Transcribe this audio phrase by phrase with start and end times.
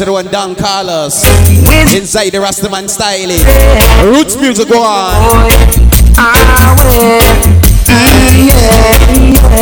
[0.00, 1.22] to the one Don Carlos.
[1.94, 3.36] Inside the Rastaman styling.
[4.10, 5.50] Roots music go on.
[6.16, 7.20] I will.
[7.86, 9.60] Yeah, yeah.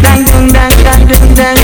[0.00, 1.62] Dang, dang, dang, dang, dang,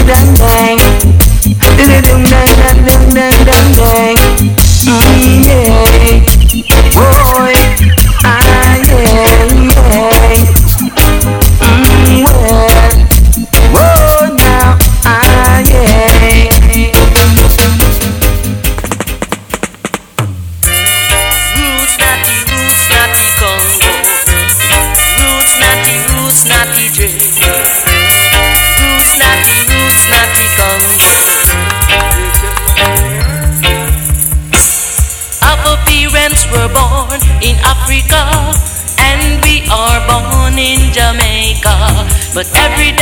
[42.35, 42.98] But every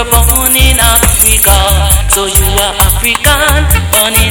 [0.00, 1.52] born in Africa.
[2.08, 3.60] So you are African,
[3.92, 4.21] born in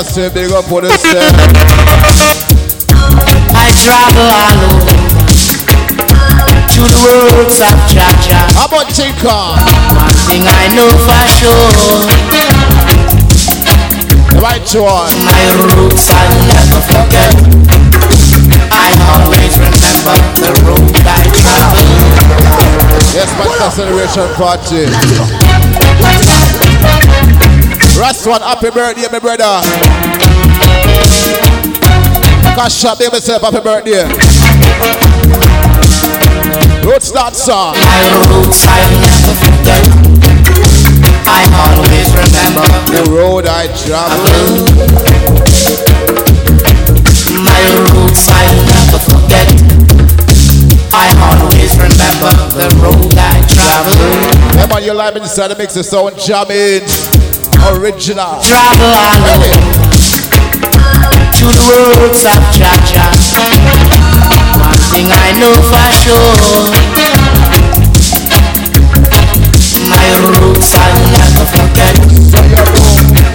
[0.00, 1.20] Yes, massive big up for the set.
[3.52, 4.96] I travel all over
[6.72, 8.48] to the words of Jah Jah.
[8.56, 9.28] How about Tinker?
[9.28, 12.08] One thing I know for sure.
[14.24, 15.12] The right one.
[15.28, 17.36] My roots I'll never forget.
[18.72, 21.92] I always remember the road I traveled.
[23.12, 24.88] Yes, Master Celebration Party.
[27.98, 29.60] One, happy birthday, my brother.
[32.54, 34.04] Cash up, give myself happy birthday.
[36.86, 37.52] Roots dancer.
[37.52, 39.84] My roots I'll never forget.
[41.26, 44.64] I always remember The road I travel.
[47.42, 49.48] my roots I'll never forget.
[50.92, 54.52] I always remember the road I traveled.
[54.60, 56.82] Come on, you're live inside the mix of sound jamming.
[57.68, 58.40] Original.
[58.42, 59.52] Travel all over
[61.36, 63.12] to the words of Jah Jah.
[64.58, 66.34] One thing I know for sure.
[69.88, 71.94] My roots I'll never forget.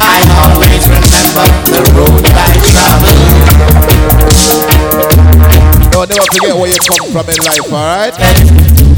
[0.01, 3.21] I always remember the road I traveled.
[5.91, 8.94] Don't never forget where you come from in life, alright?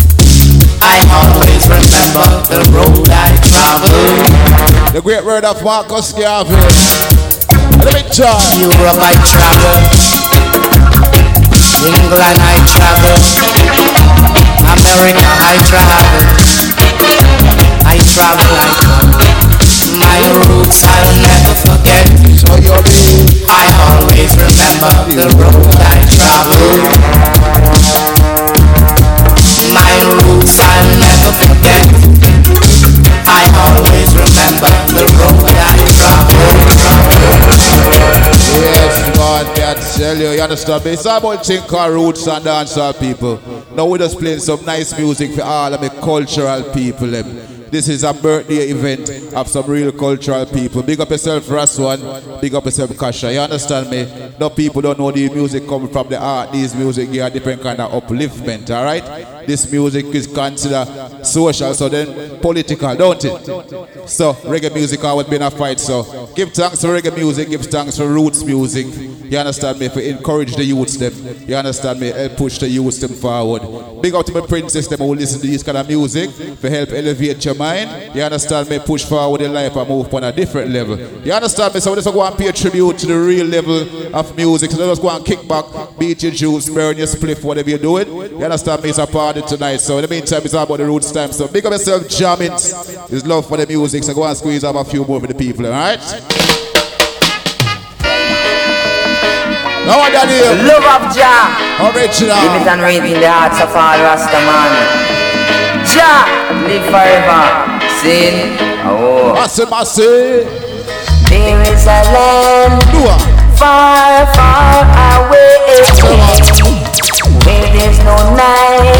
[0.81, 4.93] I always remember the road I traveled.
[4.93, 6.55] The great word of Marcus Garvey.
[7.83, 8.37] Let me try.
[8.57, 9.77] Europe I travel.
[11.87, 13.17] England I travel.
[14.67, 16.23] America I travel.
[17.85, 18.53] I travel.
[19.97, 22.05] My roots I'll never forget.
[22.37, 26.81] So you'll be I always remember the road I traveled.
[29.73, 31.89] My roots I'll never forget.
[33.25, 37.57] I always remember the road I traveled.
[38.61, 40.29] Yes, God, can tell you.
[40.29, 40.91] You understand me?
[40.91, 43.41] It's about thinker roots and dancer people.
[43.75, 47.56] Now we're just playing some nice music for all of the cultural people.
[47.69, 50.81] This is a birthday event of some real cultural people.
[50.83, 52.41] Big up yourself, Raswan.
[52.41, 53.33] Big up yourself, Kasha.
[53.33, 54.31] You understand me?
[54.39, 56.51] No people don't know the music coming from the art.
[56.51, 59.45] These music here different kind of upliftment, all right?
[59.45, 63.45] This music is considered social, so then political, don't it?
[64.09, 65.79] So reggae music always been a fight.
[65.79, 68.87] So give thanks to reggae music, give thanks for roots music.
[69.29, 69.89] You understand me?
[69.89, 71.13] For encourage the youths them.
[71.47, 72.07] You understand me?
[72.07, 74.01] Help push the youths them forward.
[74.01, 76.89] Big up to my princess them who listen to this kind of music for help
[76.89, 78.15] elevate your mind.
[78.15, 78.79] You understand me?
[78.79, 80.97] Push forward in life and move on a different level.
[80.97, 81.79] You understand me?
[81.79, 84.71] So we just go and pay tribute to the real level of music.
[84.71, 85.65] So let's go and kick back,
[85.97, 88.07] beat your juice, burn your spliff, whatever you're doing.
[88.07, 88.89] You understand me?
[88.89, 89.77] It's a party tonight.
[89.77, 91.31] So in the meantime, it's all about the roots time.
[91.31, 92.51] So big up yourself, jamming.
[92.53, 94.03] It's love for the music.
[94.03, 96.66] So go and squeeze up a few more for the people, alright?
[99.87, 100.43] That is?
[100.67, 101.47] Love of Jah.
[101.93, 102.35] Original.
[102.35, 104.75] Live it and read in the hearts of all Rasta man.
[105.87, 106.27] Jah,
[106.67, 107.47] live forever.
[108.03, 108.59] Sin.
[108.83, 109.31] Oh.
[109.31, 110.43] Massive, massive.
[111.31, 112.83] There is a land
[113.55, 114.83] far, far
[115.23, 115.79] away.
[117.47, 118.99] Where there's no night.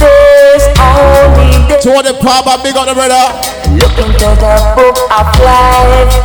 [0.00, 1.76] There's only day.
[1.84, 3.36] To the papa, big up the brother.
[3.76, 6.16] Look into the book of life,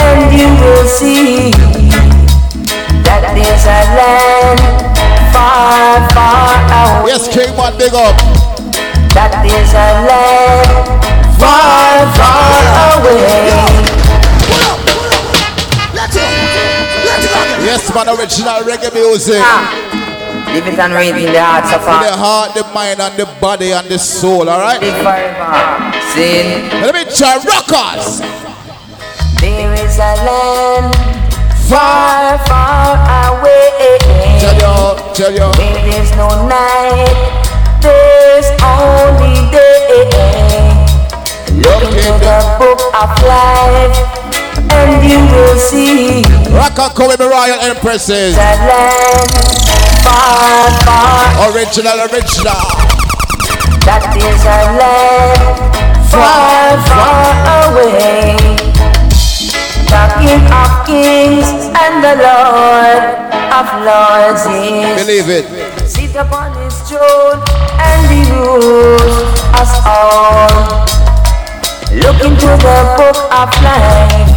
[0.00, 1.67] and you will see
[3.48, 4.60] that there's a land
[5.32, 7.12] far, far away.
[7.12, 8.16] Yes, King Man, big up.
[9.16, 10.68] That there's a land
[11.40, 13.48] far, far away.
[17.64, 19.40] Yes, man, original reggae music.
[19.40, 19.72] Ah.
[20.52, 23.72] Live it and read in the hearts of The heart, the mind, and the body,
[23.72, 24.80] and the soul, alright?
[24.80, 25.92] live forever.
[26.14, 26.68] Sin.
[26.80, 28.20] Let me try rockers.
[29.40, 31.27] There is a land
[31.68, 32.96] far, far
[33.38, 33.98] away.
[34.40, 35.48] Tell you, tell you.
[35.60, 37.12] Where there's no night,
[37.80, 40.08] there's only day.
[41.52, 43.96] Look into the book of life,
[44.72, 46.28] and you will see
[46.94, 48.34] come with the Royal Empresses.
[48.36, 49.30] that land
[50.06, 51.50] far, far.
[51.50, 52.62] Original, original.
[53.82, 55.42] That is a land
[56.06, 58.87] far, far away.
[59.88, 61.48] The King of Kings
[61.82, 63.02] and the Lord
[63.58, 65.04] of Lords is.
[65.04, 65.44] Believe it.
[65.88, 67.40] Sit upon his throne
[67.80, 70.84] and he rules us all.
[71.92, 74.28] Look into the book of life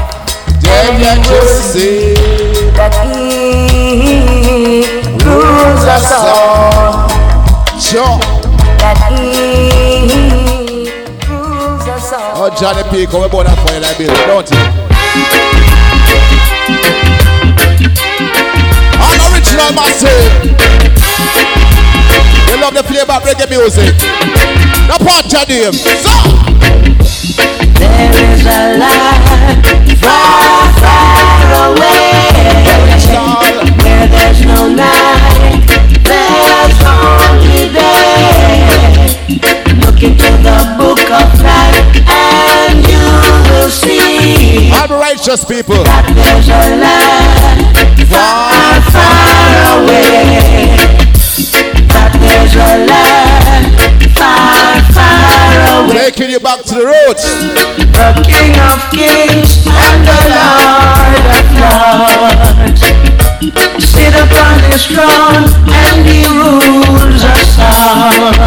[0.62, 2.14] Then you just see.
[2.80, 4.86] that he
[5.26, 7.10] rules us all.
[7.80, 8.18] Sure.
[8.80, 10.90] That he
[11.28, 12.46] rules us all.
[12.46, 14.91] Oh, Johnny P, come about that fire like Bill, don't you?
[19.04, 20.32] All original massive.
[22.48, 23.96] You love the flavor of reggae music.
[24.88, 25.74] The part of them.
[25.74, 26.16] So,
[27.80, 32.22] There is a light far, far away
[33.84, 35.68] where there's no night,
[36.04, 38.62] there's only day.
[39.84, 43.06] Look into the book of life and you
[43.52, 44.01] will see
[44.74, 45.84] all the righteous people.
[48.08, 50.76] far, far away.
[51.92, 53.76] That there's land
[54.16, 56.12] far, far away.
[56.12, 57.24] Taking you back to the roots.
[57.92, 61.46] The King of Kings and the Lord of
[62.80, 63.21] Lords
[63.80, 68.38] sit upon his throne and he rules us all.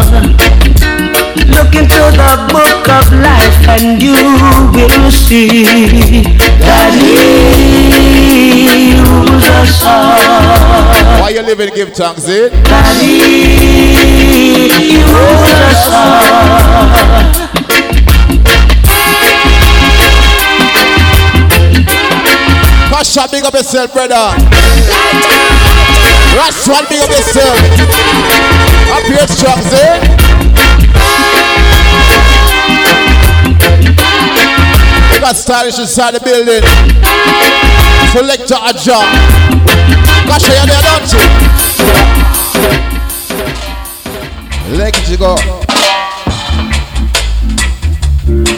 [1.51, 4.15] Look into the book of life and you
[4.73, 5.63] will see
[6.59, 11.21] that he rules us all.
[11.21, 12.49] Why you living, give thanks, eh?
[12.49, 17.64] That he, he rules us all.
[23.05, 24.15] Kasha, big up yourself, brother.
[24.15, 24.39] One,
[26.89, 27.55] big up yourself.
[28.89, 29.99] Up here, strong, eh?
[35.21, 36.63] Got stylish inside the building.
[38.11, 39.05] Selector Ajah.
[40.25, 41.19] Kasha, you're there, don't you?
[44.77, 45.37] Let it go.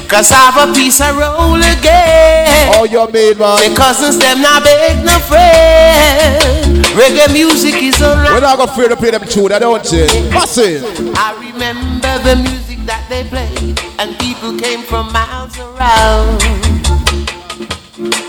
[0.07, 2.71] Cause I have a piece of roll again.
[2.73, 3.59] Oh, All your made, man.
[3.59, 6.85] The cousins them not beg no friend.
[6.95, 8.15] Reggae music is a.
[8.15, 8.41] We're alright.
[8.41, 10.05] not gonna fear to play them tune, I don't you?
[10.07, 11.17] it?
[11.17, 16.39] I remember the music that they played, and people came from miles around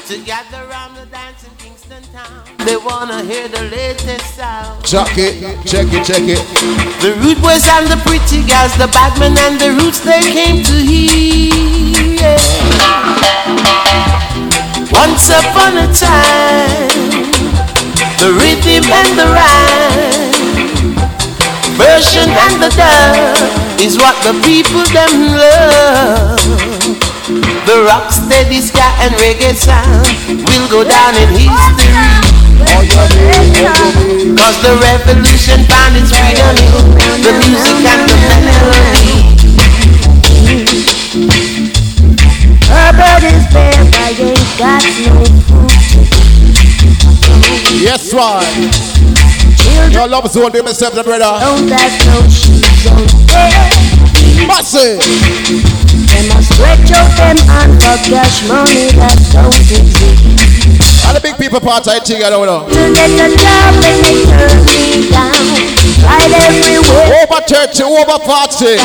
[0.09, 0.48] to gather around the dancing.
[2.69, 4.85] They wanna hear the latest sound.
[4.85, 6.37] Check it, check it, check it.
[7.01, 10.77] The rude boys and the pretty girls, the bagmen and the roots, they came to
[10.77, 12.21] hear.
[12.21, 12.37] Yeah.
[14.93, 16.93] Once upon a time,
[18.21, 20.93] the rhythm and the rhyme,
[21.81, 26.37] version and the dub is what the people them love.
[27.65, 30.05] The rock steady ska and reggae sound
[30.53, 32.28] will go down in history.
[34.37, 36.57] Cause the revolution found its freedom
[37.23, 39.39] the music and the melody.
[42.99, 45.71] Bird is bare, I ain't got no food.
[47.81, 48.43] Yes, why?
[49.93, 51.39] Your love zone, they myself, the brother.
[51.41, 53.07] Don't have no shoes on.
[54.49, 54.99] Massive.
[56.09, 60.38] They must stretch out them hand for cash money that don't exist.
[61.09, 62.69] And the big people part I think I don't know.
[62.69, 65.33] To get a job and they turn me down.
[66.05, 67.25] Right everywhere.
[67.25, 68.77] Over 30, over 40.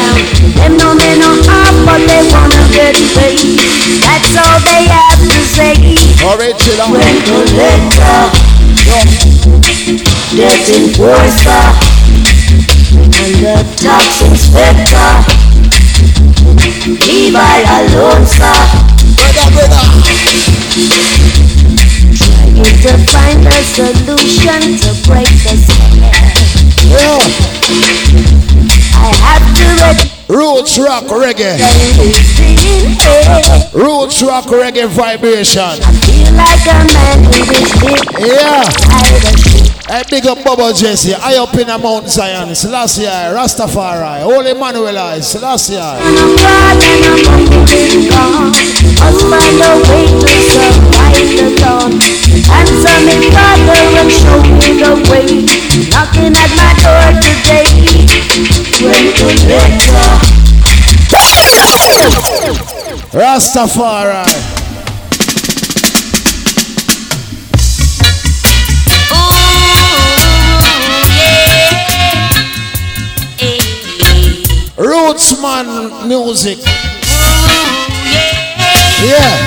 [0.55, 3.59] Them no men no half, but they wanna get paid.
[3.99, 5.75] That's all they have to say.
[6.23, 6.95] Original.
[6.95, 8.31] When the letter
[10.31, 11.43] getting worse,
[12.95, 15.11] and the tax inspector
[17.03, 18.55] leave I alone, sir.
[19.15, 19.83] Brother, brother.
[22.33, 25.95] Trying to find a solution to break the spell.
[26.89, 27.21] Yeah.
[28.95, 29.99] I have to read
[30.29, 31.57] Roots rock reggae.
[31.59, 31.69] I
[33.73, 35.61] Roots rock reggae vibration.
[35.61, 39.72] I feel like a man with his dick Yeah.
[39.85, 41.13] Hey, big up Bubba Jesse.
[41.13, 42.55] I up in a Mount Zion.
[42.55, 44.23] Selassie, Rastafari.
[44.23, 45.75] Holy Manuel, Selassie.
[49.03, 51.99] Must find a way to survive the dawn.
[52.47, 55.27] Answer me, Father, and show me the way.
[55.91, 57.67] Knocking at my door today.
[58.79, 60.33] When the letter
[63.11, 64.52] Rastafari.
[74.83, 76.57] Rootsman music.
[78.99, 79.39] Yeah.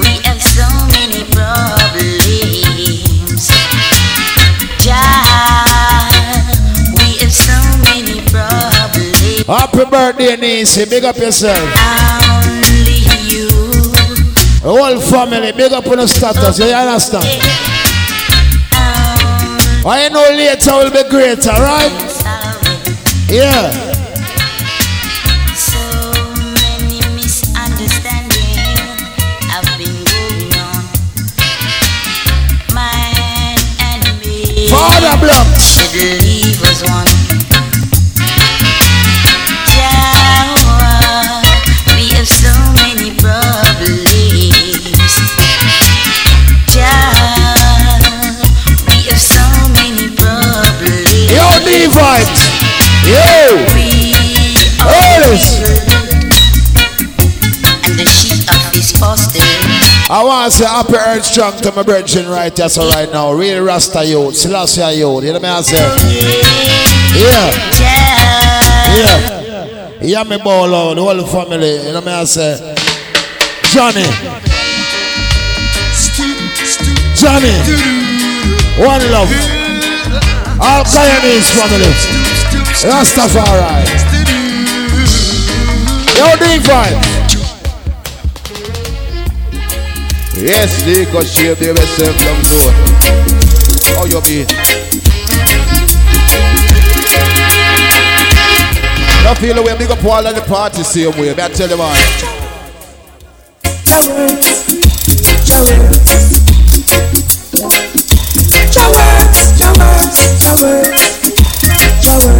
[0.00, 0.64] We have so
[0.96, 2.72] many problems.
[4.80, 4.96] Jah,
[6.96, 7.52] we have so
[7.84, 9.44] many problems.
[9.46, 10.86] Happy birthday, Nisi.
[10.86, 11.68] Big up yourself.
[12.32, 13.48] Only you.
[14.62, 16.58] Whole family, big up on the status.
[16.58, 17.75] You understand?
[19.88, 21.92] I know later will be greater, right?
[23.30, 23.70] Yeah.
[25.54, 25.78] So
[26.58, 28.98] many misunderstandings
[29.46, 30.82] have been going on.
[32.74, 34.66] Man and me.
[34.66, 35.78] Father blocks.
[35.92, 37.05] believe was one.
[53.06, 53.62] Yo.
[53.74, 54.12] We
[57.86, 59.38] and the sheep of his foster.
[60.10, 63.32] I want to say happy earth strong to my brethren right here, so right now.
[63.32, 65.24] Real Rasta youth, Selassie youth.
[65.24, 65.76] You know what I say?
[67.14, 67.50] Yeah.
[67.72, 70.02] Jah, Yeah.
[70.02, 71.76] Yeah, me ball out, the whole family.
[71.86, 72.74] You know what I say?
[73.72, 74.04] Johnny.
[77.16, 77.54] Johnny.
[78.78, 79.30] One love.
[80.60, 82.25] All Guyanese family.
[82.84, 83.86] Rastafari.
[86.16, 87.00] Yo, Divine.
[90.34, 92.74] Yes, they got shape the yourself long zone.
[93.96, 94.44] How you be?
[99.28, 101.30] I feel the way big up all of the party same way.
[101.30, 101.96] I tell you man.
[112.08, 112.35] I'm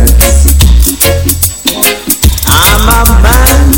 [2.87, 3.75] a man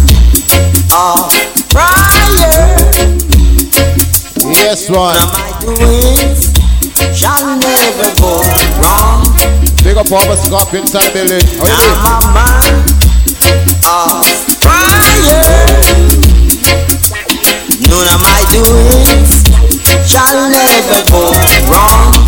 [0.93, 1.33] of
[1.73, 2.77] prayer.
[4.53, 5.17] Yes, one.
[5.17, 6.53] My doings
[7.17, 8.41] shall never go
[8.83, 9.25] wrong.
[9.83, 11.47] Big up all the scorpions and building.
[11.59, 12.13] How you I'm doing?
[12.13, 12.75] a man
[13.89, 14.25] of
[14.61, 15.43] prayer.
[17.89, 19.33] None of my doings
[20.11, 21.33] shall never go
[21.73, 22.28] wrong.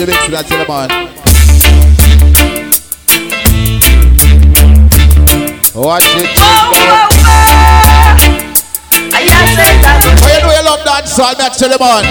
[0.00, 0.88] him into that man.
[5.76, 6.30] Watch it.
[9.12, 12.04] I just said that How you know you love dance all that tell man?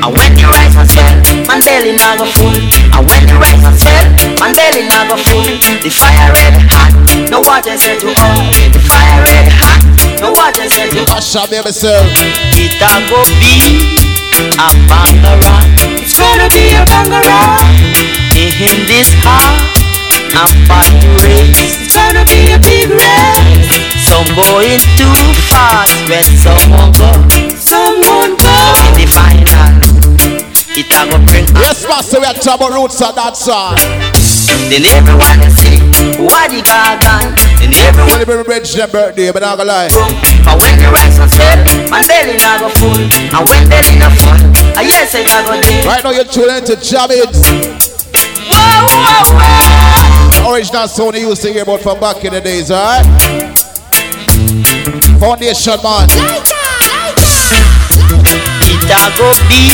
[0.00, 2.56] And when you rise swell, man belly not go full.
[2.96, 4.08] And when you rise swell,
[4.40, 5.44] man belly not go full.
[5.84, 6.96] The fire red hot,
[7.28, 8.40] no water say to all.
[8.72, 9.84] The fire red hot,
[10.24, 11.04] no water say to.
[11.12, 12.08] I shall be myself.
[12.56, 13.97] It a go be
[14.38, 15.56] a bangara.
[15.98, 17.58] It's gonna be a bangara.
[18.58, 19.58] In this heart,
[20.34, 21.82] a party race.
[21.82, 23.68] It's gonna be a big race.
[24.06, 25.18] Some going too
[25.50, 27.10] fast when someone go.
[27.54, 28.56] Someone go.
[28.86, 29.78] In the final,
[30.78, 33.76] it a go bring Yes, master, we are trouble roots of that song.
[34.70, 35.78] Then everyone will see
[36.22, 37.34] what the gargan.
[37.60, 40.37] Then everyone Celebrate Bridge their birthday, but I'm not gonna lie.
[40.48, 40.58] Room.
[40.58, 42.96] But when the rice was swell, my belly not go full.
[42.96, 44.32] And when belly not full,
[44.76, 45.84] I yes it a go dim.
[45.86, 47.28] Right now you're tuning into Jabbit.
[48.48, 50.54] Whoa, whoa, whoa.
[50.54, 53.04] Original sound you used to hear about from back in the days, alright?
[55.20, 56.08] Foundation man.
[58.64, 59.68] It a go be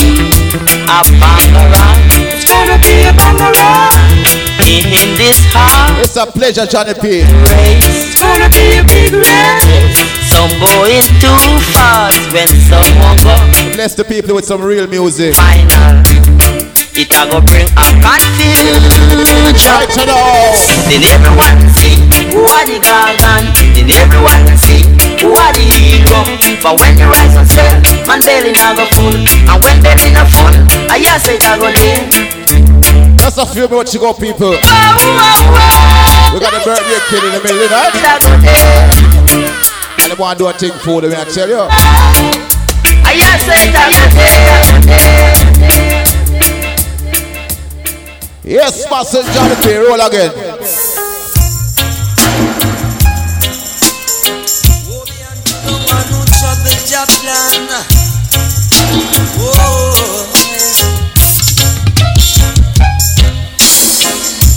[0.91, 1.85] a bangara.
[2.35, 3.89] It's gonna be a bangara.
[4.65, 7.21] In this heart It's a pleasure, Johnny P.
[7.21, 7.85] race.
[7.85, 10.24] It's gonna be a big race.
[10.35, 11.39] Some going too
[11.71, 13.31] fast when someone go
[13.73, 15.33] Bless the people with some real music.
[15.35, 16.03] final.
[16.95, 18.75] It a go bring a confusion.
[19.55, 20.51] Right to know.
[20.91, 21.95] Then everyone see
[22.35, 23.47] who are the gargan.
[23.75, 24.83] Then everyone see
[25.23, 26.19] who are the hero.
[26.59, 29.15] For when you rise and swell, man belly not go full.
[29.15, 30.51] And when belly not full,
[30.91, 32.11] I just say it a go dim.
[33.19, 34.51] That's a few minutes to go, people.
[34.51, 34.61] Oh, oh, oh.
[36.35, 36.39] We Wow, wow, wow.
[36.39, 37.69] got a birthday kid in the middle, you
[40.15, 41.59] they want to do a thing for them, I tell you.
[41.59, 45.15] I just say it a go dim.
[48.43, 48.85] Yes,
[49.77, 50.31] Roll again.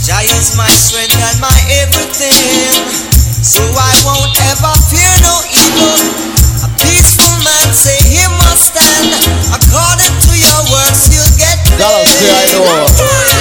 [0.05, 1.53] Jah is my strength and my
[1.85, 2.58] everything,
[3.49, 5.97] so I won't ever fear no evil.
[6.61, 9.09] A peaceful man say he must stand.
[9.57, 12.29] According to your words, you'll get Gotta paid.
[12.29, 13.39] I know.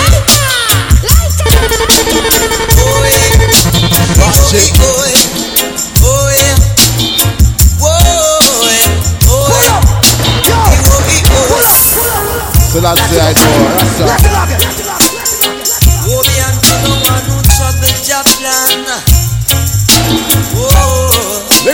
[12.81, 13.68] That's the I know.
[13.77, 14.58] That's all.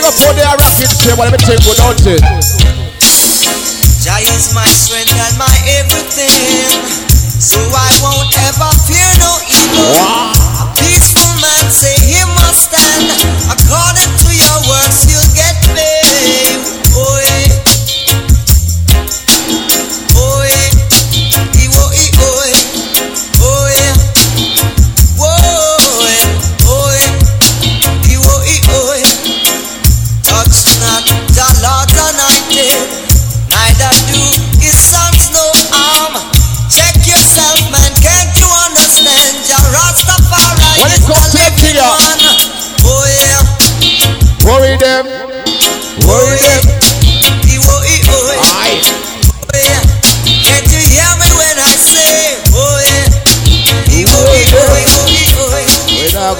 [0.05, 2.21] Go put their record share, but let me take good out it.
[4.05, 5.49] Jah is my strength and my
[5.81, 6.77] everything,
[7.41, 9.97] so I won't ever fear no evil.
[10.61, 13.09] A peaceful man say he must stand.
[13.49, 14.13] According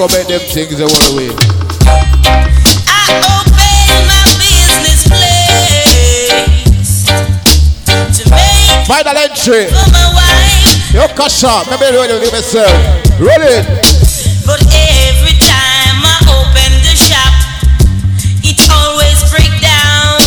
[0.06, 1.34] Gonna make them things the world way.
[2.86, 7.10] I open my business place
[8.14, 9.66] to make Final entry.
[9.66, 12.70] for my wife, Yo, Kasha, maybe ready to myself.
[13.18, 13.66] Roll it.
[14.46, 17.34] but every time I open the shop,
[18.46, 20.22] it always break down.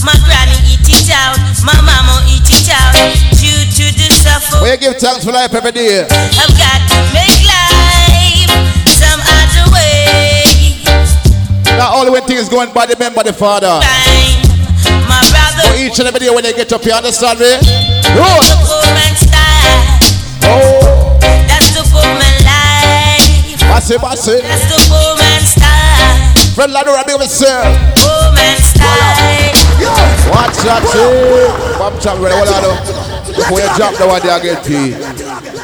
[0.00, 2.96] My granny eat it out, my mama eat it out
[3.36, 4.64] due to the suffer.
[4.64, 6.08] We give thanks for life every day.
[6.08, 7.39] I've got to make
[11.80, 13.80] Not only when things going bad, remember the Father.
[13.80, 14.44] Fine,
[15.08, 15.64] my brother.
[15.64, 17.56] For each and every day when they get up here, understand me?
[18.20, 18.44] Roll.
[19.24, 19.80] the.
[20.44, 21.16] Oh,
[21.48, 23.64] That's the poor man life.
[23.96, 24.44] pass it.
[24.44, 24.76] That's the
[25.24, 26.52] man style.
[26.52, 27.64] Fred Ladura, big up yourself.
[28.04, 29.56] Woman style.
[30.36, 31.80] Watch that, see?
[31.80, 33.24] Pop chop, ready, hold on up.
[33.24, 34.92] Before you drop the one there again, P.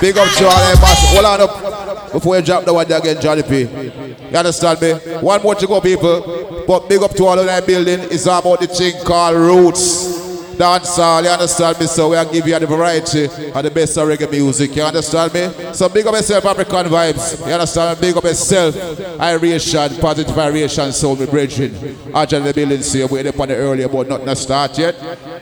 [0.00, 1.12] Big up Charlie, boss.
[1.12, 2.12] Hold on up.
[2.12, 3.68] Before you drop the one there again, Johnny P.
[4.30, 4.92] You understand me?
[5.20, 6.64] One more to go, people.
[6.66, 8.00] But big up to all of that building.
[8.10, 10.16] It's all about the thing called Roots.
[10.56, 11.86] Dance all, you understand me?
[11.86, 15.34] So we are give you the variety of the best of reggae music, you understand
[15.34, 15.50] me?
[15.74, 18.08] So big up yourself, Afrikan Vybz, you understand me?
[18.08, 18.74] Big up yourself,
[19.20, 21.74] Iration, positive Iration, soul, me brethren.
[22.16, 24.94] Agent the building, see, we're up on earlier, but not not start yet.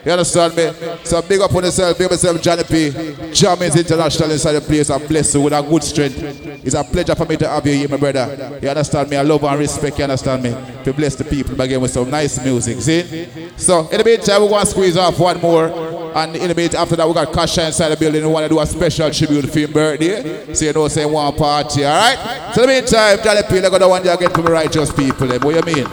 [0.05, 0.71] You understand me?
[1.03, 2.87] So big up on yourself, big up yourself, Johnny P.
[2.87, 6.21] International inside the place, and bless you with a good strength.
[6.63, 8.59] It's a pleasure for me to have you here, my brother.
[8.61, 9.17] You understand me?
[9.17, 10.55] I love and respect, you understand me?
[10.83, 13.27] To bless the people again with some nice music, see?
[13.57, 15.95] So in the meantime, we're going to squeeze off one more.
[16.15, 18.23] And in a bit after that, we got Kasha inside the building.
[18.23, 20.53] We want to do a special tribute for his birthday.
[20.53, 22.53] So you know, say one party, all right?
[22.53, 24.93] So in the meantime, Johnny P, let go the one you get for the righteous
[24.93, 25.27] people.
[25.27, 25.41] Then.
[25.41, 25.85] What you mean?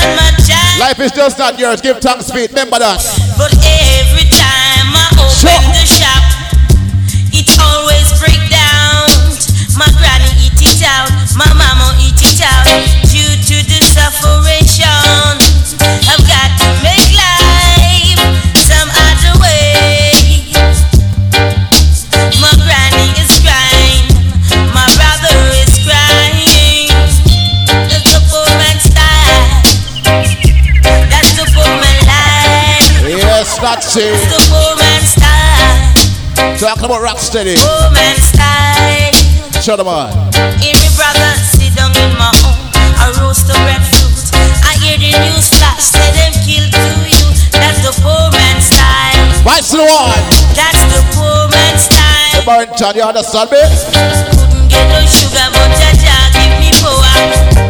[0.00, 0.80] And my child.
[0.80, 1.80] Life is just not yours.
[1.80, 2.50] Give for it.
[2.50, 3.00] Remember that.
[3.36, 5.60] But every time I open Sure.
[5.76, 6.24] the shop,
[7.36, 9.08] it always break down.
[9.76, 12.64] My granny eat it out, my mama eat it out.
[13.08, 15.36] Due to the sufferation,
[36.70, 37.58] Talking about Rocksteady.
[37.58, 39.10] poor man's style.
[39.60, 40.14] Shut them on.
[40.62, 44.14] Hear me brother sit down in my home, I roast the breadfruit.
[44.62, 47.26] I hear the news flash, say them kill to you.
[47.50, 49.42] That's the poor man's style.
[49.42, 50.22] Vice the one.
[50.54, 52.46] That's the poor man's style.
[52.46, 53.58] Barrington, you understand me?
[54.30, 57.69] Couldn't get no sugar, but Jaja give me power.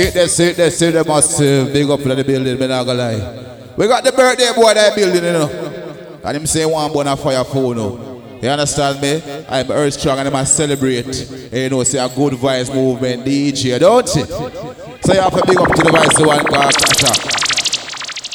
[0.00, 1.72] It see it see it there, massive.
[1.72, 3.74] Big up in the building, me not gonna lie.
[3.76, 5.48] We got the birthday boy that building, you know.
[6.24, 8.38] And him say one born a fire phone now.
[8.42, 9.22] You understand me?
[9.48, 11.06] I'm earth strong and I must celebrate.
[11.52, 14.24] You know, say a good voice movement, DJ, don't you?
[14.24, 17.27] So you have to big up to the voice the one Kasha.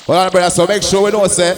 [0.06, 1.52] Well, on, brother, so make sure we know, say,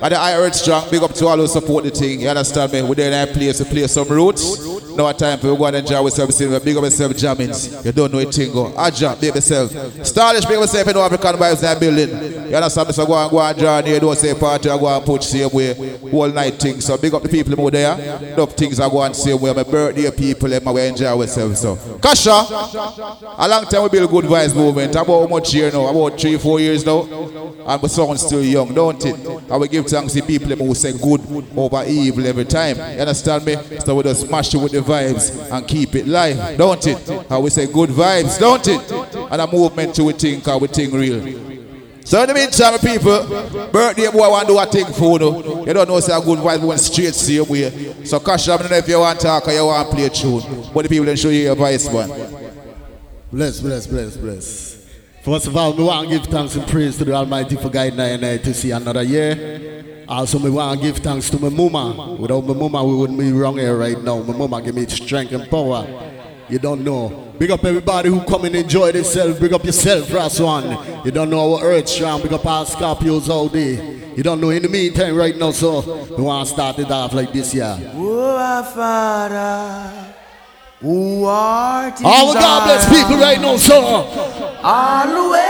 [0.00, 2.20] at the I Earth Strong, big up to all who support the thing.
[2.20, 2.80] You understand me?
[2.82, 4.72] We're there in a place to play some roots.
[4.96, 7.84] No time for you go and enjoy yourself, big up yourself, jammings.
[7.84, 8.72] You don't know a thing, go.
[8.72, 10.06] Ajah, big up.
[10.06, 12.50] Stylish, big up yourself, you know Afrikan Vybz in that building.
[12.50, 12.92] You understand me?
[12.94, 15.50] So go and go and draw near, don't say party, I go and put same
[15.50, 15.72] way.
[16.10, 16.80] Whole night thing.
[16.80, 17.92] So big up the people who there.
[18.32, 19.52] Enough things I go and same way.
[19.52, 21.60] My birthday people, them, I enjoy ourselves.
[21.60, 24.94] So, Kasha, a long time we build a good vibes movement.
[24.94, 25.86] About how much year now?
[25.88, 27.02] About three, four years now.
[27.66, 29.50] And we sound still young, don't it?
[29.50, 31.20] I will give thanks to people who say good
[31.56, 32.76] over evil every time.
[32.76, 33.56] You understand me?
[33.80, 37.28] So we just smash it with the vibes and keep it live, don't it?
[37.28, 38.92] How we say good vibes, don't it?
[39.32, 41.52] And a movement to we think, we think real.
[42.04, 45.66] So in the meantime, people, birthday boy want to do a thing for you.
[45.66, 48.04] You don't know say a good vibe went straight same way.
[48.04, 50.42] So cash up if you want to talk or you want to play a tune.
[50.74, 52.08] But the people then show you your voice, man.
[53.32, 54.71] Bless, bless, bless, bless.
[55.22, 58.00] First of all, we want to give thanks and praise to the Almighty for guiding
[58.00, 60.04] I to see another year.
[60.08, 62.14] Also, we want to give thanks to my mama.
[62.14, 64.20] Without my mama, we wouldn't be wrong here right now.
[64.20, 65.86] My mama give me strength and power.
[66.48, 67.32] You don't know.
[67.38, 69.38] Big up everybody who come and enjoy themselves.
[69.38, 71.04] Big up yourself, Raswan.
[71.04, 72.20] You don't know our earth strong.
[72.20, 74.00] Big up our Scorpios all day.
[74.16, 77.12] You don't know in the meantime right now, so we want to start it off
[77.14, 77.78] like this, yeah.
[77.94, 80.14] Oh, our Father,
[80.80, 84.51] who art in All God bless people right now, so.
[84.64, 85.42] Always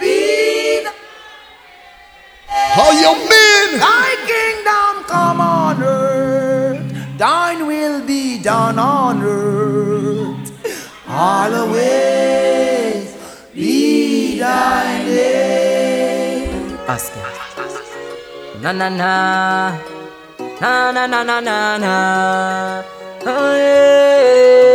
[0.00, 0.86] be
[2.46, 3.70] How you mean?
[3.82, 10.52] Thy kingdom come on earth, thine will be done on earth.
[11.08, 12.36] Always
[13.52, 16.78] be thy name.
[16.86, 18.62] Ask Oscar.
[18.62, 19.14] Na na na.
[20.60, 21.94] Na na na na na na.
[23.26, 24.71] Oh, yeah.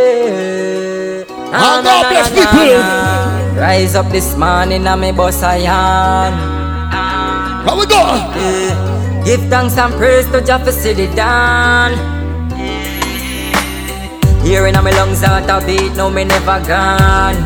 [1.50, 3.60] Oh, God bless people.
[3.60, 6.32] Rise up this morning and me boss I am.
[7.64, 8.04] How we go?
[9.24, 11.96] Give thanks and praise to Jah for sit down.
[14.44, 17.36] Hearing on my lungs out a beat, no me never gone.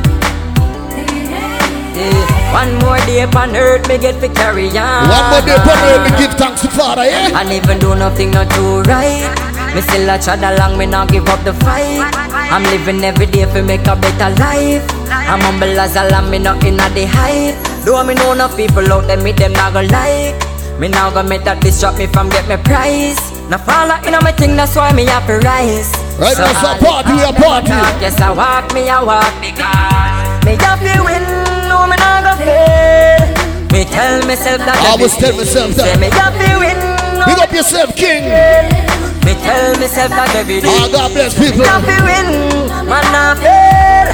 [2.52, 5.08] One more day upon earth, me get to carry on.
[5.08, 7.40] One more day, brother, we give thanks to Father, yeah?
[7.40, 9.30] And even do nothing not too right.
[9.74, 12.31] Me still a chad along, me not give up the fight.
[12.52, 14.84] I'm living every day to make a better life.
[15.08, 17.56] I'm humble as a lamb, me not in the hype.
[17.86, 20.36] Though I me know no people out there, me them not go like.
[20.78, 23.16] Me now gonna make that disrupt me from get me prize.
[23.48, 25.96] Now follow in on my thing, that's why me have to rise.
[26.20, 27.72] Right now, a party, we a party.
[28.04, 31.24] Yes, I walk, me I walk because me have to win,
[31.72, 33.32] no me not go fail.
[33.72, 35.96] Me tell myself that I always tell myself that.
[35.96, 36.76] Me have to win,
[37.16, 38.28] no Big up yourself, King.
[39.24, 40.68] Me tell myself that every day.
[40.68, 41.64] Oh, God bless people.
[41.64, 42.28] Fi win,
[42.88, 44.08] man not fail.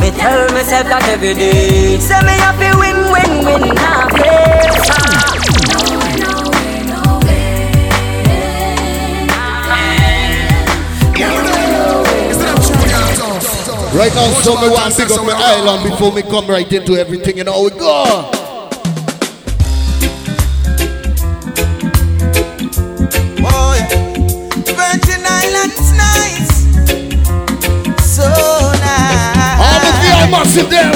[0.00, 1.98] Me tell myself that every day.
[1.98, 4.54] Say me to win, win, win, not fail.
[13.94, 16.96] Right now, so me want to pick up my island before me come right into
[16.96, 18.43] everything, you know, we go.
[30.34, 30.90] Massive them.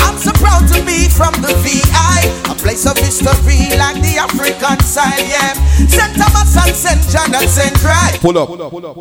[0.00, 4.78] I'm so proud to be from the VI, a place of history like the African
[4.84, 5.54] side, yeah.
[5.88, 6.14] St.
[6.14, 7.08] Thomas and St.
[7.08, 7.74] John and St.
[7.76, 8.18] Croix.
[8.20, 8.48] Pull up,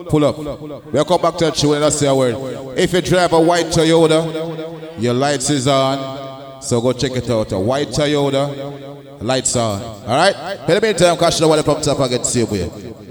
[0.07, 0.85] pull up.
[0.93, 2.35] We'll come back to the show and I say a word.
[2.77, 6.61] If you drive a white Toyota, your lights is on.
[6.61, 7.51] So go check it out.
[7.51, 9.81] A white Toyota, lights on.
[9.81, 10.57] All right.
[10.69, 13.06] In the meantime, cash the wallet from top and get the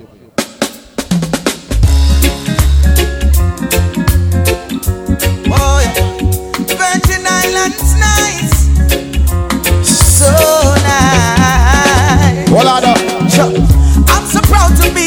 [7.98, 8.68] nice,
[9.86, 10.30] so
[10.82, 12.48] nice.
[12.48, 12.84] Hold on.
[12.84, 12.98] up.
[13.20, 13.75] I'm so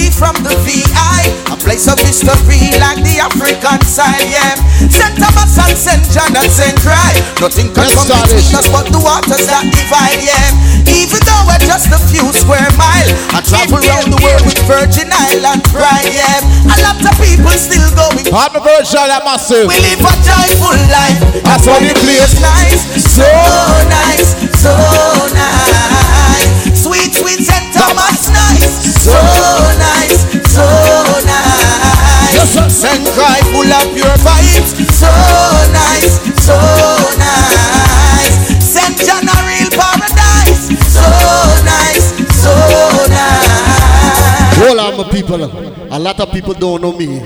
[0.07, 4.55] from the VI, a place of history like the African side, yeah.
[4.87, 5.19] St.
[5.19, 6.03] Thomas and St.
[6.15, 6.79] John and St.
[6.79, 7.19] Croix.
[7.43, 10.55] Nothing can come between us but the waters that divide, yeah.
[10.87, 15.11] Even though we're just a few square mile, I travel around the world with Virgin
[15.11, 16.39] Island pride, yeah.
[16.71, 18.23] A lot of people still going.
[18.31, 19.67] Hard the version that massive.
[19.67, 21.19] We live a joyful life.
[21.43, 23.27] That's why the place nice, so
[23.91, 24.31] nice,
[24.63, 24.71] so
[25.35, 26.68] nice.
[26.99, 27.73] Sweet, sweet St.
[27.73, 29.15] Thomas, nice, so
[29.79, 30.19] nice,
[30.51, 30.67] so
[31.23, 32.35] nice.
[32.35, 32.67] Yes, sir.
[32.67, 33.07] St.
[33.15, 35.07] Croix full of pure vibes, so
[35.71, 36.59] nice, so
[37.15, 38.35] nice.
[38.59, 38.97] St.
[38.99, 41.07] John a real paradise, so
[41.63, 42.51] nice, so
[43.07, 44.57] nice.
[44.57, 45.43] Hold on, my people.
[45.93, 47.19] A lot of people don't know me.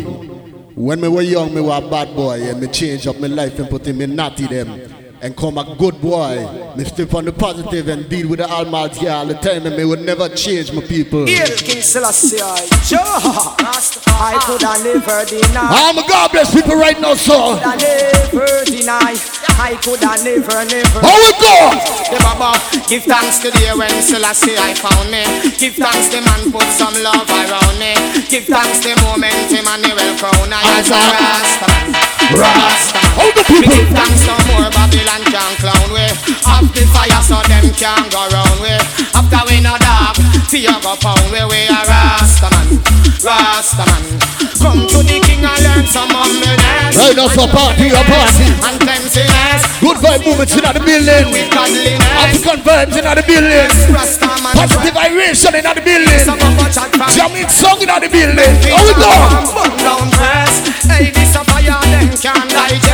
[0.75, 3.57] When me were young, me was a bad boy, and me change up my life
[3.57, 5.02] and put in me naughty them.
[5.23, 6.35] And come a good boy.
[6.75, 9.85] Me step on the positive and deal with the Almighty all the time and me
[9.85, 11.25] would never change my people.
[11.25, 12.43] Hail King Selassie,
[12.83, 12.99] sure.
[12.99, 15.63] I could have never deny.
[15.63, 17.55] Ah, I'm a God bless people right now, Could so.
[17.55, 19.15] have never deny.
[19.55, 20.99] I could never, never.
[20.99, 21.55] How we go?
[22.11, 22.59] The Baba,
[22.91, 25.23] give thanks to the when Selassie I found me.
[25.55, 27.95] Give thanks the man put some love around me.
[28.27, 31.95] Give thanks the moment Emmanuel crown I as a Rastaman.
[32.35, 33.07] Rastaman.
[33.15, 33.71] How the people?
[33.71, 34.42] give thanks more
[34.93, 36.05] Babylon can clown we.
[36.45, 38.69] Off the fire so them can go round we.
[39.17, 40.13] After we no dog,
[40.53, 41.41] fear go pound we.
[41.49, 42.77] We a Rastaman.
[43.25, 44.05] Rastaman.
[44.61, 46.93] Come to the king and learn some humbleness.
[46.93, 48.53] Right now, so party, a party.
[48.61, 49.65] And cleanliness.
[49.81, 51.25] Good vibe movements in the building.
[51.33, 52.13] With godliness.
[52.13, 53.69] African vibes in the building.
[54.53, 56.21] Positive vibration in the building.
[56.21, 58.53] Some of us chat from Jamming song in the building.
[58.69, 59.09] How we go?
[59.81, 60.85] Down press.
[60.85, 62.92] Hey, this a fire them can't digest.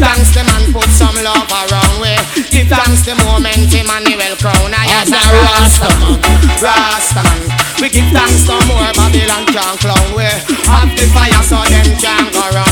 [0.00, 2.16] Thanks the man put some love around way.
[2.48, 6.16] Give thanks the moment Emmanuel crown I as a Rasta man.
[6.58, 7.44] Rasta man.
[7.80, 10.32] We give thanks no more Babylon can't clown way.
[10.66, 12.69] Have the fire so them can't go round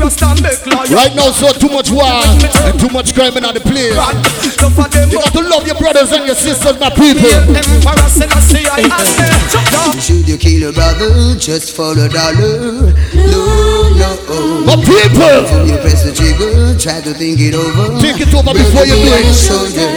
[0.00, 3.92] Right now, so too much war and too much crime in the place.
[3.92, 7.28] Enough of them You got to love your brothers and your sisters, my people.
[7.52, 10.00] Emperor Selassie I ask them.
[10.00, 12.88] Should you kill a brother just for a dollar?
[13.12, 14.64] No, no.
[14.64, 18.00] My people, You press the trigger, try to think it over.
[18.00, 19.34] Think it over before you do it.
[19.36, 19.90] Soldier.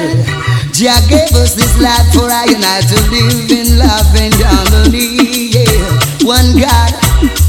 [0.75, 5.55] Jah gave us this life for I and I to live in love and harmony.
[5.55, 6.91] Yeah, one God,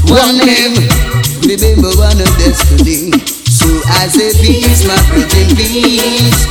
[0.07, 1.14] one name.
[1.45, 3.13] Remember one of destiny.
[3.45, 6.41] So I say peace, my brethren, peace.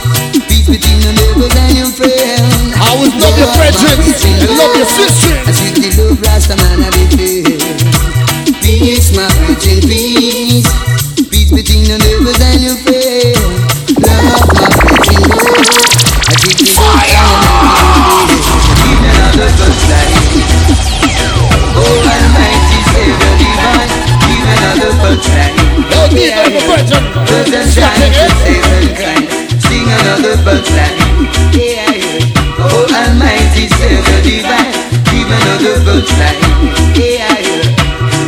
[0.46, 2.78] Peace between the neighbors and your friends.
[2.78, 5.34] I always love your brethren and love your sisters.
[5.42, 7.58] I see the love Rasta man I feel.
[8.62, 9.53] Peace, my brethren,
[27.54, 27.66] brethren.
[27.66, 29.26] Cause I'm trying to save mankind.
[29.62, 30.34] Sing another
[31.54, 31.86] yeah.
[32.58, 33.68] Oh, Almighty
[34.22, 34.74] divine,
[35.10, 35.78] give another.
[36.98, 37.74] Yeah, yeah.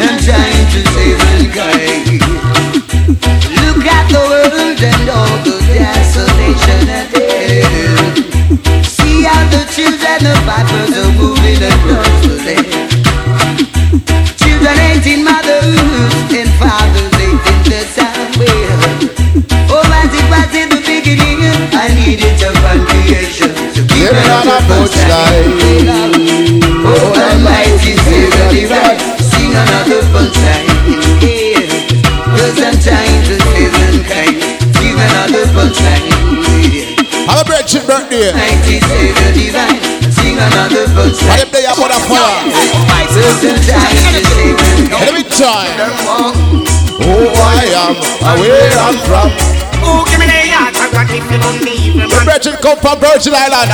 [0.02, 2.22] I'm trying to save mankind.
[3.62, 8.14] Look at the world and all the desolation ahead.
[8.84, 12.70] See how the children of are moving across the land.
[14.38, 15.86] Children ain't in mothers
[22.06, 25.90] I needed a foundation to keep it on the punchline.
[26.86, 27.98] Oh, Almighty
[28.46, 30.06] divine, sing another
[33.26, 33.34] to
[34.06, 34.38] save.
[34.78, 36.06] Sing another punchline.
[36.70, 37.26] Yeah.
[37.26, 37.44] Have a
[37.82, 38.30] birthday.
[38.38, 41.42] Mighty Savior divine, sing another And punchline.
[41.42, 42.38] them day about a fire.
[44.94, 45.74] Let me time.
[47.02, 47.98] Who I am,
[48.78, 49.26] I'm from.
[49.82, 50.45] Oh, give me the
[50.96, 51.76] yard, I got it for me.
[51.92, 53.68] The brethren come from Virgin Island.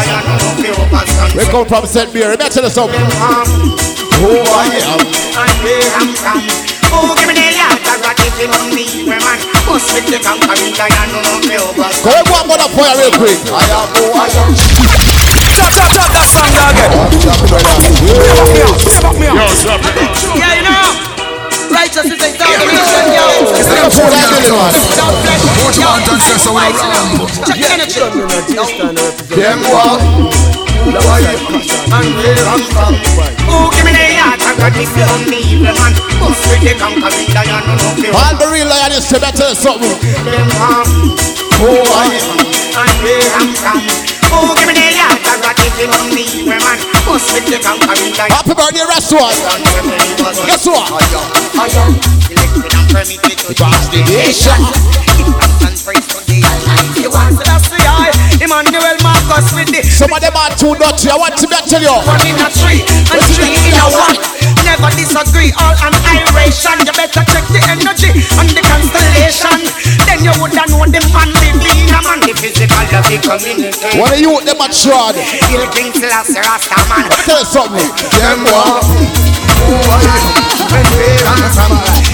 [1.36, 2.10] We come from St.
[2.14, 2.34] Mary.
[2.34, 3.00] Let me tell you something.
[4.18, 5.00] Who I am.
[5.02, 6.42] And where I'm from.
[6.92, 9.08] Oh, give me the yard, I got it for me.
[9.08, 9.20] Man,
[9.64, 12.68] bust with the conquering lion, no, no, no, but Go and go and burn a
[12.68, 13.40] fire real quick.
[13.48, 14.52] I am who I am.
[15.56, 16.92] Stop, stop, stop that song now again.
[17.16, 17.72] Stop it, brother.
[18.92, 19.40] Stop me up.
[20.36, 21.01] Yeah, you know.
[21.72, 23.24] Righteousness is down the mission, yo.
[23.56, 24.28] It's flesh.
[27.48, 28.00] Check energy.
[29.32, 30.00] Them walk.
[31.92, 32.12] and.
[33.48, 33.92] Oh, give me.
[36.62, 39.90] Man, lion, no, All real lions, let me tell you something.
[40.24, 40.88] them oh, harm.
[41.58, 42.38] Who I am.
[42.78, 44.21] and where I'm from.
[44.56, 46.24] Give me the yard, I got it for me.
[46.48, 46.60] Man,
[47.04, 48.32] bust with the conquering lion.
[48.32, 49.34] Happy birthday, Rastwan.
[50.46, 52.31] Guess what?
[52.52, 54.60] I am elected and permitted to Pass the nation.
[55.64, 58.12] and praise to the Almighty You want to see I,
[58.44, 61.08] Emmanuel Marcus with the Some of them are too dirty.
[61.08, 61.96] I want to tell you.
[62.04, 64.16] one in a tree and three in a one.
[64.68, 66.76] Never disagree, all an iration.
[66.84, 69.58] You better check the energy and the constellation.
[70.04, 72.20] Then you would have known the man living a man.
[72.20, 73.96] The physical of the community.
[73.96, 75.16] When the youth them are shroud.
[75.48, 76.44] Kill King Rasta
[76.92, 77.08] man.
[77.24, 77.88] Tell you something.
[78.20, 78.84] Them walk.
[79.62, 81.72] And where I'm from.
[81.72, 82.11] Give me the yard,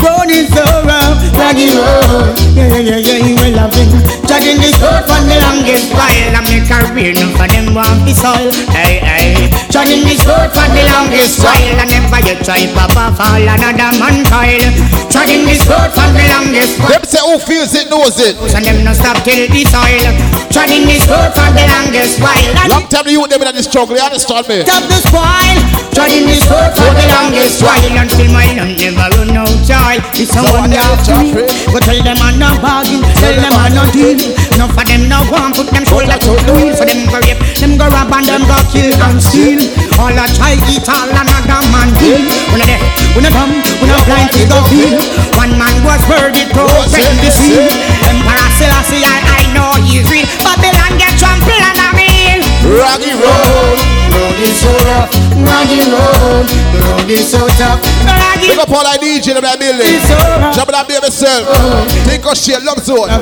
[0.00, 1.18] Road is so rough.
[1.36, 2.04] Raggy road.
[2.08, 3.18] Oh, yeah, yeah, yeah, yeah.
[3.20, 3.90] You will love it.
[4.26, 6.32] Dragging this road for the longest while.
[6.32, 7.12] I make a career.
[7.16, 8.50] None for them want the soil.
[8.72, 9.50] Hey, hey.
[9.68, 11.78] Dragging this road for the longest while.
[11.80, 14.64] And never you try papa fall another man toil.
[15.12, 16.94] Dragging this road for the longest while.
[16.96, 18.38] Them say who feels it knows it.
[18.56, 20.06] And them no stop till the soil.
[20.48, 22.52] Treading this road for the longest while.
[22.70, 24.62] Long time the youth them in the struggle, you understand me?
[24.66, 25.58] stop the spoil.
[25.94, 27.78] Treading this road for the longest while.
[28.00, 30.00] Until my land never run out joy.
[30.16, 31.32] If someone to me,
[31.72, 33.02] go tell them I'm not bargain.
[33.20, 34.16] Tell them I'm not deal.
[34.54, 36.72] Enough of them now want put them shoulder to the wheel.
[36.76, 39.60] So them go rape, them go rob and them go kill and steal.
[40.00, 42.22] All a try eat all another man deal.
[42.52, 42.78] When they,
[43.16, 44.96] when they come, when I'm blind to go feel.
[45.36, 47.68] One man was worthy to open the seal.
[48.08, 50.26] Emperor Selassie, I, I know he's real.
[50.44, 52.38] Babylon get trampled and I mean.
[52.64, 53.99] Raggy road.
[54.40, 55.12] Road is so rough,
[55.44, 56.48] raggy road.
[56.72, 57.76] The road is so tough,
[58.08, 59.84] raggy Pick up all I DJ in that building.
[59.84, 60.56] is so rough.
[60.56, 61.44] Jump that baby self.
[61.44, 61.84] Oh.
[62.08, 63.12] Think of shit, love zone.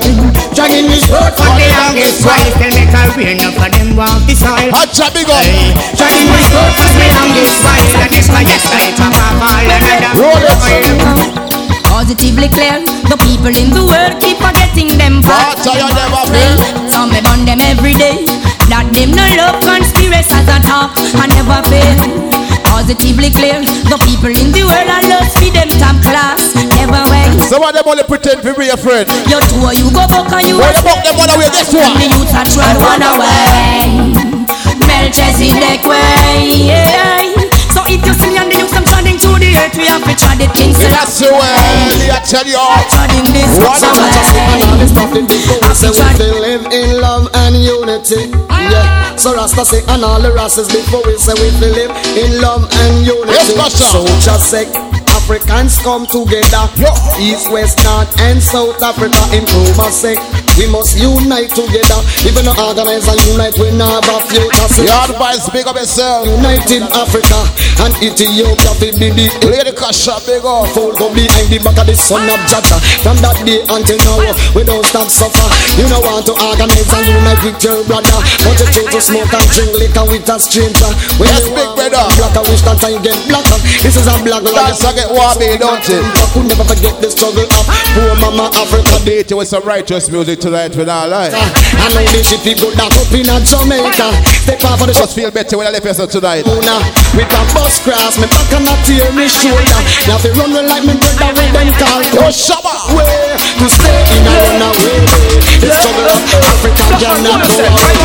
[0.54, 2.38] Dragging this road for the longest while.
[2.54, 4.70] Tell me can we enough of them want the soil.
[4.70, 5.42] Hot chat, big up.
[5.98, 7.86] Dragging this road for the longest while.
[7.98, 10.86] And it's my yes, I top of all another Roll it.
[11.82, 12.78] Positively clear,
[13.10, 15.66] the people in the world keep forgetting them Part parts.
[15.66, 16.54] of you never fail.
[16.86, 18.27] Some me burn them every day.
[18.68, 21.98] That them no love conspiracies a talk and never fail.
[22.68, 26.52] Positively clear, the people in the world are lost for them top class.
[26.54, 27.32] Never way.
[27.48, 29.08] Some of them only pretend to be afraid.
[29.08, 29.28] your friend.
[29.32, 31.96] Your tour you go back and you you fuck them one away, guess what?
[31.96, 34.12] the youths are trying one away.
[34.84, 36.68] Melchizedek way.
[36.68, 37.24] Yeah.
[37.72, 38.27] So if you see
[39.28, 42.08] through the earth, we have to tread it King That's Selassie the way.
[42.08, 42.56] I tell you.
[42.88, 43.76] Treading this What?
[43.84, 44.88] way.
[45.76, 48.32] Say we still live in love and unity.
[48.48, 49.16] Yeah.
[49.16, 53.04] So Rasta say and all the Rastas before we say we live in love and
[53.04, 53.32] unity.
[53.32, 53.84] Yes, Pastor.
[53.84, 54.64] So just say
[55.18, 56.64] Africans come together.
[56.78, 56.90] Yo.
[57.18, 60.14] East, West, North and South Africa Nkrumah say
[60.56, 62.00] we must unite together.
[62.26, 64.66] Even not organize and unite, we not have a future.
[64.74, 66.26] So You advise, big up yourself.
[66.26, 67.38] United Africa
[67.82, 70.66] and Ethiopia fi be the Lady Kasha, big up.
[70.74, 74.20] Fool go behind the back of the son of Jaja From that day until now
[74.52, 75.46] We don't stop suffer
[75.80, 79.32] You don't want to organize and unite with your brother But you choose to smoke
[79.32, 82.04] and drink liquor with a stranger When Yes, big brother.
[82.18, 84.76] Black I wish that I get blacker This is a black life
[85.08, 86.02] Dance I get wabi, don't it?
[86.12, 87.64] But could never forget the struggle of
[87.96, 91.32] Poor mama Africa Date you with some righteous music tonight with our life.
[91.32, 94.08] I know the shit we good that up in Jamaica
[94.44, 96.44] Step off of the Just feel better when I left yourself tonight.
[96.44, 96.76] Muna
[97.16, 100.60] With a bus cross Me back and a tear me shoulder Now fi run me
[100.68, 102.74] like me brother with them call Oh, Shabba!
[102.92, 104.98] way to stay in a runaway
[105.62, 106.20] The struggle of
[106.52, 107.96] Africa cannot go away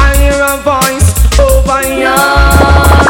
[0.00, 1.08] I hear a voice
[1.38, 3.09] over yonder.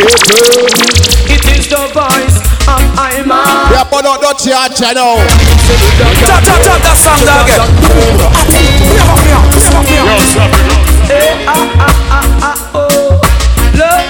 [0.00, 2.38] It is the voice
[2.70, 3.66] of Iman.
[3.66, 5.18] We are put out that church, you know.
[6.22, 7.66] Drop, drop, drop that song down again.
[11.10, 13.18] Eh, ah, ah, ah, ah, oh.
[13.74, 14.06] Love,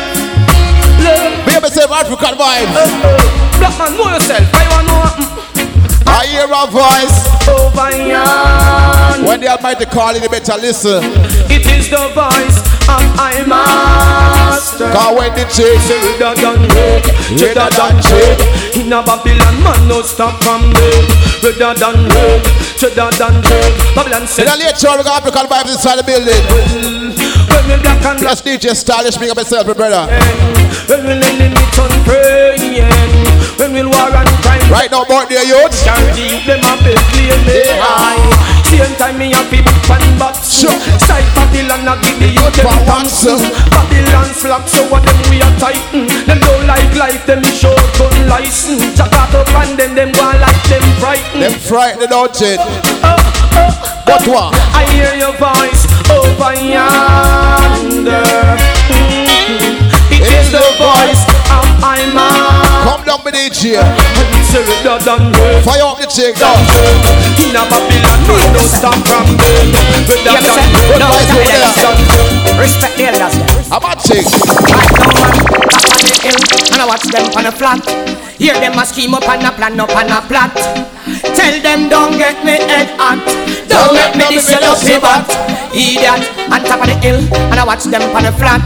[1.00, 2.68] love, Be yourself, African vibe.
[2.76, 3.56] oh, oh.
[3.58, 4.44] Black man, know yourself.
[4.52, 7.16] I want know mm, I hear a voice.
[7.48, 9.26] over yonder.
[9.26, 11.00] When the Almighty calling, you better listen.
[11.48, 14.88] It is the voice I master.
[14.90, 17.04] Cause when the chick Cheddar done red,
[17.36, 18.38] cheddar done red.
[18.76, 21.06] In a Babylon, man no stop from red.
[21.44, 22.42] Redder than red,
[22.80, 23.72] cheddar done red.
[23.94, 26.42] Babylon in said, the late show, we got African vibes inside the building.
[27.52, 30.08] when we black and Plus DJ Stylish, big up yourself, my brother.
[30.88, 32.82] when we enemy turn praying,
[33.60, 34.64] when we war and crime.
[34.72, 35.72] Right now, about the youth.
[35.84, 38.57] Charity, them a beg me me high.
[38.68, 40.52] Same time me a fi book and box.
[40.52, 40.70] Sure.
[41.00, 43.24] Side Babylon a give the youth them once.
[43.72, 46.06] Babylon flop so what them we a tighten.
[46.26, 48.96] Them don't like life, them short gun license.
[48.96, 51.42] Jack out up and then them go like them frightened.
[51.42, 52.60] Them frightened, don't it?
[52.60, 52.68] Oh,
[53.02, 53.18] oh,
[53.56, 54.54] oh, But what?
[54.76, 57.98] I hear your voice over yonder.
[63.28, 63.76] Come down with DJ.
[64.48, 65.60] Say redder than red.
[65.64, 66.32] Fire up the chick.
[66.40, 69.68] In a Babylon, we don't stop from them.
[70.08, 70.96] Redder Yeah, me than say, red.
[70.96, 72.56] no, Guys, no, over.
[72.56, 73.52] Respect the elders there.
[73.68, 74.24] I'm a chick.
[74.24, 75.36] Right now, man,
[75.76, 76.40] up on the hill,
[76.72, 77.84] and I watch them on the flat.
[78.40, 80.54] Hear them a scheme up and a plan up and a plot.
[81.36, 83.20] Tell them don't get me head hot.
[83.68, 85.28] Don't make me this yellow pivot.
[85.76, 87.20] Idiot, on top of the hill,
[87.52, 88.64] and I watch them on the flat.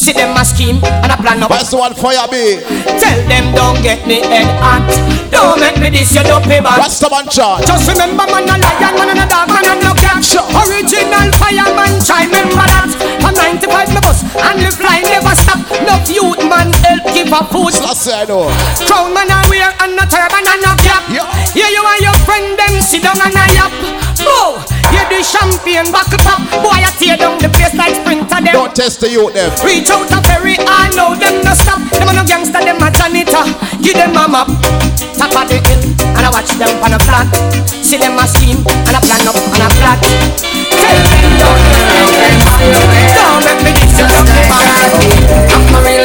[0.00, 1.52] See them a scheme and a plan up.
[1.52, 2.56] What's the one fire be?
[2.96, 4.88] Tell them don't get me head hot.
[5.28, 6.80] Don't make me this, you don't pay back.
[6.80, 7.68] What's the man charge?
[7.68, 10.24] Just remember man a lion, man and a dog, man and no cat.
[10.56, 12.88] Original fireman, try remember that.
[13.20, 15.60] I'm 95 me bus and the fly never stop.
[15.84, 17.76] No youth man help give a food.
[17.76, 18.48] That's it, I know.
[18.88, 21.04] Crown man a wear and no turban and no cap.
[21.12, 21.28] Yeah.
[21.52, 24.09] Here you and your friend them sit down and a yap.
[24.26, 24.60] Oh,
[24.92, 26.40] you the champagne buckle pop.
[26.60, 28.52] Boy, I tear down the place like sprinter them.
[28.52, 29.50] Don't test the youth them.
[29.64, 31.80] Reach out a very I know them no stop.
[31.92, 33.44] Them a no gangster, them a janitor.
[33.80, 34.48] Give them a map,
[35.16, 35.80] top of the hill,
[36.16, 37.28] and I watch them on a flat.
[37.84, 40.00] See them a scheme and I plan up on a flat.
[43.16, 44.66] Tell them make me this, you don't be bad.
[44.66, 44.79] I'm not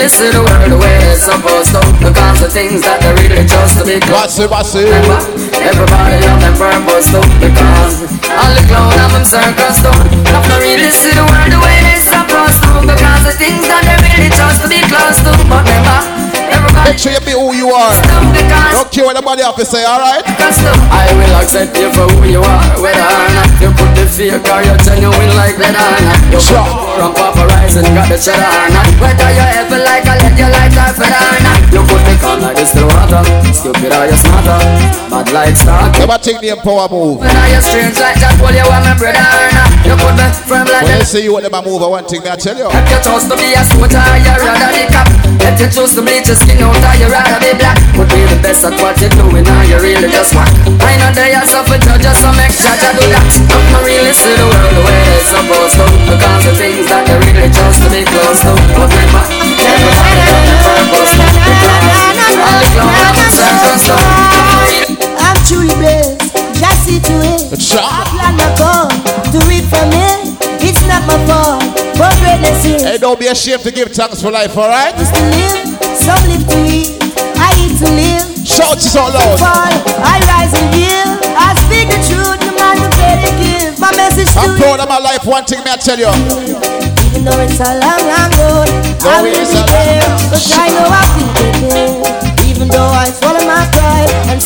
[0.05, 3.41] really see the world the way it's supposed to Because the things that they really
[3.41, 4.85] just to be close What's it, what's it?
[4.85, 5.17] Remember,
[5.65, 9.95] everybody have their purpose too Because all the clown have them circus too
[10.29, 13.81] I'm not really see the world the way it's supposed to Because the things that
[13.81, 15.31] they really just to be close to.
[15.49, 16.34] But remember,
[16.85, 17.93] Make sure you be who you are.
[18.71, 20.21] Don't care what nobody have to say, alright?
[20.37, 20.75] custom.
[20.93, 24.45] I will accept you for who you are, whether or not you put the fake
[24.45, 26.19] or you're genuine like leather or not.
[26.29, 26.61] You Sure.
[26.61, 28.87] put the poor on paparazzi and got the cheddar or not.
[29.01, 31.59] Whether you ever like a let you like a feather or not.
[31.73, 34.59] You put the calm like the still water, stupid or you smarter,
[35.09, 35.89] bad like stock.
[35.97, 37.19] Never take the power move.
[37.25, 39.69] When are you strange like that, well you are my brother or not.
[39.81, 40.99] You put me firm like When that.
[41.01, 42.69] they say you want them move, I want thing me I tell you.
[42.69, 45.07] If you choose to be a soldier, you rather be cop.
[45.45, 47.79] If you choose to bleach your skin out, you rather be black.
[47.95, 50.51] Would be the best at what you're doing, now you really just want.
[50.83, 53.23] I know they are suffer judges, so make sure you do that.
[53.55, 55.85] I'm not really see the world the way it's supposed to.
[56.11, 58.51] Because the things that they really just to be close to.
[58.75, 59.23] But remember,
[59.63, 61.13] everybody got their purpose.
[61.15, 63.95] Because all the clown have them circles too.
[65.15, 67.55] I'm truly blessed, just see to it.
[67.55, 67.79] Sure.
[67.79, 70.35] I plan my call to read from it.
[70.59, 71.84] It's not my fault, but greatness is.
[71.95, 74.93] Hey, don't be ashamed to give thanks for life, alright?
[74.95, 76.99] To some live to eat.
[77.39, 78.45] I eat to live.
[78.45, 79.39] Shout it out loud.
[79.39, 79.71] Fall,
[80.03, 81.19] I rise and give.
[81.39, 83.79] I speak the truth, no man who pay the give.
[83.79, 86.11] My message to I'm you, proud of my life, one thing me I tell you.
[87.09, 88.69] even though it's a long, long road.
[89.07, 92.24] I will be there, but I know I will get there.
[92.55, 94.41] Even though I swallow my pride and.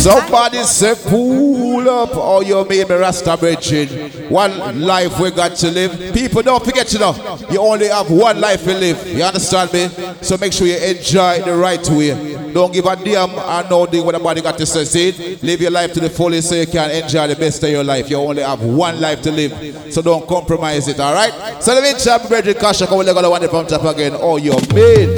[0.00, 2.08] Somebody say, pull up.
[2.14, 3.88] Oh, you made me Rasta Bridging.
[4.30, 6.14] One life we got to live.
[6.14, 9.06] People, don't forget, you know, you only have one life to live.
[9.06, 9.88] You understand me?
[10.22, 12.52] So make sure you enjoy the right way.
[12.52, 14.84] Don't give a damn or no thing what nobody got to say.
[14.84, 15.36] See?
[15.42, 18.08] Live your life to the fullest so you can enjoy the best of your life.
[18.08, 19.92] You only have one life to live.
[19.92, 21.62] So don't compromise it, all right?
[21.62, 22.86] So let me chat Bridget Kasha.
[22.86, 24.12] Come we're going to it from top again.
[24.14, 25.14] Oh, you mean?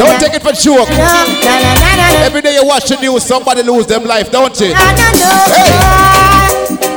[0.00, 0.88] Don't take it for joke.
[0.90, 2.24] No, no, no, no, no, no.
[2.24, 4.72] Every day you watch the news, somebody lose them life, don't you?
[4.74, 5.72] No, no, no, hey.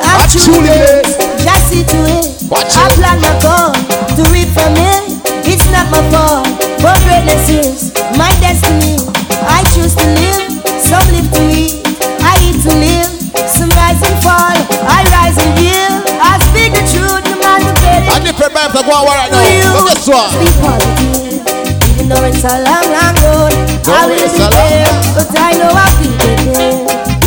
[0.03, 1.03] I'm truly
[1.43, 2.49] just see to it.
[2.49, 3.71] Watch I plan my call,
[4.15, 5.19] do it for me.
[5.45, 6.47] It's not my fault,
[6.81, 8.95] but greatness is my destiny.
[9.47, 11.83] I choose to live, some live to eat,
[12.21, 13.12] I eat to live.
[18.53, 19.73] Vibes are going on right you, now.
[19.81, 20.29] Look at this one.
[21.89, 23.53] Even though it's a long, long road,
[23.89, 24.85] I will it's be there,
[25.17, 26.77] but I know I will get there.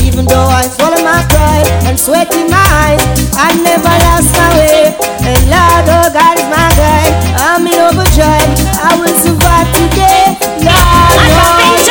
[0.06, 3.02] Even though I swallow my pride and sweat in my eyes,
[3.34, 4.94] I never lost my way.
[5.26, 7.12] And Lord, oh God is my guide.
[7.42, 8.46] I'm in overdrive.
[8.78, 10.38] I will survive today.
[10.62, 11.82] Lord, Lord,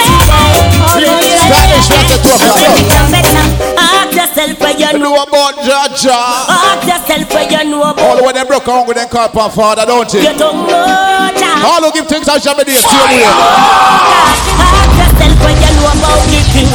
[0.96, 3.15] Lord, Spanish, that's a two o'clock
[4.66, 6.18] where you know about Jaja.
[6.50, 8.02] Ask yourself where you know about.
[8.02, 10.22] All when they broke on with them call upon Father, don't you?
[10.26, 11.62] You don't know that.
[11.62, 13.30] All who give things I shall be the same way.
[13.30, 14.42] Ask
[14.98, 16.70] yourself where you know about the king.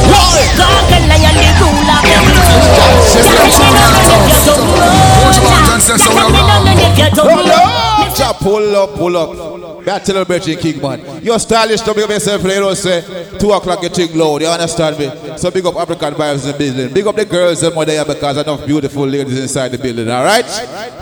[0.55, 2.63] God can lion the ruler of everything.
[3.11, 4.15] Jaja, you don't know that.
[4.23, 5.83] You don't know that.
[5.83, 6.87] You don't know that.
[6.95, 7.80] You don't know that.
[8.21, 9.61] Ja, pull up, pull up.
[9.87, 11.23] I tell you Virgin King man.
[11.23, 13.01] You're stylish to up yourself, you know, say
[13.39, 15.37] two o'clock you think loud, you understand me?
[15.37, 16.93] So big up African vibes in the building.
[16.93, 20.45] Big up the girls them there because enough beautiful ladies inside the building, alright?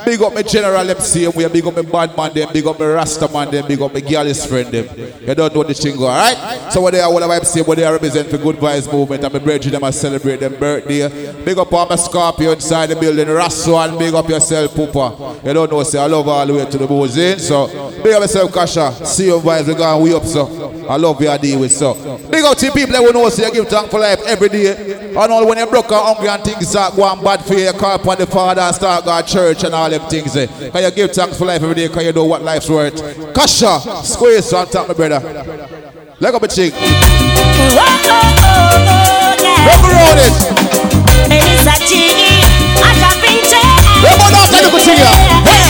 [0.05, 2.65] Big up my general MC and we are big up my bad man them, big
[2.65, 4.87] up my Rasta man them, big up my girl's friend them.
[5.27, 6.71] You don't know the thing go, alright?
[6.71, 9.25] So what they are all about MC, what they are represent for good vibes movement
[9.25, 11.43] and my brethren them I celebrate them birthday.
[11.43, 15.45] Big up all my Scorpio inside the building, Rasta and big up yourself, Poopa.
[15.45, 17.39] You don't know, say I love all the way to the Mosaic.
[17.39, 17.67] So
[18.03, 19.05] big up yourself, Kasha.
[19.05, 20.47] See your vibes, we going way up, so
[20.87, 21.93] I love you, I deal with so.
[22.29, 25.07] Big up to people that will know, say you give thanks for life every day.
[25.09, 27.73] And all when you're broke and hungry and things start going bad for you, you
[27.73, 30.35] call upon the Father and start God church and all them things.
[30.35, 30.47] Eh.
[30.69, 33.33] Can you give thanks for life every day because you know what life's worth.
[33.33, 35.19] Kasha, squeeze on top, my brother.
[36.19, 36.73] Leg up a chick.
[36.73, 36.83] Look
[39.83, 40.33] around it.
[41.29, 42.09] Elisa G,
[42.81, 43.37] I have been
[44.01, 44.87] Everyone out there, look at
[45.65, 45.68] you.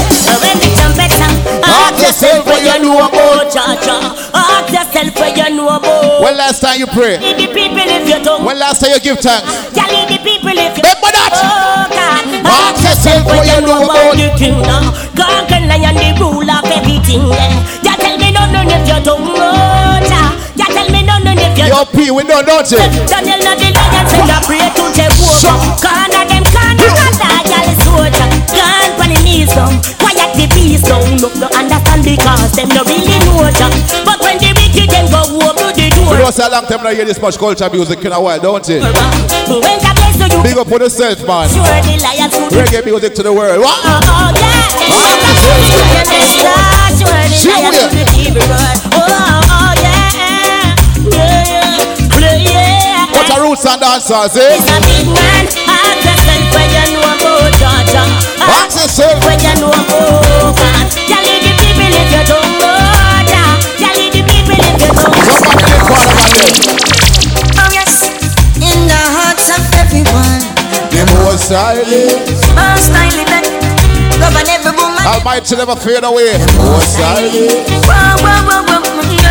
[2.10, 4.02] Yourself what you know about Jah Jah.
[4.34, 6.22] Ask yourself what you know about.
[6.26, 7.22] When last time you pray?
[7.22, 8.44] Lead the people if you don't.
[8.44, 9.46] When last time you give thanks?
[9.78, 10.82] Jah lead the people if you.
[10.82, 11.38] Remember that.
[11.38, 12.26] Oh God.
[12.50, 14.18] Ask yourself what you know about.
[14.18, 14.84] the kingdom.
[15.14, 17.30] Conquer lion, the rule of everything.
[17.30, 17.86] Yeah.
[17.86, 20.34] Jah tell me no no if you don't know Jah.
[20.58, 21.70] Jah tell me no no if you.
[21.70, 22.82] Yo, P, we know, don't you?
[23.06, 25.78] Daniel not the lion send a pray to Jehovah.
[25.78, 28.28] Corner them corner and loyal soldier.
[28.50, 31.06] Gone pon oh, the knees down, quiet the beast down.
[31.22, 31.79] Look no understand
[32.10, 33.70] because them no really know Jah.
[34.06, 36.10] But when the wicked them go open the door.
[36.10, 38.40] We know say a long time now hear this much culture music in a while,
[38.40, 38.82] don't you?
[38.82, 41.50] When God bless you, Big up on yourself, man.
[41.50, 43.62] sure the lion to the Reggae music to the world.
[43.62, 43.78] What?
[43.86, 44.70] Oh, oh, yeah.
[47.30, 48.80] Sure the lion to the world.
[48.90, 50.10] Oh, oh, yeah.
[53.14, 54.58] What a roots and dancers, eh?
[54.58, 55.46] It's a big man.
[56.00, 58.08] Yourself when you know about Jah.
[58.42, 61.59] Ask yourself when you know about God.
[61.90, 63.58] Tell the people if you don't know Jah.
[63.82, 66.30] Tell the people if you don't know
[67.58, 68.14] Oh yes,
[68.62, 70.42] in the hearts of everyone.
[70.94, 72.30] The most silent.
[72.54, 73.46] Most I live in.
[74.50, 75.06] Every woman.
[75.06, 76.36] Almighty never fade away.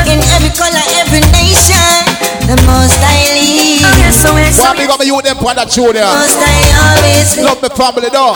[0.09, 2.08] In every color, every nation.
[2.49, 3.85] The most I live.
[3.85, 4.57] Oh so yes.
[4.57, 6.09] One big up me you them on that tune there.
[6.09, 8.33] Most I always Love me family though.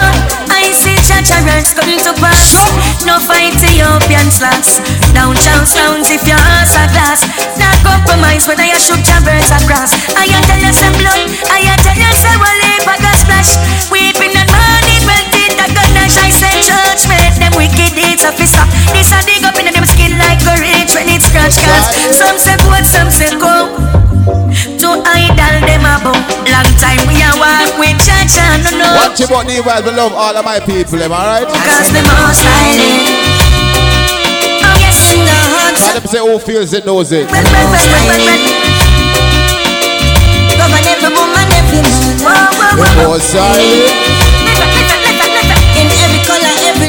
[0.53, 2.61] I see Chacha Rats going to pass.
[3.09, 4.85] No fight Ethiopian slacks.
[5.17, 7.25] Down Charlestown's if you answer glass.
[7.57, 9.97] Not compromise when I shoot your birds across.
[10.13, 11.33] I tell you some blood.
[11.49, 13.57] I tell you some wally but a splash.
[13.89, 15.73] Weeping and mourning well did the gun dash.
[15.73, 15.92] I say
[16.63, 17.35] judgment.
[17.43, 18.55] Them wicked deeds of his
[18.95, 22.15] This a dig up in them skin like a rich when it scratch cats.
[22.15, 23.69] Some say good, some say go.
[24.23, 26.23] To idol them about.
[26.47, 28.63] Long time we a walk with Chacha.
[28.63, 28.89] No no.
[28.95, 31.49] Watch about the we love all of my people, am I right?
[31.49, 33.11] Cause the most silent.
[34.63, 37.27] Oh yes, in the hearts Cause them say who feels it knows it.
[40.59, 42.53] Govern every woman, every man.
[42.79, 44.22] The most silent.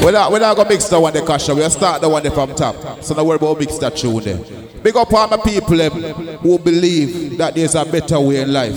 [0.01, 2.31] We're not, we're not gonna mix that one the cash We'll start the one there
[2.31, 3.03] from top.
[3.03, 4.39] So don't worry about mix that tune there.
[4.81, 5.91] Big up all my people them,
[6.39, 8.75] who believe that there's a better way in life.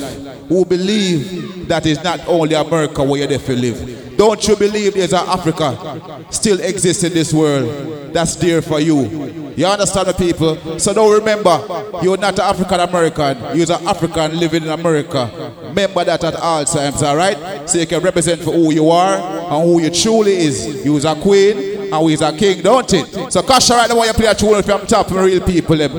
[0.48, 4.05] Who believe that it's not only America where you have to live.
[4.16, 9.52] Don't you believe there's an Africa still exists in this world that's there for you?
[9.56, 10.78] You understand the people?
[10.78, 11.58] So don't remember,
[12.02, 15.30] you're not an African American, you're an African living in America.
[15.62, 17.68] Remember that at all times, alright?
[17.68, 20.84] So you can represent for who you are and who you truly is.
[20.84, 23.32] You is a queen and we is a king, don't it?
[23.32, 25.76] So Kasha right now you play a tune from top from real people.
[25.76, 25.92] Them.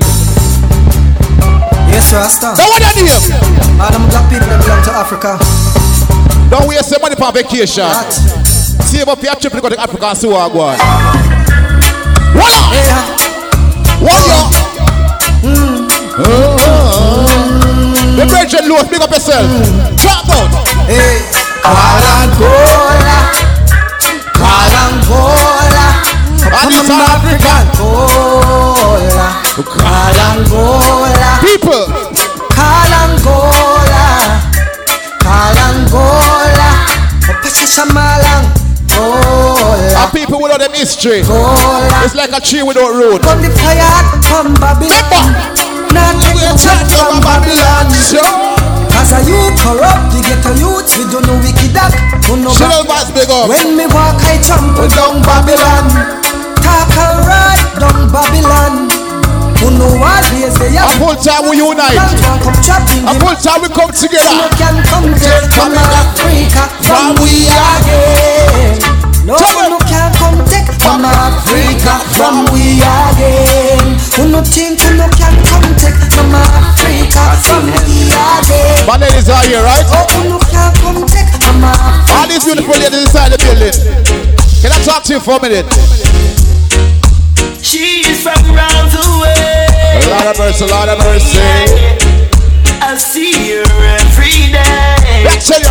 [1.90, 2.54] Yes, Rasta.
[2.56, 3.10] Now what are you?
[3.80, 5.38] All them black people that belong to Africa.
[6.50, 7.84] Don't waste your money for vacation.
[8.88, 10.78] Save up your trip to go to Africa and see what I go on.
[12.32, 13.00] Voila!
[14.00, 14.40] One yo!
[15.44, 15.88] Mm.
[16.20, 17.26] Oh.
[18.16, 19.44] The Bridget Lewis, big up yourself.
[20.00, 20.48] Talk out!
[20.88, 21.20] Hey,
[21.62, 23.18] Kalangola,
[24.32, 25.86] Kalangola,
[26.48, 27.64] And it's an African.
[29.68, 31.84] Kalangola, People,
[32.48, 34.06] Kalangola,
[37.48, 38.44] Kalangola, Pachachamalang,
[38.88, 40.04] Gola.
[40.04, 41.22] and people without them history.
[42.04, 43.22] It's like a tree without root.
[43.22, 43.80] Come the fire,
[44.28, 45.32] come Babylon.
[45.92, 47.88] Not take your chat from Babylon.
[48.92, 51.96] Cause a you corrupt, get a youth, we don't know wicked act.
[52.52, 53.48] Shut up, boss, big up.
[53.48, 55.88] When me walk, I jump down Babylon.
[56.60, 58.97] Talk alright down Babylon.
[59.58, 60.88] A are.
[61.02, 61.98] full time we unite.
[61.98, 64.46] A full time we come You together.
[64.54, 68.78] can come take from Africa from we again.
[69.26, 73.98] No, no can come take from Africa from we again.
[74.14, 78.86] Who no think who no can come take from Africa from we again.
[78.86, 79.84] My ladies are here, right?
[79.90, 82.14] Oh, who no can come take from Africa.
[82.14, 83.74] All these beautiful ladies inside the building.
[84.62, 85.66] Can I talk to you for a minute?
[87.60, 89.07] She's from round the way.
[90.10, 91.38] Lord of mercy, Lord of mercy.
[92.80, 93.64] I see her
[94.00, 95.24] every day.
[95.24, 95.68] Let's tell you.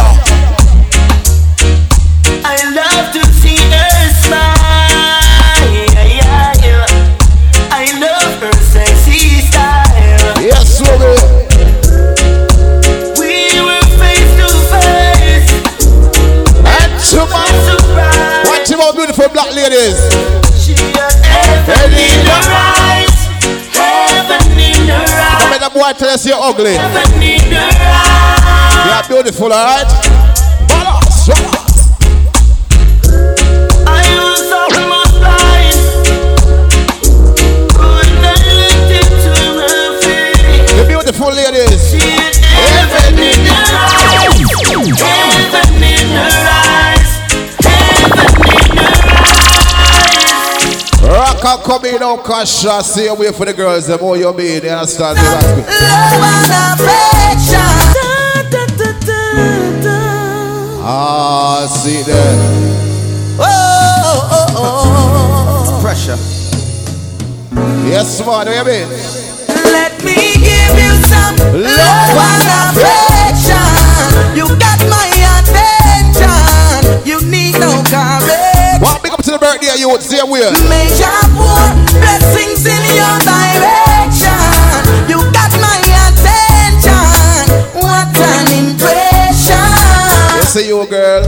[2.44, 4.58] I love to see her smile.
[7.70, 10.42] I love her sexy style.
[10.42, 11.02] Yes, Lord.
[13.20, 15.50] We were face to face.
[16.66, 18.46] And to my Surprise.
[18.48, 20.47] Watch about beautiful black ladies.
[25.78, 26.74] boy tell us you're ugly.
[26.74, 26.80] You
[28.94, 29.88] are beautiful, alright?
[30.68, 31.28] Balance.
[40.88, 41.92] Beautiful ladies.
[41.92, 41.98] She
[44.78, 45.27] is
[51.44, 54.70] Wanna come in now, Kasha, stay away for the girls, the more you mean, you
[54.70, 55.24] understand me?
[55.24, 57.62] Love and affection.
[60.90, 62.38] Ah, see there.
[63.40, 63.44] Oh,
[64.32, 65.82] oh, oh.
[65.82, 66.18] Pressure.
[67.88, 68.88] Yes, man, what you mean?
[69.72, 73.68] Let me give you some love and affection.
[74.36, 74.80] You got
[79.60, 80.52] big up to the birthday, you would say where?
[80.70, 84.42] Major pour blessings in your direction.
[85.10, 85.78] You got my
[86.08, 87.48] attention.
[87.82, 89.70] What an impression.
[90.36, 91.24] You say you, girl.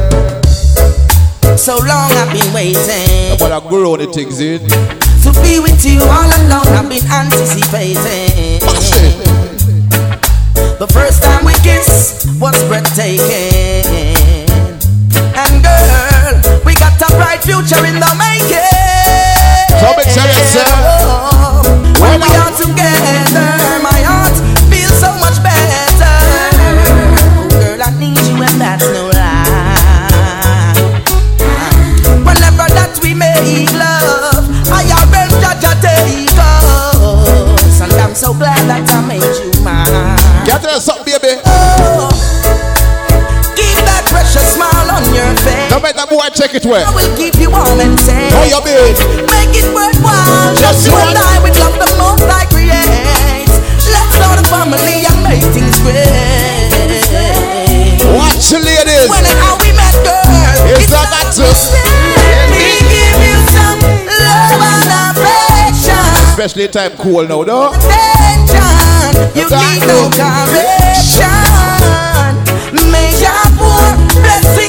[1.57, 4.59] So long I've been waiting But I grow the things in.
[5.23, 6.67] to be with you all along.
[6.67, 8.59] I've been anticipating.
[10.79, 14.08] The first time we kissed was breathtaking.
[17.29, 18.57] Bright future in the making.
[19.97, 20.65] Big serious, sir.
[22.01, 23.53] When we are together,
[23.85, 24.33] my heart
[24.73, 26.17] feels so much better.
[27.53, 30.73] Girl, I need you and that's no lie.
[32.25, 37.81] Whenever that we make love, I arrange that you take us.
[37.81, 38.88] And I'm so glad that
[45.79, 45.95] your.
[45.95, 46.83] Don't make that boy check it where.
[46.85, 48.31] I will keep you warm and safe.
[48.35, 48.95] How you mean?
[49.31, 50.51] Make it worthwhile.
[50.59, 53.47] Just you and I with love the most I create.
[53.47, 56.03] Let's start a family and make things great.
[58.11, 59.07] Watch the ladies.
[59.07, 60.19] When and how we met, girl.
[60.75, 61.31] It's not that
[62.51, 66.03] me give you some love and affection.
[66.27, 67.71] Especially time cool now, though.
[67.71, 69.31] Attention.
[69.31, 71.39] You need no correction.
[72.89, 74.68] Major pour blessings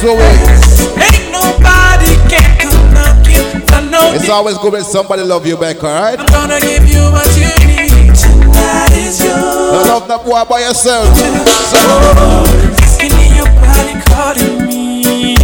[0.00, 0.16] so.
[0.16, 3.60] Ain't nobody can come knocking.
[3.68, 6.18] I know It's always good when somebody love you back, alright?
[6.18, 8.16] I'm gonna give you what you need.
[8.56, 9.36] That is yours.
[9.36, 11.04] Don't love that boy by yourself.
[12.88, 15.36] Skin in your body calling me.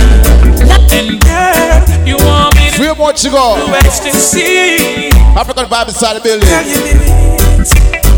[0.88, 3.60] And girl, you want me to Three more to go.
[3.84, 5.12] ecstasy.
[5.36, 6.48] African vibe inside the building.
[6.48, 7.12] Tell you, baby,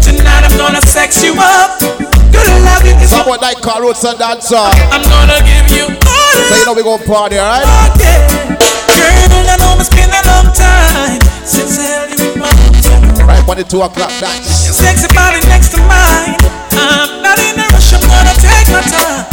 [0.06, 1.82] Tonight I'm gonna sex you up.
[1.82, 4.54] Love you Someone like Carl Roots and dancer.
[4.56, 6.17] I'm gonna give you
[6.48, 7.60] So you know we gonna party, alright?
[8.00, 9.12] Girl,
[9.52, 12.88] I know it's been a long time since I held you in my arms.
[13.20, 14.64] Right on the two o'clock dance.
[14.64, 16.40] Your sexy body next to mine.
[16.72, 19.28] I'm not in a rush, I'm gonna take my time.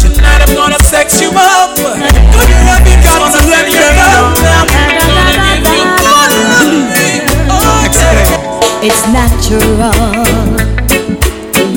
[0.00, 1.76] Tonight I'm gonna sex you up.
[1.76, 4.32] Good love you got to let you know.
[4.40, 6.32] I'm gonna give you all
[6.64, 7.28] of me.
[7.52, 7.84] Oh,
[8.80, 10.47] It's natural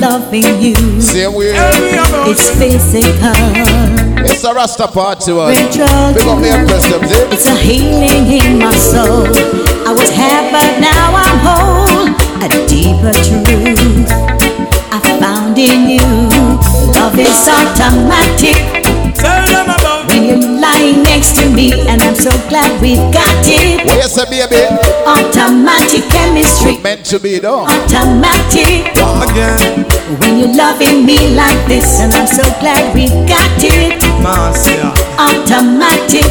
[0.02, 1.00] loving you.
[1.00, 1.52] Same way.
[2.26, 3.38] It's physical.
[4.26, 5.50] It's a Rasta party, one.
[5.50, 6.12] Ritual.
[6.12, 7.22] Big up the Empress, them, see?
[7.30, 9.26] It's a healing in my soul.
[9.86, 12.08] I was half, but now I'm whole.
[12.42, 14.10] A deeper truth
[14.90, 16.06] I found in you.
[16.98, 18.81] Love is automatic.
[20.82, 23.86] Lying next to me, and I'm so glad we've got it.
[23.86, 24.66] What you baby?
[25.06, 26.78] Automatic chemistry.
[26.78, 27.66] Meant to be, though.
[27.70, 28.90] Automatic.
[28.90, 29.86] Again.
[30.18, 34.02] When you're loving me like this, and I'm so glad we've got it.
[35.22, 36.26] Automatic.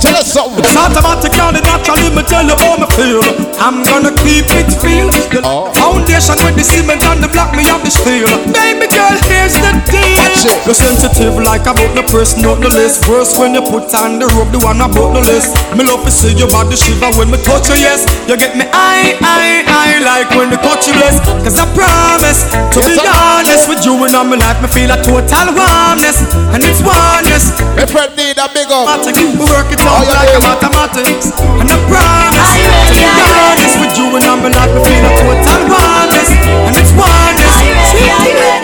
[0.00, 0.64] Tell us something.
[0.64, 3.20] It's automatic and it naturally me tell you how me feel.
[3.60, 5.12] I'm gonna keep it real.
[5.28, 5.68] The oh.
[5.76, 8.24] foundation with the cement and the block me have the steel.
[8.48, 10.24] Baby girl, here's the deal.
[10.64, 13.04] You're sensitive like about the press, not the list.
[13.12, 15.52] Worse when you put on the rope, the one about the list.
[15.76, 18.08] Me love to see your body shiver when me touch you, yes.
[18.24, 21.20] You get me I, I, I like when you touch you, bless.
[21.44, 25.52] Cause I promise to be honest with you and I'm life, me feel a total
[25.52, 26.24] warmness.
[26.56, 27.52] And it's oneness.
[27.76, 28.88] My friend need a big up.
[29.12, 31.34] We work it out like a mathematics.
[31.58, 36.30] And I promise to be honest with you and I'm me feel a total oneness.
[36.66, 37.56] And it's oneness.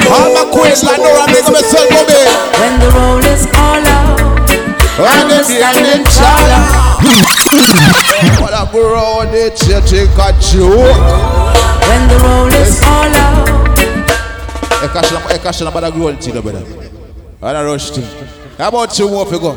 [0.07, 2.23] All my queens like Nora, big up yourself, baby.
[2.61, 4.17] When the roll is all out.
[4.97, 6.59] And then the and then chala.
[8.41, 10.97] What a bro, they take a joke.
[11.85, 13.47] When the roll is all out.
[15.35, 16.65] Ekashana bada grow the thing, brother.
[17.43, 18.07] And a rush thing.
[18.57, 19.53] How about you more go?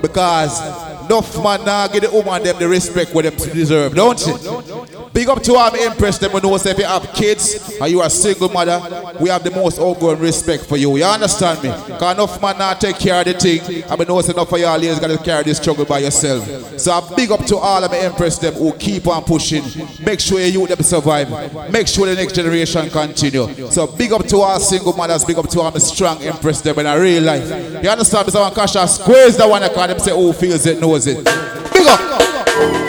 [0.00, 4.77] Because enough man now give the woman them the respect what them deserve, don't you?
[5.12, 6.32] Big up to all the impress them.
[6.32, 8.80] We know say if you have kids and you are a single mother,
[9.20, 10.96] we have the most outgoing respect for you.
[10.96, 11.70] You understand me?
[11.70, 13.84] Because enough man now take care of the thing.
[13.90, 16.78] I mean, know say enough of y'all ladies got to carry this struggle by yourself.
[16.78, 19.64] So big up to all of the impress them who keep on pushing.
[20.04, 21.28] Make sure you them survive.
[21.72, 23.70] Make sure the next generation continue.
[23.70, 25.24] So big up to all single mothers.
[25.24, 27.48] Big up to all the strong impress them in a real life.
[27.82, 28.32] You understand me?
[28.32, 31.24] Someone cash squeeze the one that call them say who feels it, knows it.
[31.72, 32.87] Big up.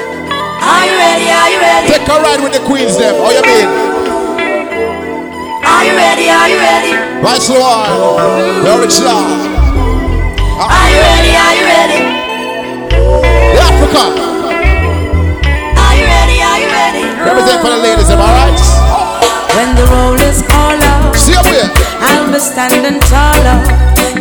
[0.69, 1.27] Are you ready?
[1.33, 1.87] Are you ready?
[1.89, 3.15] Take a ride with the queens them.
[3.17, 3.67] How you mean?
[5.65, 6.29] Are you ready?
[6.29, 6.93] Are you ready?
[7.25, 8.63] Right slow on.
[8.63, 9.17] The original.
[10.61, 11.33] Are you ready?
[11.33, 11.99] Are you ready?
[13.55, 14.03] The Africa.
[15.73, 16.37] Are you ready?
[16.45, 17.03] Are you ready?
[17.25, 18.78] Represent for the ladies, am I right?
[19.59, 21.67] When the roll is all up, See you here.
[21.99, 23.59] I'll be standing taller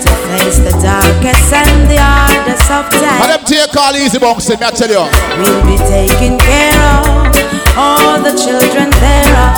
[0.02, 3.22] to face the darkest and the hardest of times.
[3.30, 5.06] them take all easy bunks, me I tell you.
[5.38, 7.30] We'll be taking care of
[7.78, 9.54] all the children thereof.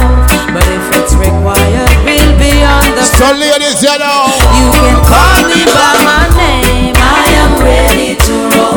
[0.52, 4.28] But if it's required, we'll be on the So ladies, you know.
[4.60, 6.69] You can call me by my name.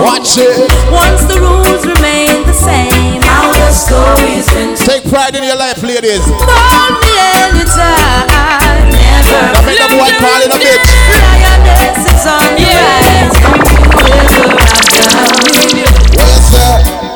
[0.02, 0.58] Watch it.
[0.90, 5.84] Once the rules remain the same, how the story's been Take pride in your life,
[5.84, 6.26] ladies.
[6.26, 8.90] Call me anytime.
[8.90, 9.42] Never.
[9.54, 10.90] Now make them boy call in a bitch.
[11.14, 13.38] Lioness is on the rise.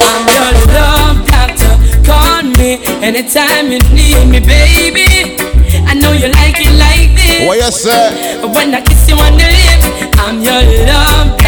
[0.05, 1.73] I'm your love doctor.
[2.05, 5.38] Call me anytime you need me, baby.
[5.86, 7.47] I know you like it like this.
[7.47, 8.38] What you say?
[8.53, 11.47] When I kiss you on the lips, I'm your love doctor.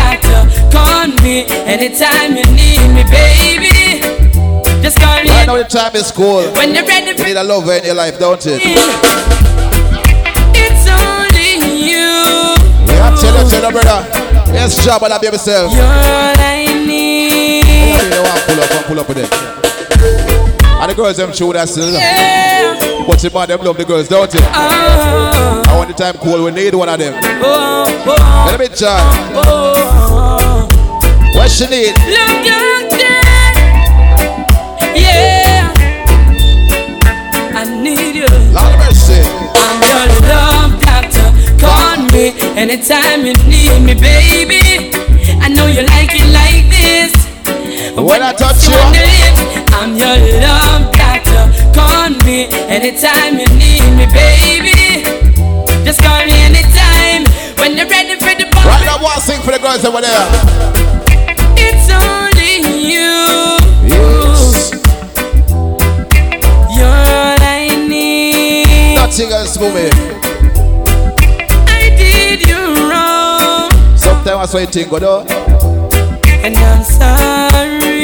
[0.79, 3.99] Call me anytime you need me, baby.
[4.81, 5.29] Just call me.
[5.29, 6.43] Right now the time is cool.
[6.53, 8.61] When you're ready You need a lover in your life, don't it?
[10.55, 12.55] It's only you.
[12.87, 14.07] Yeah, tell you, tell you, brother.
[14.55, 15.73] Yes, job and I be yourself.
[15.73, 17.63] You're all I need.
[18.03, 18.23] You know?
[18.47, 19.29] Pull up, one, pull up with them.
[20.81, 21.91] And the girls, them true, that's still.
[21.91, 23.03] Yeah.
[23.05, 24.41] But the man, them love the girls, don't it?
[24.41, 27.13] Oh, I want the time cool, we need one of them.
[27.43, 28.97] oh, oh, Let me try.
[29.35, 29.73] oh.
[29.75, 30.38] oh.
[31.35, 31.93] What she need?
[32.09, 33.55] Look at that.
[34.95, 35.71] Yeah.
[37.55, 38.27] I need you.
[38.51, 39.21] Lord mercy.
[39.55, 41.27] I'm your love doctor.
[41.59, 44.91] Call me anytime you need me, baby.
[45.41, 47.13] I know you like it like this.
[47.95, 49.41] When I touch you, lips,
[49.75, 51.43] I'm your love doctor.
[51.73, 55.03] Call me anytime you need me, baby.
[55.85, 57.23] Just call me anytime
[57.59, 58.65] when you're ready for the ball.
[58.65, 60.98] Right now, one sing for the girls over there.
[61.71, 62.53] It's only
[62.91, 63.13] you.
[63.87, 64.71] Yes.
[66.75, 68.95] You're all I need.
[68.95, 69.93] Nothing else moving.
[71.67, 75.25] I did you wrong, Sometimes I saw you think, though.
[75.29, 75.89] Oh.
[76.43, 77.95] and I'm sorry.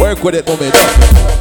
[0.00, 1.33] Work with it, moving.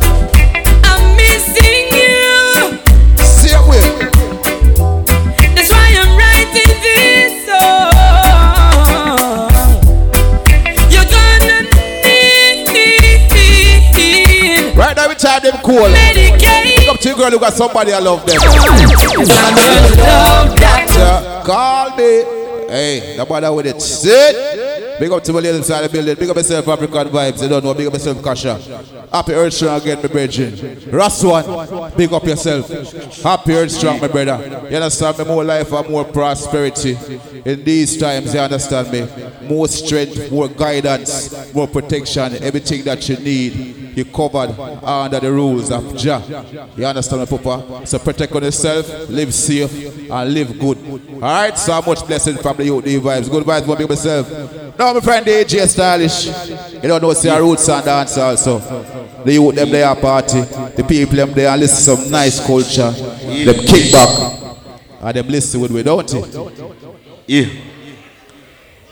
[15.39, 15.89] Time them cool.
[15.89, 16.85] Medicaid.
[16.85, 18.37] Look up to your girl who got somebody I love them.
[18.41, 21.45] I'm love doctor.
[21.45, 22.23] Call me.
[22.69, 23.81] Hey, no bother with it.
[23.81, 24.99] Sit.
[24.99, 26.15] Big up to my lady inside the building.
[26.15, 27.41] Big up yourself, African vibes.
[27.41, 27.73] You don't know.
[27.73, 28.59] Big up yourself, Kasha.
[29.11, 30.51] Happy Earth Strong again, my brethren.
[30.53, 32.67] Raswan, big up yourself.
[33.21, 34.67] Happy Earth Strong, my brother.
[34.69, 35.25] You understand me?
[35.25, 36.97] More life and more prosperity.
[37.45, 39.07] In these times, you understand me?
[39.47, 42.41] More strength, more guidance, more protection.
[42.41, 44.51] Everything that you need, you covered
[44.83, 46.21] under the rules of Jah.
[46.75, 47.85] You understand me, Papa?
[47.85, 50.77] So protect on yourself, live safe, and live good.
[51.15, 53.29] Alright, so much blessing from the youth, the vibes.
[53.29, 54.77] Good vibes for myself.
[54.77, 56.25] Now, my friend DJ Stylish.
[56.73, 58.59] You don't know, see our roots and dance also.
[59.23, 60.41] The youth, them there party.
[60.41, 62.91] The people, them there listen some nice culture.
[62.91, 64.39] Them kick back.
[65.01, 66.35] And them listen with we, don't it?
[67.27, 67.45] Yeah.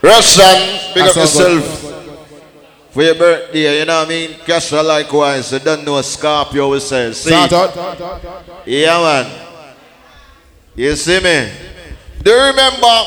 [0.03, 1.90] Russian, big up yourself
[2.91, 4.29] for your birthday, you know what I mean?
[4.45, 7.11] Kesha likewise, you don't know Scorpio will say.
[7.13, 7.31] See?
[8.65, 9.47] Yeah, man.
[10.75, 11.51] You see me?
[12.21, 13.03] Do you remember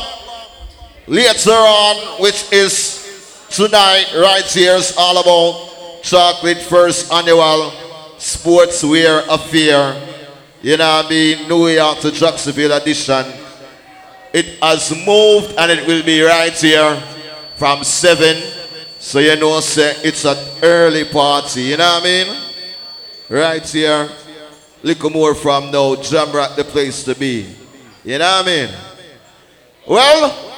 [1.07, 7.73] later on, which is tonight, right here, is all about Chocolate First Annual
[8.19, 9.95] Sportswear Affair.
[10.63, 11.49] You know what I mean?
[11.49, 13.25] New York to Jacksonville edition.
[14.33, 17.03] It has moved and it will be right here
[17.57, 18.64] from 7.
[19.05, 21.61] So you know, say it's an early party.
[21.65, 22.43] You know what I mean?
[23.29, 24.09] Right here.
[24.83, 25.95] Little more from now.
[25.97, 27.55] Jamrat the place to be.
[28.03, 28.71] You know what I mean?
[29.87, 30.55] Well,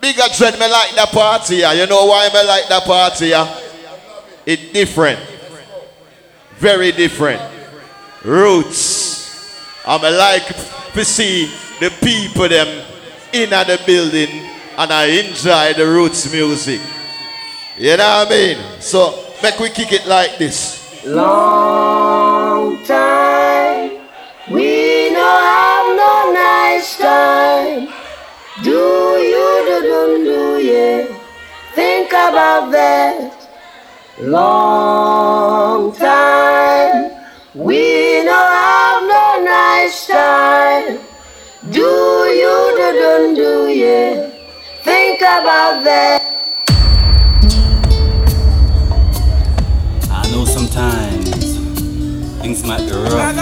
[0.00, 1.56] bigger trend me like the party.
[1.56, 1.72] Yeah.
[1.72, 3.26] You know why me like that party?
[3.26, 3.60] Yeah?
[4.46, 5.18] It different.
[6.58, 7.42] very different.
[8.24, 9.58] Roots.
[9.84, 10.46] I'm like
[10.92, 11.46] to see
[11.80, 12.86] the people them
[13.32, 16.80] in the building and I enjoy the roots music.
[17.78, 18.80] You know what I mean?
[18.80, 21.04] So make we kick it like this.
[21.06, 23.90] Long time
[24.50, 27.88] we no have no nice time.
[28.62, 31.06] Do you do do do yeah?
[31.74, 33.48] Think about that.
[34.20, 37.12] Long time
[37.54, 40.98] we no have no nice time.
[41.70, 44.33] Do you do do do yeah?
[45.24, 46.20] About that.
[50.10, 51.56] I know sometimes
[52.40, 53.34] things might be rough,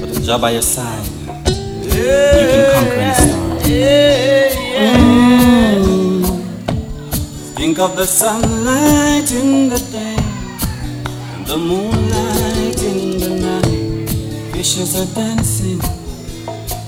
[0.00, 1.06] but the job by your side,
[1.84, 1.92] you
[2.50, 3.58] can conquer any storm.
[4.88, 6.24] Mm.
[7.54, 10.16] Think of the sunlight in the day,
[11.34, 14.08] and the moonlight in the night.
[14.52, 15.80] Fishes are dancing,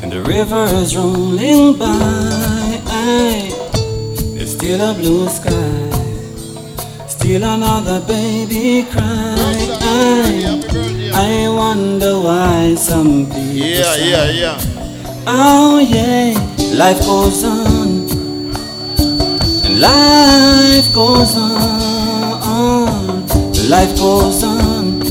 [0.02, 2.67] and the river is rolling by.
[4.34, 5.90] There's still a blue sky.
[7.06, 9.36] Still another baby cry.
[9.80, 13.42] I, I wonder why some people.
[13.52, 14.58] Yeah, say, yeah, yeah.
[15.30, 16.32] Oh yeah,
[16.74, 18.08] life goes on,
[19.66, 23.26] and life goes on,
[23.68, 25.02] life goes on,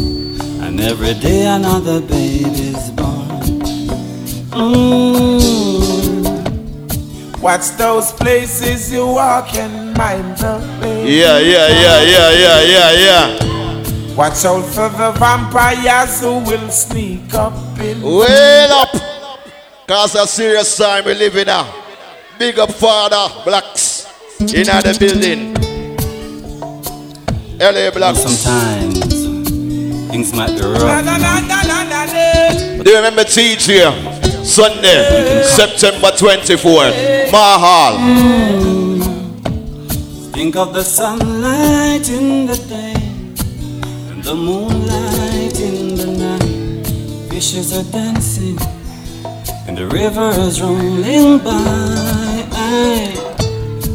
[0.64, 3.62] and every day another baby's born.
[4.52, 5.77] Mm.
[7.42, 11.06] Watch those places you walk and mind the way.
[11.08, 14.16] Yeah, yeah, yeah, yeah, yeah, yeah, yeah.
[14.16, 18.00] Watch out for the vampires who will sneak up in.
[18.00, 18.28] The world.
[18.28, 18.90] Well up.
[19.88, 21.72] Cause a serious time we live in now.
[22.40, 24.08] Big up father blacks
[24.40, 25.54] in the building.
[27.60, 28.20] LA blacks.
[28.20, 29.00] Sometimes
[30.10, 31.06] things might be rough.
[32.84, 34.17] Do you remember teach here?
[34.48, 37.98] Sunday, September 24th, Mahal.
[40.32, 42.94] Think of the sunlight in the day
[44.10, 47.30] and the moonlight in the night.
[47.30, 48.58] Fishes are dancing
[49.68, 52.46] and the river is rolling by.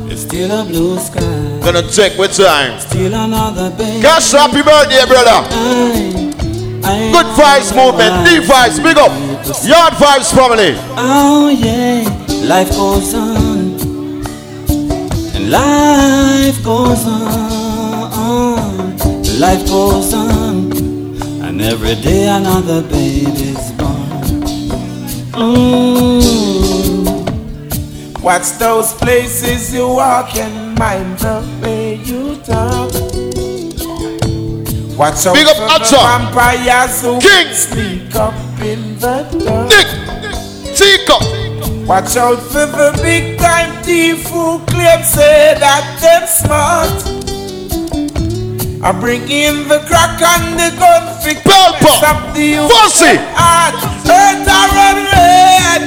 [0.07, 1.61] There's still a blue sky.
[1.65, 2.79] Gonna take with time.
[2.79, 4.03] Still another baby.
[4.03, 6.32] Gosh, happy birthday, brother.
[6.83, 9.13] Good vibes movement, D vibes, big up.
[9.65, 10.75] Yard vibes family.
[10.97, 12.03] Oh yeah,
[12.45, 13.79] life goes on,
[15.37, 18.97] and life goes on,
[19.39, 20.73] life goes on,
[21.45, 24.43] and every day another baby's born.
[25.35, 26.23] Mm.
[28.23, 33.12] Watch those places you walk and mind the way you talk.
[35.03, 37.53] Watch out Big up the vampires who King.
[37.53, 39.75] sneak up in the dark.
[40.79, 41.19] Tika.
[41.89, 46.95] Watch out for the big time thief who claim say that them smart.
[48.81, 53.19] I bring in the crack and the gun fi mess up the Fussy.
[53.35, 53.75] heart.
[54.07, 55.83] Earth run red.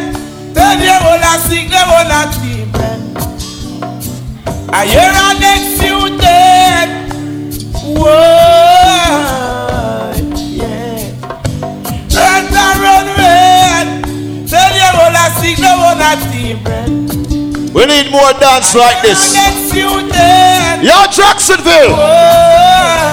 [0.54, 2.36] Then you wanna sing, they wanna
[4.76, 7.05] I hear a next few dead.
[7.86, 8.10] Whoa,
[10.58, 11.14] yeah.
[12.18, 12.68] Earth a
[13.14, 13.88] red.
[14.50, 16.58] Then you wanna sing, they wanna team
[17.74, 19.36] We need more dance like this.
[19.36, 20.84] Next few dead.
[20.84, 21.94] Yo, Jacksonville.
[21.94, 23.05] Ooh,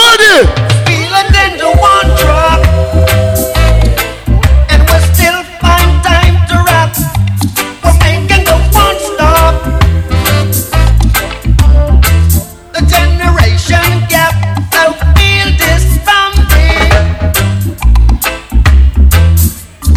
[0.00, 0.46] Ready.
[0.86, 2.60] Feeling then the one drop.
[4.70, 6.96] And we still find time to rap.
[7.84, 9.54] We're making the one stop.
[12.72, 14.32] The generation gap.
[14.72, 16.68] I feel this from me.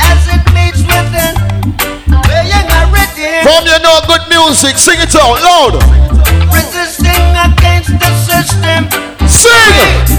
[0.04, 1.34] As it meets within.
[2.28, 3.41] Playing a rhythm.
[3.47, 5.74] From you know good music, sing it out loud.
[6.51, 9.03] Resisting against the system.
[9.44, 10.12] Sing!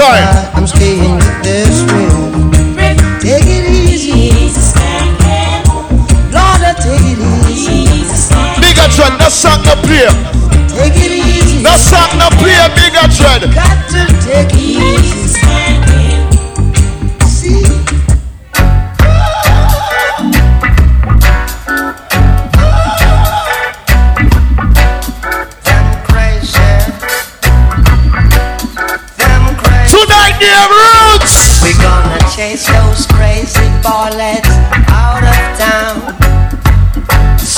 [0.00, 0.29] time.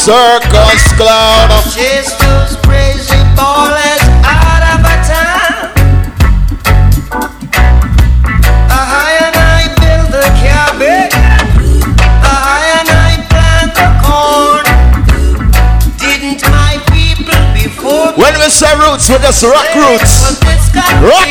[0.03, 1.47] circus clown.
[1.71, 5.71] Jesus praise the ball is out of our time.
[8.67, 11.15] I and I build the cabbage.
[12.19, 14.67] I and I plant the corn.
[16.03, 18.11] Didn't my people before?
[18.19, 20.43] When we say roots, we just rock roots.
[20.99, 21.31] Rock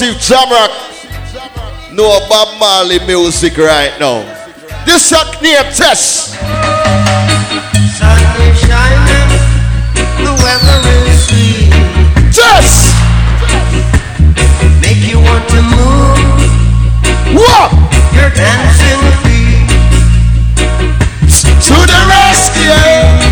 [0.00, 0.72] massive Jamrock.
[1.92, 4.22] No Bob Marley music right now.
[4.86, 6.34] This is near test.
[7.98, 9.30] Sunday shining,
[10.24, 11.72] the weather is sweet.
[12.32, 12.94] Test.
[14.80, 16.18] Make you want to move.
[17.34, 17.72] What?
[18.14, 19.68] Your dancing feet.
[21.68, 23.29] To the rescue.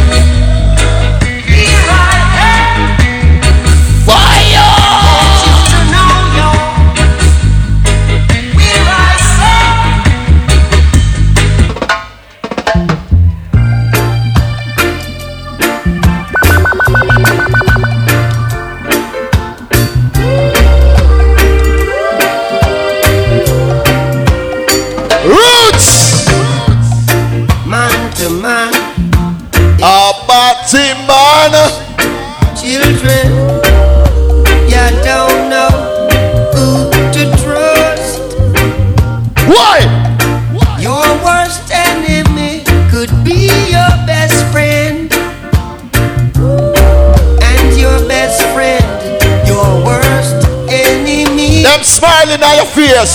[52.28, 53.10] dwelling on your fears.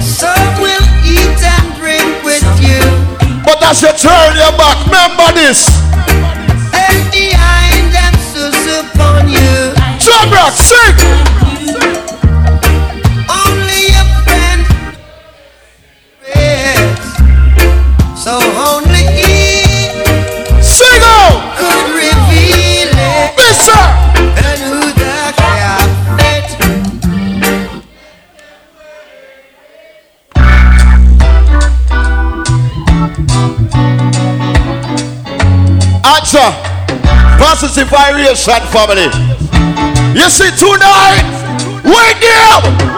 [0.00, 2.80] Some will eat and drink with you.
[3.44, 5.68] But as you turn your back, remember this.
[6.72, 9.74] Empty eyes and sus upon you.
[9.98, 11.23] Jabrak, sing!
[37.74, 39.10] the variation family.
[40.14, 41.26] You see, tonight,
[41.82, 42.22] wake
[42.52, 42.93] up!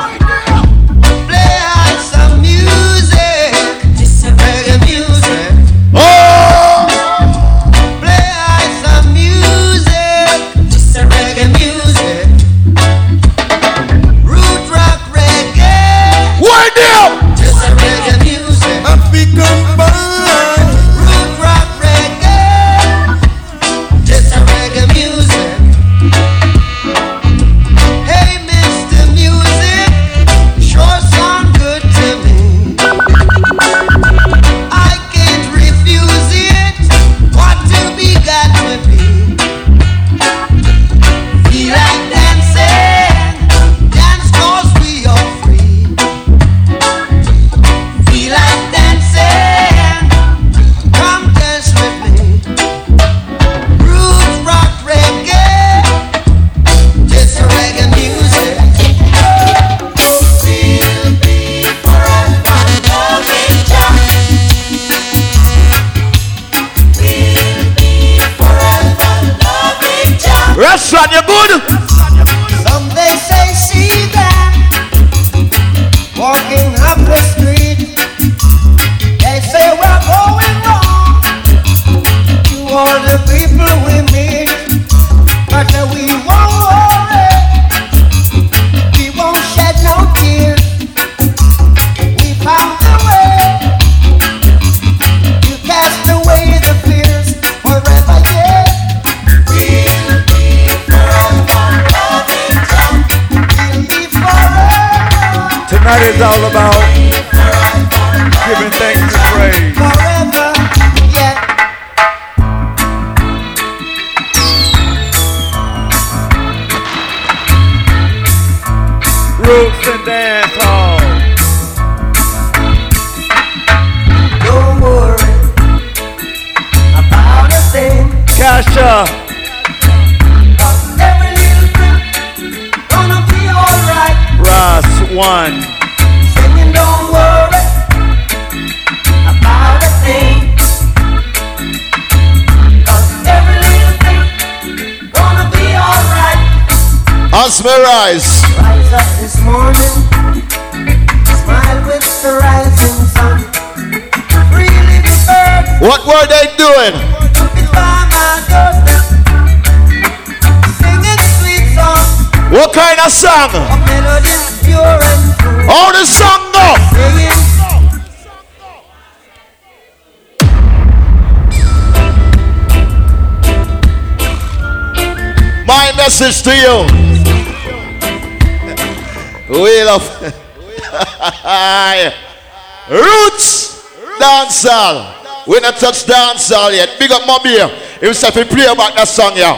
[185.46, 186.98] We not touch dancehall yet.
[186.98, 187.68] Big up here.
[188.00, 189.54] Himself he play about that song yeah.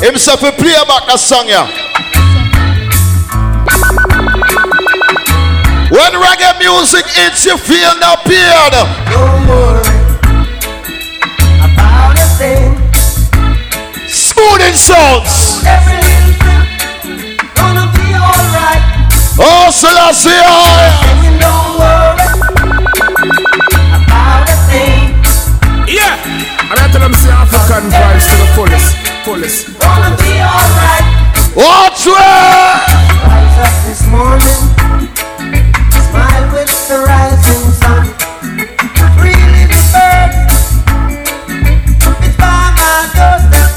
[0.00, 1.68] Himself he play about that song yeah.
[5.90, 8.72] When reggae music hits, you feel no pain.
[9.12, 9.84] don't worry
[11.60, 12.72] about a thing.
[14.08, 15.62] Smoothing sounds.
[15.66, 16.03] Every
[19.36, 20.30] Oh, Selassie.
[20.30, 22.14] Singing, don't worry
[23.98, 25.10] about a thing.
[25.90, 26.14] Yeah,
[26.70, 28.94] and I tell them say African vibes to the fullest,
[29.24, 29.78] fullest.
[29.80, 31.06] Gonna be alright.
[31.56, 32.78] Watch where?
[33.26, 34.60] Rise up this morning,
[36.10, 38.06] smile with the rising sun.
[39.18, 40.30] Freely the bird
[42.22, 43.70] is by my doorstep,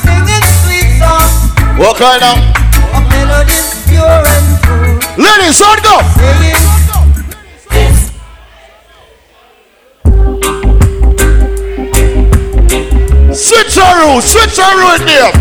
[0.00, 2.51] singing sweet songs What kind of
[5.32, 5.96] Ladies, on go.
[13.32, 15.32] Switcheroo, switcheroo in there.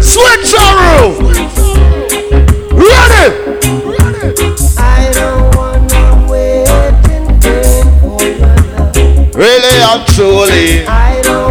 [0.00, 1.08] Switcheroo.
[2.78, 3.26] Ready?
[4.78, 5.50] I don't
[6.30, 8.18] vain for
[8.76, 9.34] love.
[9.34, 10.86] Really and truly.
[10.86, 10.88] I
[11.22, 11.49] don't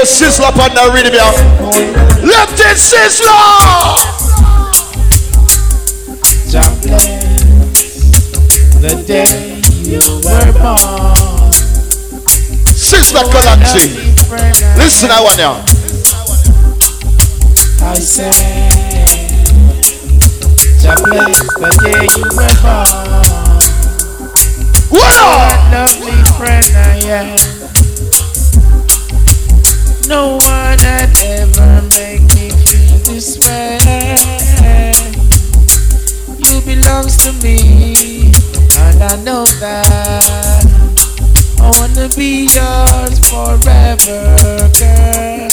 [0.00, 1.28] Ever hear Sizzla on the rhythm yeah?
[2.24, 2.78] Left it.
[6.48, 7.06] Jah bless
[8.80, 11.52] the day you were born.
[12.72, 13.84] Sister Kalanchi.
[14.78, 15.64] Listen, I want now.
[17.82, 18.32] I say,
[20.80, 22.88] Jah bless the day you were born.
[24.88, 25.28] What a
[25.70, 27.79] lovely friend I am.
[30.10, 33.78] No one had ever make me feel this way.
[36.36, 38.32] You belongs to me,
[38.76, 40.66] and I know that.
[41.60, 44.36] I wanna be yours forever,
[44.80, 45.48] girl.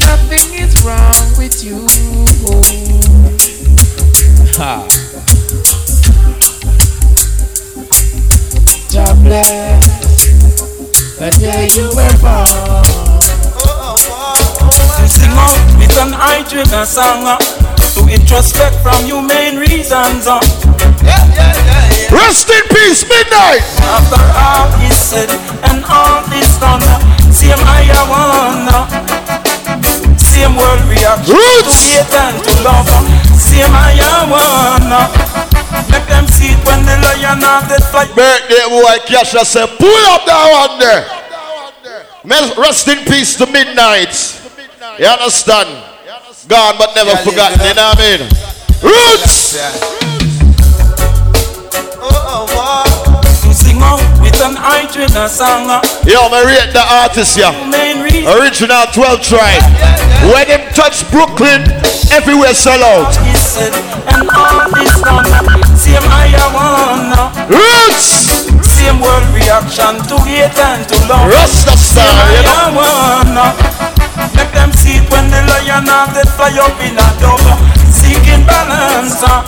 [0.00, 1.86] Nothing is wrong with you.
[4.58, 4.88] Ha.
[8.92, 9.86] God bless
[11.16, 12.95] the day you were born.
[15.36, 17.36] Out with an eye trigger song uh,
[17.94, 20.40] To introspect from humane reasons uh.
[22.10, 23.64] Rest in peace, Midnite.
[23.84, 25.30] After all is said
[25.68, 26.98] and all is done uh,
[27.30, 28.88] Same I wanna
[30.18, 33.02] Same world reaction To hate and to love uh,
[33.36, 34.00] Same I
[34.32, 35.08] wanna
[35.92, 40.04] Make them see it when the lion of the fight Birthday boy, Kesha say, pull
[40.12, 41.04] up that one there.
[42.58, 44.45] Rest in peace to Midnite.
[44.98, 45.68] You understand?
[46.48, 48.20] Gone but never forgotten, you know what I mean?
[48.80, 49.60] Roots!
[53.52, 55.68] Sing out with an eye trigger song
[56.08, 57.52] Yo, me rate the artist, yeah.
[58.40, 59.60] Original 12 tribe.
[60.32, 61.68] When him touch Brooklyn,
[62.08, 63.12] everywhere sell out.
[63.28, 63.76] is said
[64.16, 65.28] and all is done
[65.76, 68.48] Same I wanna Roots!
[68.64, 73.95] Same world reaction to hate and to love Rastafari, you know.
[74.16, 77.08] I wanna Make them see it when the lion of the fly up in a
[77.20, 77.44] dove.
[77.92, 79.44] Seeking balance uh.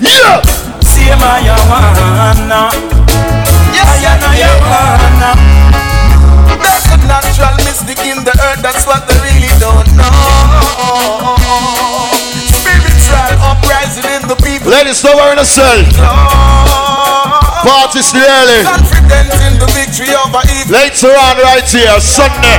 [0.00, 0.44] Yeah.
[0.84, 2.70] Same I wanna
[3.72, 4.52] Yes, I know you
[6.60, 11.29] There's a natural mystic in the earth, that's what they really don't know.
[14.90, 15.86] Ladies, don't worry yourself.
[17.62, 18.26] Party still.
[18.66, 20.74] Confidence in the victory over evil.
[20.74, 22.58] Later on, right here, Sunday,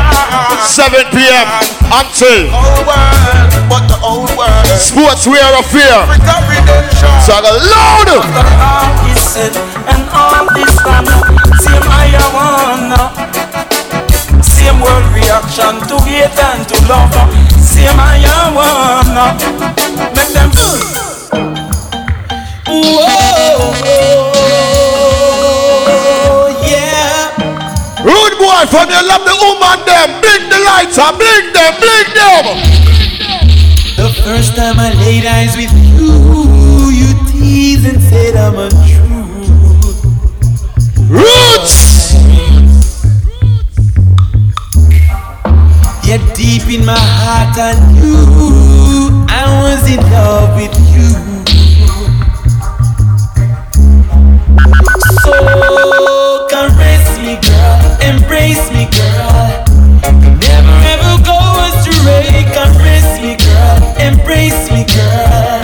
[0.63, 1.47] 7 p.m.
[1.91, 4.63] until Whole world, but the whole world.
[4.79, 6.07] Sports Wear of Fear.
[7.27, 8.23] So I go loud.
[8.23, 9.51] All is said
[9.91, 11.11] and all is done
[11.59, 13.11] Same I wanna
[14.39, 17.11] Same world reaction to hate and to love
[17.59, 18.23] Same I
[18.55, 19.35] wanna
[20.15, 20.51] Make them
[22.81, 23.69] Whoa,
[26.65, 27.29] yeah
[28.01, 30.09] Rude boy, from you love the woman them.
[30.21, 32.45] Bring the lights and bring them, bring them.
[33.97, 39.11] The first time I laid eyes with you, you teased and said I'm untrue.
[41.07, 42.15] Roots!
[46.03, 51.30] Yet deep in my heart I knew I was in love with you.
[55.23, 59.65] So caress me, girl, embrace me, girl.
[60.39, 62.41] Never ever go astray.
[63.21, 65.60] Me, girl, embrace me, girl.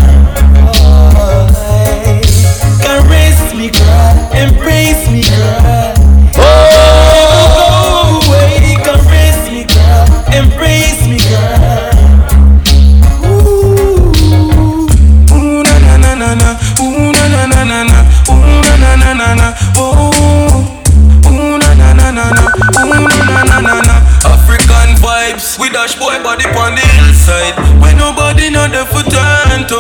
[25.88, 27.56] Vibes, dash boy body on the hillside.
[27.82, 29.80] When nobody know the for turn to.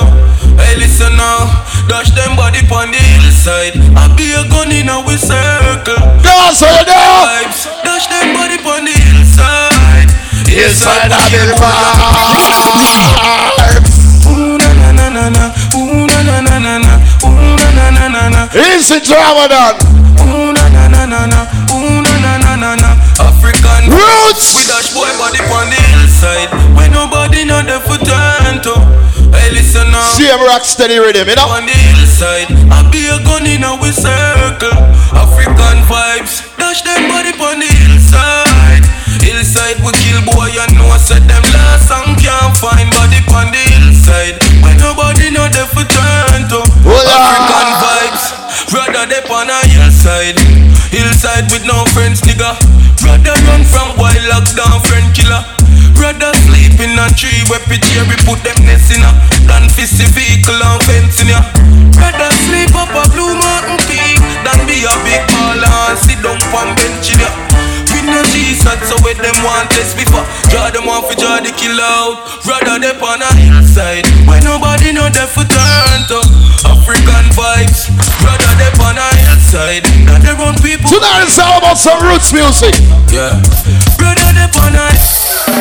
[0.57, 3.75] Hey, listen now, dash them body on the hillside.
[3.95, 5.99] I be a gun in a we circle.
[6.23, 7.43] Dance all there.
[7.83, 10.09] Dash them body on the hillside.
[10.47, 11.37] Hillside of the
[14.27, 17.89] Ooh na na na na na Ooh na na na na na Ooh na na
[17.89, 19.75] na na na Easy Ramadan.
[20.19, 22.89] Ooh na na na na na Ooh na na na na na
[23.19, 24.55] African Roots.
[24.55, 25.86] We dash boy body on the
[26.17, 26.49] hillside.
[26.75, 28.73] When nobody know the for turn to.
[29.29, 30.01] Hey, listen now.
[30.17, 31.45] CM rock steady rhythm, you know.
[31.53, 34.73] On the hillside, I be a gun in a we circle.
[35.13, 38.85] African vibes, dash them body on the hillside.
[39.21, 43.61] Hillside we kill boy and know said them last and can't find body on the
[43.77, 44.39] hillside.
[44.63, 46.59] When nobody know the for turn to.
[46.87, 48.25] African vibes,
[48.71, 50.39] brother they on a hillside.
[50.89, 52.55] Hillside with no friends, nigga.
[53.03, 55.56] Brother run from wild lockdown, friend killer.
[56.07, 56.31] Brother.
[56.47, 59.11] Sleep in a tree where picture we put them nest in a.
[59.43, 61.43] Than fist vehicle and fence in ya.
[61.99, 64.15] Brother sleep up a blue mountain peak.
[64.47, 67.27] Than be a big baller and sit down on bench in ya.
[67.91, 70.23] We no Jesus so where them want test before.
[70.47, 72.23] Draw them off for draw the kill out.
[72.47, 74.07] Brother they on a hillside.
[74.23, 76.23] Where nobody know they for turn to
[76.71, 77.91] African vibes.
[78.23, 79.83] Brother they on a hillside.
[80.07, 82.79] Now they run people Tonight is all about some roots music.
[83.11, 83.43] Yeah.
[83.99, 85.26] Brother they on a Roots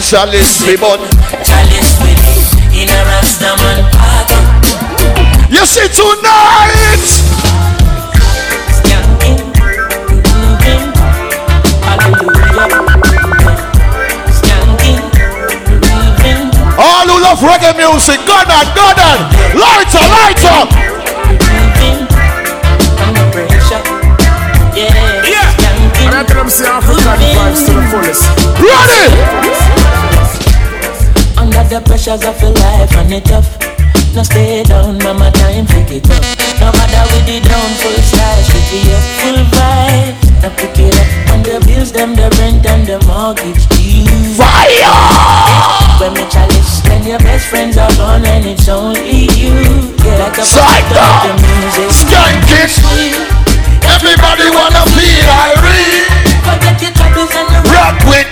[0.00, 0.98] Chalice we bun
[1.42, 4.34] Chalice with it in a Rastaman party.
[5.48, 7.04] You see tonight
[16.76, 19.20] All who love reggae music, go on, go on
[19.54, 20.94] Lighter, lighter
[24.74, 25.54] Yeah.
[26.04, 28.22] And I tell them say African vibes to the fullest.
[28.60, 29.33] Ready?
[31.74, 33.58] The pressures of your life and it tough.
[34.14, 36.22] No stay down, mama time pick it up.
[36.62, 40.14] No matter with the down full style, should be up full vibe.
[40.38, 44.06] Now pick it up on the bills, them the rent and the mortgage due.
[44.38, 44.86] Fire!
[45.98, 49.58] When me chalice, when your best friends are gone and it's only you.
[50.06, 50.94] Yeah, like a Psycho!
[50.94, 51.90] the music.
[51.90, 53.34] Skanking!
[53.90, 56.06] Everybody wanna feel irate
[56.46, 58.23] Forget your troubles and the Rock with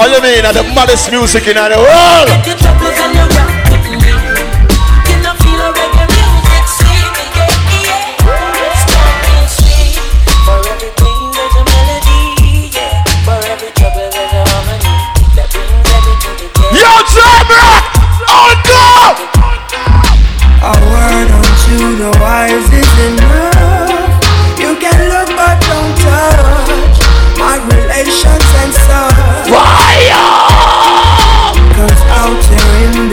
[0.00, 0.44] All you mean?
[0.44, 3.53] Are the maddest music in the world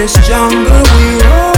[0.01, 1.53] this jungle we roam.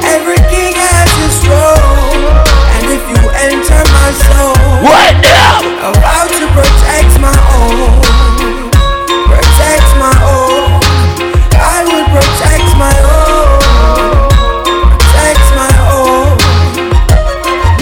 [0.00, 2.40] Every king has his role.
[2.72, 5.60] And if you enter my soul, Right now!
[5.60, 8.00] I vow to protect my own.
[9.28, 10.80] Protect my own.
[11.52, 13.60] I will protect my own.
[14.88, 16.40] Protect my own.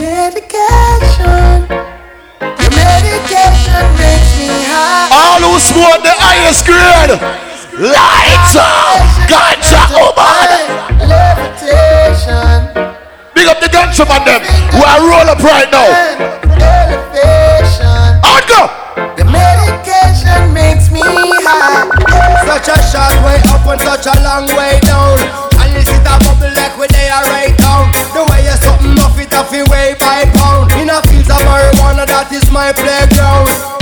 [0.03, 1.71] Medication.
[2.43, 5.07] Your medication makes me high.
[5.15, 7.15] All who smoke the highest grade
[7.79, 9.22] Lighter!
[11.07, 12.59] Levitation.
[13.35, 13.69] Big up the
[14.09, 14.41] man them
[14.73, 15.89] Who are roll up right now
[16.63, 18.21] Elevation.
[18.25, 18.67] On go!
[19.17, 21.89] The medication makes me high.
[22.47, 25.19] Such a short way up and such a long way down.
[25.61, 27.91] And you see that bubble like where they are right down.
[28.15, 30.73] The way you something off it off it way by pound.
[30.81, 33.82] In a fields of marijuana, that is my playground.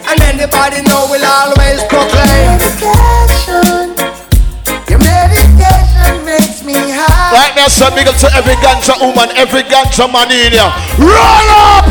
[0.41, 2.57] And anybody know will always proclaim.
[2.57, 3.93] Medication.
[4.89, 7.29] Your medication makes me high.
[7.29, 10.65] Right now, son, big up to every ganja woman, every ganja man in here.
[10.97, 11.85] Roll up!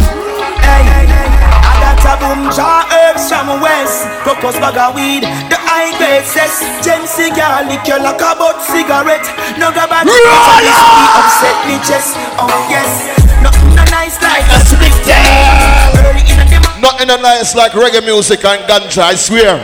[0.66, 4.10] Hey, I got a boom jar herbs from west.
[4.26, 6.58] Crocus bag of weed, the high grade cess.
[6.82, 9.30] Gem cigar, liquor like a butt cigarette.
[9.62, 12.18] No grab a Roll this be upset me chest.
[12.34, 13.14] Oh yes,
[13.46, 15.79] nothing no nice like a split
[16.80, 19.60] Nothing no nice like reggae music and ganja, I swear.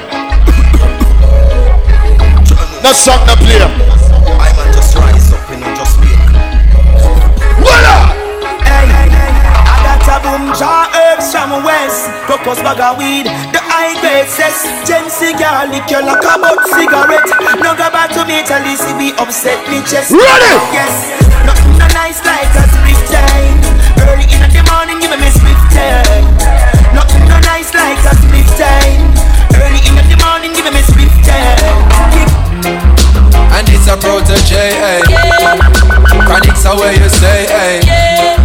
[2.84, 3.56] No song no play.
[3.56, 6.12] I man just rise up, you just wait.
[7.56, 8.12] Voila!
[8.68, 12.12] Hey, I got a boom jar herbs from west.
[12.28, 14.68] Crocus bag of weed, the high grade cess.
[14.84, 17.32] Gem cigar, liquor like a butt cigarette.
[17.64, 20.12] No go back to me till see me upset me chest.
[20.12, 20.52] Ready?
[20.68, 20.92] Yes,
[21.48, 23.56] nothing no nice like a split time.
[24.04, 26.35] Early in the morning, give me split time.
[27.66, 29.10] Nice like a split time.
[29.60, 31.82] Early in the morning, give me split time.
[33.50, 35.02] And it's a Protoje, eh?
[36.26, 37.78] Chronic's a way you say, eh?
[37.78, 38.35] Okay.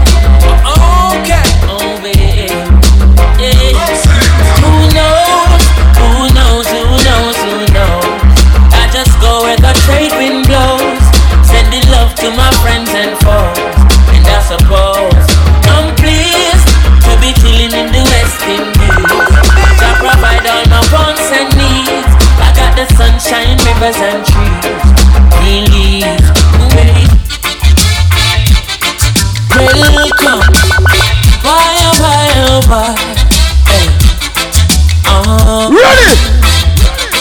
[23.22, 24.82] Sunshine, rivers and trees.
[29.54, 30.42] Welcome,
[31.46, 31.92] oh,
[32.66, 32.96] oh?
[33.70, 33.86] Hey.
[35.06, 36.18] Uh, Ready?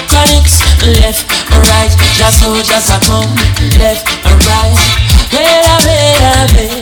[0.09, 0.65] Chronixx,
[1.03, 1.29] left,
[1.69, 3.29] right, just so just a come,
[3.79, 4.81] left and right.
[5.33, 6.80] Wait a wait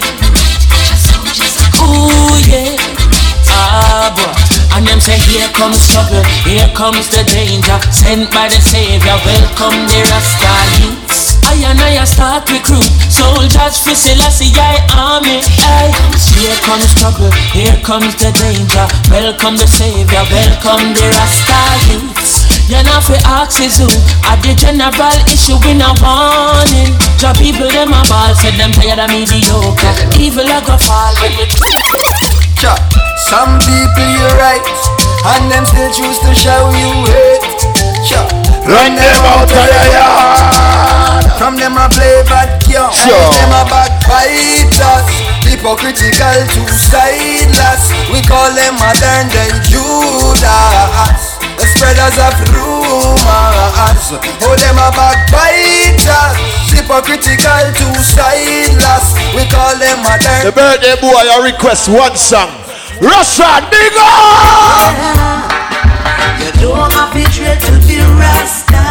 [5.09, 7.79] say here comes trouble, here comes the danger.
[7.89, 11.41] Sent by the Savior, welcome the Rasta youths.
[11.49, 15.41] I and I start recruit soldiers for Selassie I army.
[15.65, 15.93] Aye.
[16.37, 18.85] Here comes trouble, here comes the danger.
[19.09, 22.45] Welcome the Savior, welcome the Rasta youths.
[22.69, 23.89] You know fi ask is who
[24.29, 29.01] At the general issue in a warning The people them a ball Said them tired
[29.01, 31.17] of mediocre Evil a go fall
[32.61, 32.75] Cha.
[33.31, 34.63] Some people you right,
[35.37, 37.45] and them still choose to show you hate.
[38.07, 38.25] Cha.
[38.67, 41.25] Run them out of your yard.
[41.39, 43.15] From them a play bad young, Sure.
[43.15, 45.07] and them a backbiters.
[45.47, 47.93] Hypocritical to sideless.
[48.13, 51.28] We call them modern day Judas.
[51.59, 54.07] The spreaders of rumors.
[54.47, 56.39] Oh, them a backbiters.
[56.71, 59.19] Hypocritical to sideless.
[59.35, 60.47] We call them modern.
[60.47, 62.51] The birthday boy, I request one song.
[63.03, 64.95] Russia, big up!
[66.39, 68.83] You don't have to dread to be Rasta.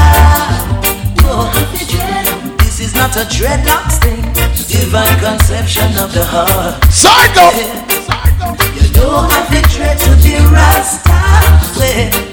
[1.23, 2.60] Don't have to dread.
[2.60, 4.23] This is not a dreadlocks thing.
[4.68, 6.84] Divine conception of the heart.
[6.91, 7.56] Side up.
[8.76, 12.27] You don't have to dread to be Rasta.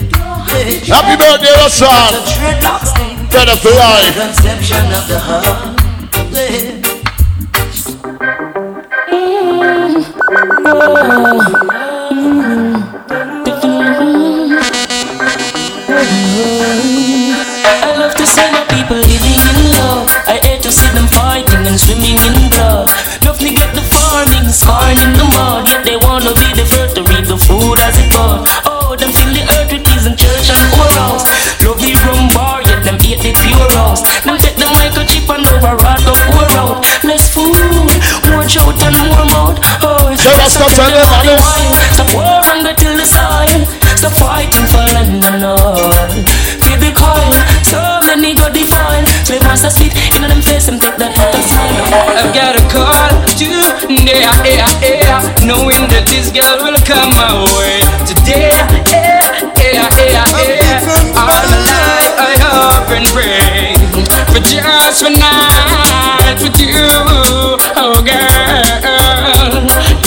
[0.54, 1.90] Happy birthday, Russia.
[2.14, 3.18] It's dreadlocks thing.
[3.26, 4.14] Better for life.
[4.14, 5.74] Conception of the heart.
[17.66, 20.06] I love to see my people living in love.
[20.28, 22.88] I hate to see them fighting and swimming in blood.
[23.24, 25.73] Love me get the farming, scarring in the mud.
[35.26, 36.84] The microchip and override the pour out.
[37.04, 37.56] Less food,
[38.28, 39.58] more shout and more mouth.
[39.82, 41.44] Oh, it's Shut up, stop, so tell them, the Alice.
[41.44, 41.72] wine.
[41.92, 43.64] Stop war and go till the soil.
[43.96, 45.92] Stop fighting for land and all.
[46.64, 49.04] Keep it quiet, so many go define.
[49.24, 51.74] Slave master sit in them face and take that photo sign.
[52.16, 57.32] I've got a call today, yeah, yeah, yeah, knowing that this girl will come my
[57.56, 58.52] way today.
[58.88, 61.16] Yeah, yeah, yeah, yeah.
[61.16, 63.53] All my life I hope and pray
[64.34, 66.74] for just one night with you,
[67.78, 69.54] oh girl.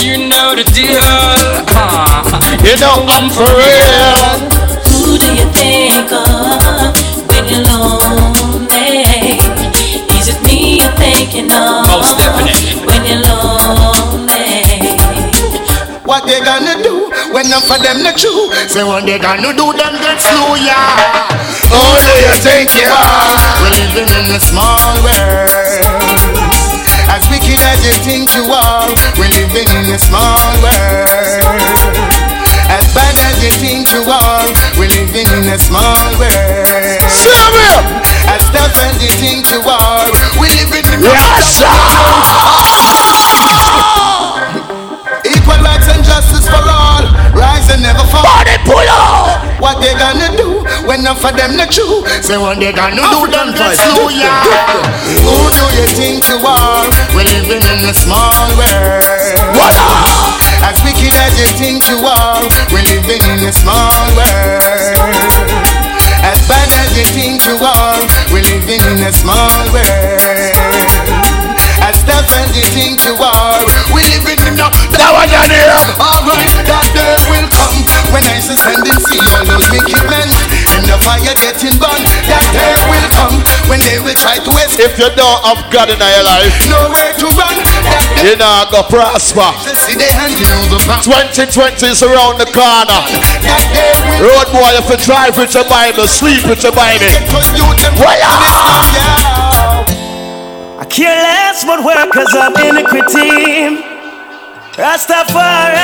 [0.03, 0.99] You know the deal.
[1.71, 2.27] Ah.
[2.63, 4.51] You know I'm for real.
[4.91, 6.91] Who do you think of
[7.29, 9.39] when you're lonely?
[10.17, 12.66] Is it me you're thinking of Most definitely.
[17.49, 18.51] When for them not true?
[18.67, 21.31] Say what they gonna do, them get slow, yeah.
[21.71, 23.39] Oh, Who do you think you are?
[23.63, 25.51] We're living in a small world.
[27.07, 31.07] As wicked as you think you are, we're living in a small world.
[32.67, 36.67] As bad as you think you are, we're living in a small world.
[38.27, 41.15] As tough as you think you are, we're living in a
[42.67, 43.06] Equal
[47.77, 48.25] And never fall.
[48.25, 49.61] Body pull up.
[49.61, 52.01] What they gonna do when none for them not true?
[52.25, 54.81] Say what they gonna do, them get slow, yeah.
[55.21, 56.89] Who do you think you are?
[57.13, 59.05] We're living in a small world.
[59.53, 60.41] What up?
[60.65, 62.41] As wicked as you think you are,
[62.73, 64.97] we're living in a small world.
[66.25, 68.01] As bad as you think you are,
[68.33, 71.56] we're living in a small world.
[71.87, 72.03] As
[72.51, 73.63] you think you are,
[73.95, 75.71] we living in a that one down here.
[75.95, 77.79] Alright, that day will come
[78.11, 80.27] when I stand and see all those wicked men
[80.75, 82.03] in the fire getting burned.
[82.27, 83.39] That day will come
[83.71, 84.99] when they will try to escape.
[84.99, 87.55] If you don't have God in your life, Nowhere to run.
[88.19, 89.47] You're not gonna prosper.
[89.87, 91.07] see they handing over back.
[91.07, 92.99] 2020 is around the corner.
[94.19, 97.07] Road boy, if you drive with your Bible, sleep with your Bible.
[97.31, 99.36] Cause you them I
[100.89, 103.83] care less what workers of iniquity.
[104.77, 105.77] Rastafari,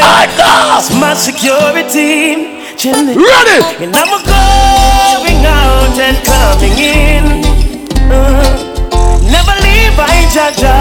[0.00, 2.56] I got my security.
[2.76, 3.18] Chilling.
[3.18, 3.58] Ready?
[3.84, 7.24] And I'm going out and coming in.
[8.08, 8.46] Uh,
[9.26, 10.78] never leave by Jaja.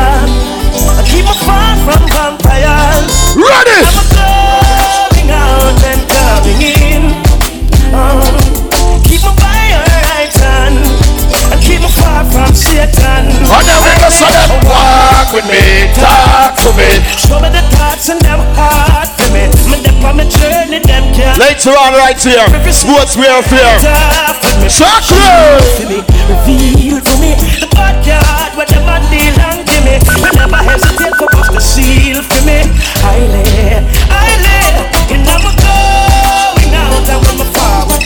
[0.96, 3.14] I keep me from vampires.
[3.36, 3.82] Ready?
[3.84, 6.97] I'm going out and coming in.
[13.66, 16.90] Judge rest of them walk with me, talk to me.
[17.18, 19.50] Show me the thoughts and them heart for me.
[19.70, 21.38] Me dip on my journey, them can't.
[21.40, 23.78] Later on, right here, sports welfare.
[24.68, 26.04] Sacred.
[26.28, 29.96] Reveal to me the backyard where them a deal and give me.
[30.02, 32.66] I never hesitate for bust the seal for me.
[33.06, 33.80] I lay,
[34.12, 34.72] I lay,
[35.14, 38.04] and I'm a going out and when my forward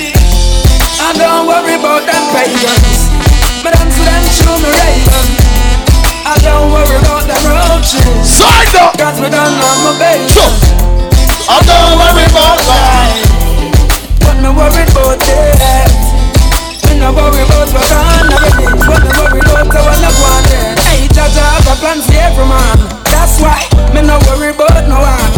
[1.02, 2.81] I don't worry about them pagans.
[4.32, 5.28] Me dance to them through me raven.
[6.24, 8.32] I don't worry about them roaches.
[8.32, 8.96] Side up.
[8.96, 10.32] Cause me done on my baby.
[11.52, 13.28] I don't worry about life.
[14.24, 15.92] But me worried about death.
[16.88, 18.80] Me no worry about what I'm everything.
[18.88, 20.76] But me worry about the one I want there.
[20.80, 22.78] Hey, Jaja have a plan for every man.
[23.12, 25.32] That's why me no worry about no one.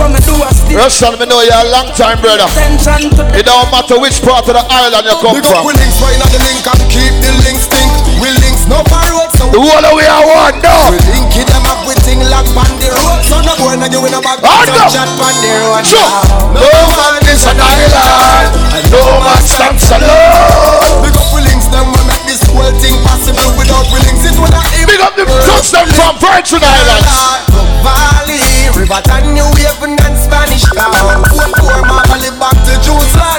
[0.00, 2.46] What me do I still Russian, me know you're a long time, brother.
[2.46, 5.66] attention It don't matter which part of the island you come Big up from.
[5.66, 7.97] we links right now the link and keep the links stink.
[8.18, 10.90] We links no for road so The whole of we are one now.
[10.90, 12.18] we link it them up with thing
[12.58, 13.22] on the road.
[13.22, 15.06] So no boy no you in a Hard some chat
[15.38, 15.86] the road.
[15.86, 16.10] Sure.
[16.50, 21.06] No man is an island, and no man stands alone.
[21.06, 23.54] Big up we links them we make this whole thing possible.
[23.54, 27.54] Without we links it would have Big up the touch them from Virgin Islands.
[27.86, 28.42] Valley,
[28.74, 29.00] River
[29.30, 31.22] New Haven and Spanish Town.
[31.30, 33.37] Poor poor Marley back to Jerusalem.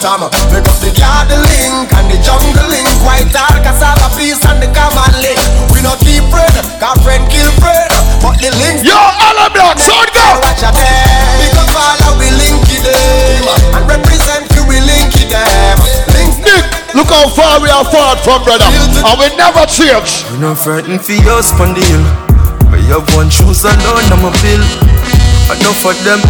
[0.00, 0.26] Tom.
[0.50, 2.88] Pick up the garden link and the jungle link.
[3.04, 5.38] White all cassava peace and the common link.
[5.70, 7.90] We not keep friend, cause friend kill friend.
[8.22, 8.82] But the links.
[8.82, 10.26] Yo, all of black, sound go.
[10.40, 11.44] Watch out there.
[11.44, 13.44] Because all we link it them
[13.76, 15.76] and represent you we link it them.
[16.16, 16.64] Link Nick,
[16.96, 18.68] look how far we are far from, brother.
[19.04, 20.24] And we never change.
[20.32, 22.06] We no frightened for your spon the hill.
[22.72, 24.64] I have one shoes alone, I'm a bill.
[25.44, 26.20] Enough of them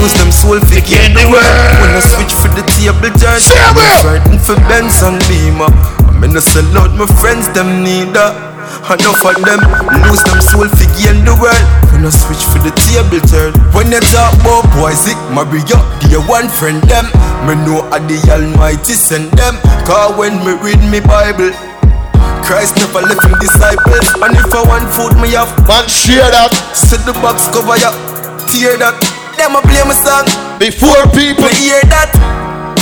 [0.00, 1.44] lose them soul for Get the world.
[1.84, 5.68] When I switch for the table turn, I'm frightened for Benz and Beamer.
[6.08, 8.32] I'm in a sell out my friends, them neither.
[8.32, 8.96] Uh.
[8.96, 9.60] Enough of them
[10.08, 11.66] lose them soul for gain the world.
[11.92, 15.20] When I switch for the table turn, when you talk about boys, it
[15.68, 17.04] up, dear one friend them.
[17.44, 19.60] Me know a the Almighty send them.
[19.84, 21.52] Cause when me read me Bible.
[22.42, 26.50] Christ never left him disciples And if I want food, me have Man, share that
[26.74, 27.94] Set the box cover ya
[28.52, 29.00] Tear that
[29.40, 30.28] Them a play my song
[30.60, 31.48] before people.
[31.48, 32.12] Me hear that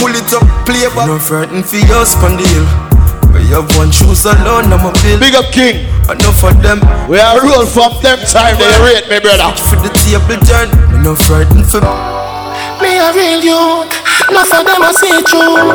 [0.03, 2.67] Pull it up, play back No frightened for your span the hill
[3.31, 5.87] Me have one shoes alone, I'm a bill Big up King.
[6.11, 9.55] Enough of them We are roll from them time they rate me, brother.
[9.71, 11.81] For the table turn Me no frightened for
[12.83, 13.95] Me a real youth,
[14.29, 15.71] enough of them a see through.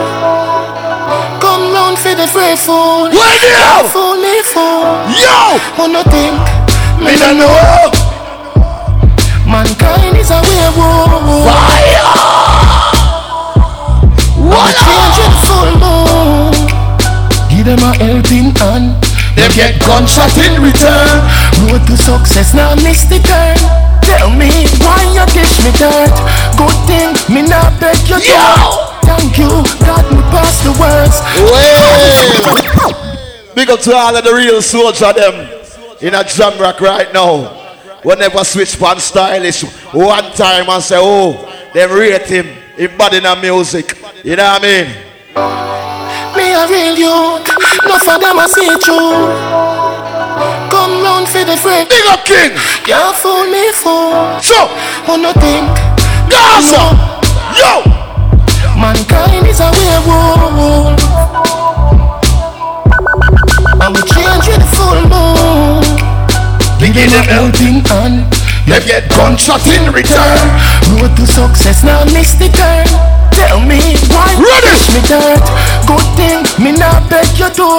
[1.39, 3.15] Come round for the free food.
[3.15, 3.89] Where they Can't are?
[3.93, 4.83] fool me fool.
[5.15, 5.55] Yo!
[5.79, 6.35] Who no think?
[6.99, 8.04] Me don't know.
[9.55, 11.47] Mankind is a werewolf.
[14.51, 14.75] What?
[14.83, 16.51] Change it full moon.
[17.47, 18.99] Give them a helping hand.
[19.39, 21.23] Them get gunshot in return.
[21.71, 23.55] Road to success now miss the turn.
[24.03, 24.51] Tell me
[24.83, 26.11] why you dish me dirt.
[26.59, 28.27] Good thing me not beg you to.
[28.27, 28.91] Yo!
[29.07, 31.23] Thank you, God me pass the words.
[31.39, 32.91] Well,
[33.55, 35.47] big up to all of the real soldier them
[36.01, 37.64] in a jam rock right now.
[38.05, 42.45] Whenever switch pan stylish, one time and say, oh, them rate him,
[42.77, 43.97] him bad in music.
[44.23, 44.87] You know what I mean?
[46.37, 47.49] Me a real youth,
[47.81, 48.69] no for them I see.
[50.69, 51.89] Come round for the friend.
[51.89, 52.53] Big up King.
[52.85, 54.13] Can't fool me fool.
[54.39, 54.67] So,
[55.09, 55.65] Who no think?
[56.29, 56.93] Gaza.
[57.57, 57.81] Yo.
[58.77, 61.01] Mankind is a werewolf.
[63.81, 65.84] I will change with the full moon.
[66.95, 68.23] Give a helping hand.
[68.65, 70.39] Them get gunshot in return.
[70.95, 72.87] Road to success now miss the turn.
[73.35, 74.71] Tell me why Ready.
[74.71, 75.43] push me dirt.
[75.85, 77.69] Good thing me not beg you to.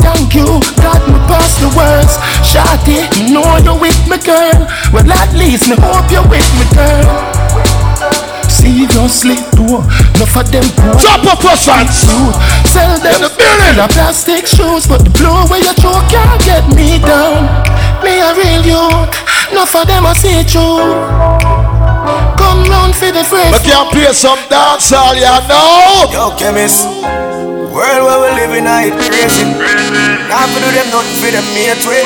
[0.00, 0.46] Thank you,
[0.78, 2.14] God me pass the words.
[2.46, 4.62] Shawty, me know you with me girl.
[4.94, 7.06] Well at least me hope you with me girl.
[8.48, 9.82] Seriously, too.
[10.22, 10.94] No for them poor.
[11.02, 12.06] Drop a persons.
[12.70, 13.88] Sell them In the building.
[13.90, 17.50] plastic shoes, but the blue where you throw can't get me down.
[18.02, 19.14] Me a real youth,
[19.54, 20.82] no for them I see through.
[22.36, 23.46] Come round for the free.
[23.50, 26.10] But can play some dance all you know.
[26.10, 26.86] Yo, chemist
[27.72, 31.80] World where we live in, I it crazy Can't do them nothing for them mate
[31.88, 32.04] with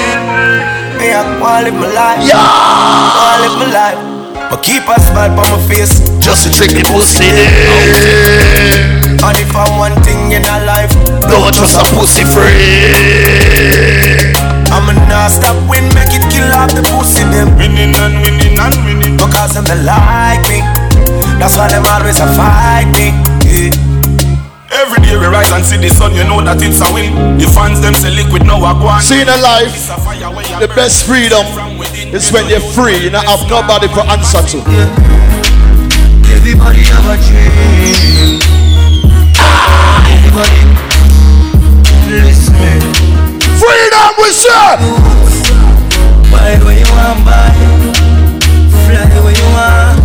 [1.01, 2.39] Me, I wanna live my life Yeah.
[2.39, 3.99] Wanna live my life
[4.51, 7.27] But keep a smile on my face Just to take the pussy.
[9.27, 10.93] And if I'm one thing in a life
[11.27, 14.36] Don't trust a pussy free.
[14.73, 18.77] I'ma not stop win, make it kill off the pussy them Winning and winning and
[18.85, 20.61] winning Because them they like me
[21.39, 23.15] That's why them always a fight me
[23.47, 23.71] yeah.
[24.75, 27.41] Every day we rise and see the sun, you know that it's a win.
[27.41, 29.01] Your fans them say liquid no walk one.
[29.01, 29.89] See in a life,
[30.61, 31.47] the best freedom
[32.13, 32.99] is when you're free.
[32.99, 34.59] You don't have nobody for answer to.
[36.35, 38.43] Everybody have a dream.
[39.39, 40.61] Ah, everybody
[42.11, 43.06] listen.
[43.67, 44.79] Freedom we say.
[46.31, 47.51] Buy where you want, buy.
[48.87, 49.99] Fly where you want.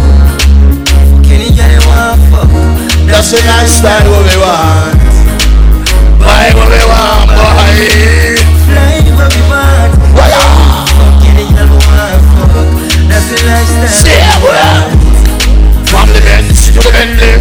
[1.22, 2.50] Can you get it one fuck?
[3.06, 4.98] That's the lifestyle what we want.
[6.18, 7.70] Buy what we want, buy.
[8.66, 9.94] Fly where we want.
[11.22, 12.66] Can you get it one fuck?
[13.14, 13.94] That's the lifestyle.
[13.94, 14.90] Stay away.
[15.86, 17.38] From the Benz to the Bentley,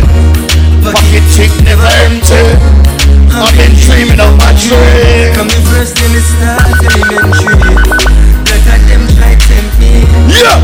[0.85, 2.45] pocket chick never empty.
[3.33, 5.20] I've been dreaming of my dream.
[5.41, 7.73] Come in first in the start elementary.
[8.45, 10.05] Look at them try tempt me.
[10.29, 10.61] Yeah.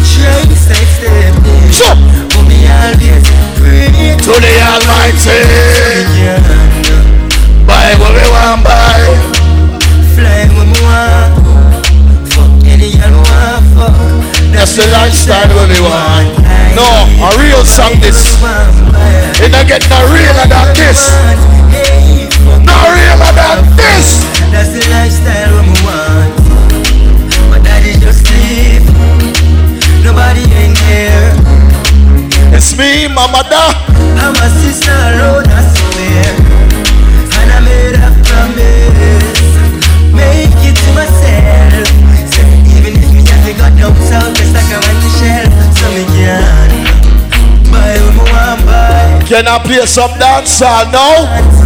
[0.00, 1.52] Try to sidestep me.
[1.68, 1.92] Sure.
[2.32, 3.20] But me always
[3.60, 5.44] pray To the Almighty.
[7.68, 9.12] Buy what we want, buy.
[10.16, 11.36] Fly when we want.
[12.32, 13.92] Fuck any we want fuck.
[14.56, 16.32] That's the lifestyle we want.
[16.72, 16.88] No,
[17.20, 18.40] a real song this.
[19.44, 21.12] It don't get no realer than this.
[22.66, 24.24] No realer than this.
[24.52, 26.34] That's the lifestyle we want.
[27.50, 28.84] My daddy just leave.
[30.04, 31.32] Nobody ain't here.
[32.56, 33.66] It's me, my mother.
[34.22, 36.28] I'm a sister alone, I swear.
[37.40, 39.42] And I made a promise.
[40.14, 41.88] Make it to myself.
[42.30, 42.46] Say,
[42.78, 45.46] even if me have to go down south, just like I went to shell.
[45.74, 46.94] So me can
[47.74, 49.24] buy what me want buy.
[49.26, 51.63] Can I play some dancehall now?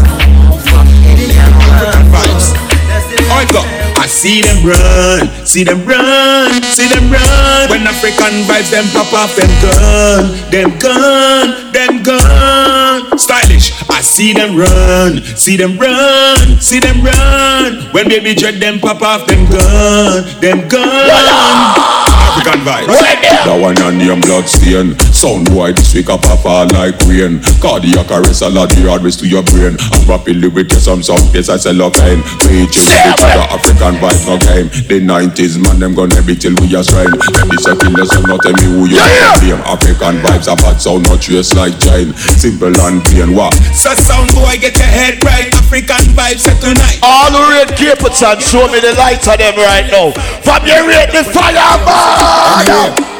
[3.47, 3.63] Go.
[4.01, 7.71] I see them run, see them run, see them run.
[7.71, 13.19] When Afrikan Vybz them pop off them gun, them gun, them gun.
[13.19, 13.73] Stylish.
[13.91, 17.93] I see them run, see them run, see them run.
[17.93, 22.08] When baby dread them pop off them gun, them gun.
[22.39, 22.87] Afrikan Vybz.
[23.45, 27.43] That one on name blood stain Sound boy this week up a fall like rain.
[27.59, 29.75] Cardiac arrest a lot the hard ways to your brain.
[29.91, 33.45] I'm rapidly with you some sound place I sell up pain Preach you with the
[33.51, 37.11] African vibe no game The 90s man them gonna be till we are strain
[37.51, 40.79] This a killer so not tell me who you yeah, blame Afrikan Vybz a bad
[40.79, 43.55] sound not trace like Jane Simple and plain what?
[43.75, 45.51] So sound boy get your head right.
[45.51, 46.99] Afrikan Vybz set tonight.
[47.03, 50.13] All the red capers and show me the light of them right now.
[50.47, 52.28] From your rate the fire man.
[52.29, 53.18] 加油！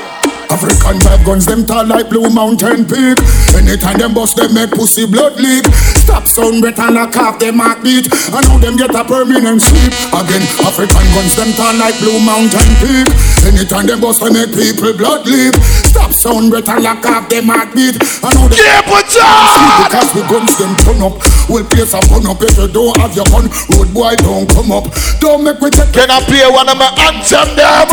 [0.49, 3.21] African vibe guns, them tall like Blue Mountain Peak.
[3.53, 5.65] Anytime them bust, them make pussy blood leak.
[6.01, 8.09] Stop sound better knock off them heartbeat.
[8.33, 9.93] I know them get a permanent sleep.
[10.09, 13.09] Again, African guns, them tall like Blue Mountain Peak.
[13.45, 15.53] Anytime them bust, them make people blood leak.
[15.85, 18.01] Stop sound better knock off them heartbeat.
[18.25, 19.85] I know them Keep it on!
[19.85, 21.21] Because we guns them turn up.
[21.53, 23.53] We'll place a gun up if you don't have your gun.
[23.77, 24.89] Road boy don't come up.
[25.21, 27.85] Don't make me take Can I play one of my anthem them?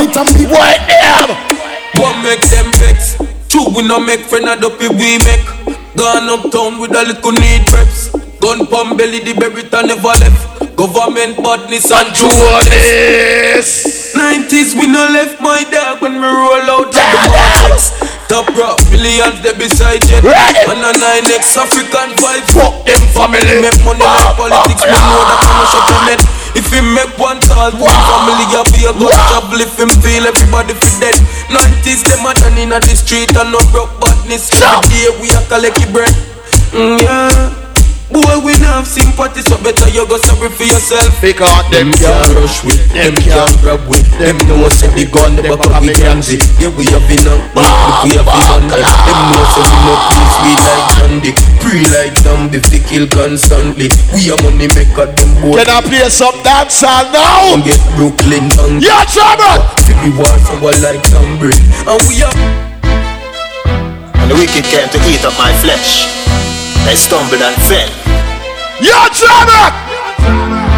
[0.48, 1.56] Wait them!
[1.98, 3.16] What make them vex?
[3.48, 5.46] True, we no make friend of dopey we make.
[5.96, 8.12] Gone uptown with a little need preps.
[8.40, 10.76] Gun pump belly, the berry never left.
[10.76, 12.28] Government badness and true
[12.68, 14.12] this.
[14.12, 17.96] 90s we no left my dog when we roll out of the markets.
[18.28, 20.20] Top rock millions they beside jet.
[20.20, 22.52] And a 9x Afrikan Vybz.
[22.52, 23.64] Fuck them family.
[23.64, 24.84] Make money like politics.
[24.84, 28.88] We know that I'm a them If he make one tall, one family a be
[28.88, 29.60] a good trouble.
[29.60, 31.18] If him feel everybody fi dead.
[31.52, 34.50] 90s them a done inna the street and no broke badness.
[34.56, 36.14] Every day we a collect the bread.
[36.72, 37.65] Mm, yeah.
[38.16, 41.12] Boy, we not have sympathy, so better you go sorry for yourself.
[41.20, 45.44] Because them can't rush with, them can't grab with, them know say the gun, the
[45.44, 46.40] back of the ganzi.
[46.56, 47.44] Yeah, we have been up,
[48.08, 48.88] we have been on that.
[48.88, 51.32] Them know say we no peace, we like Gandhi.
[51.60, 53.92] Pre like zombie, we kill constantly.
[54.16, 55.60] We are money maker, them boy.
[55.60, 57.60] Can I play some dancehall now?
[57.68, 58.80] Get Brooklyn down.
[58.80, 59.60] Yeah, trouble.
[59.92, 61.60] We be war for war like Cambridge.
[61.84, 62.32] And we are.
[64.24, 66.25] And the wicked came to eat up my flesh.
[66.96, 67.92] Stumbled and fell.
[68.80, 69.68] Yo, trouble!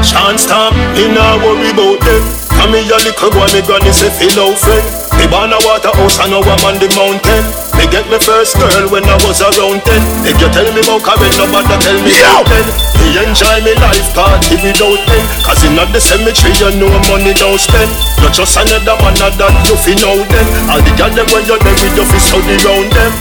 [0.01, 2.23] Chance stop, me nah worry about them.
[2.57, 4.81] Come me a little boy, me granny say feel out friend.
[5.15, 7.45] Me born a waterhouse, I know I'm on the mountain.
[7.77, 10.01] Me get me first girl when I was around ten.
[10.25, 12.65] If you tell me about Karen, nobody tell me about ten.
[12.97, 15.25] Me enjoy me life party without them.
[15.45, 17.93] Cause in not the cemetery, you know money don't spend.
[18.25, 19.37] Not just another man that
[19.69, 20.47] you feel know them.
[20.65, 23.13] All the girls them when you're there with you feel study round them.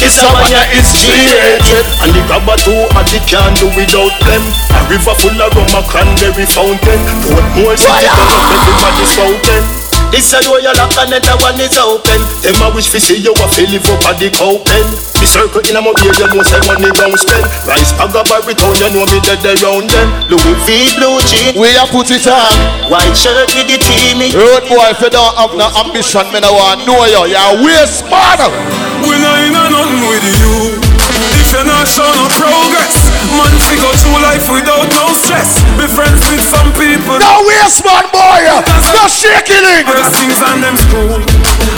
[0.00, 1.86] It's a man is created.
[2.02, 4.42] And the grabber too hot it can't do without them.
[4.74, 7.00] A river full of rum, a cranberry fountain.
[7.22, 9.83] Port more city, don't let everybody fountain
[10.14, 12.22] This a door you lock and another one is open.
[12.38, 14.86] Them a wish fi see you a fi live up at the cow pen.
[15.18, 17.42] The circle in a my ear, you know say money gon' spend.
[17.66, 20.06] Rice bag of every town, you know me dead around them.
[20.30, 22.54] Louis V blue jean, We a put it on.
[22.86, 24.22] white shirt with the team.
[24.38, 27.34] Road boy, if you don't have no ambition, me no want know you.
[27.34, 28.54] You're way smarter.
[29.02, 30.83] We not in a nothing with you.
[31.14, 32.94] If you're not showing no progress,
[33.38, 35.62] man, fi go through life without no stress.
[35.78, 37.18] Be friends with some people.
[37.22, 38.42] No way smart boy.
[38.90, 39.86] No shaking it.
[39.86, 41.22] First things on them school.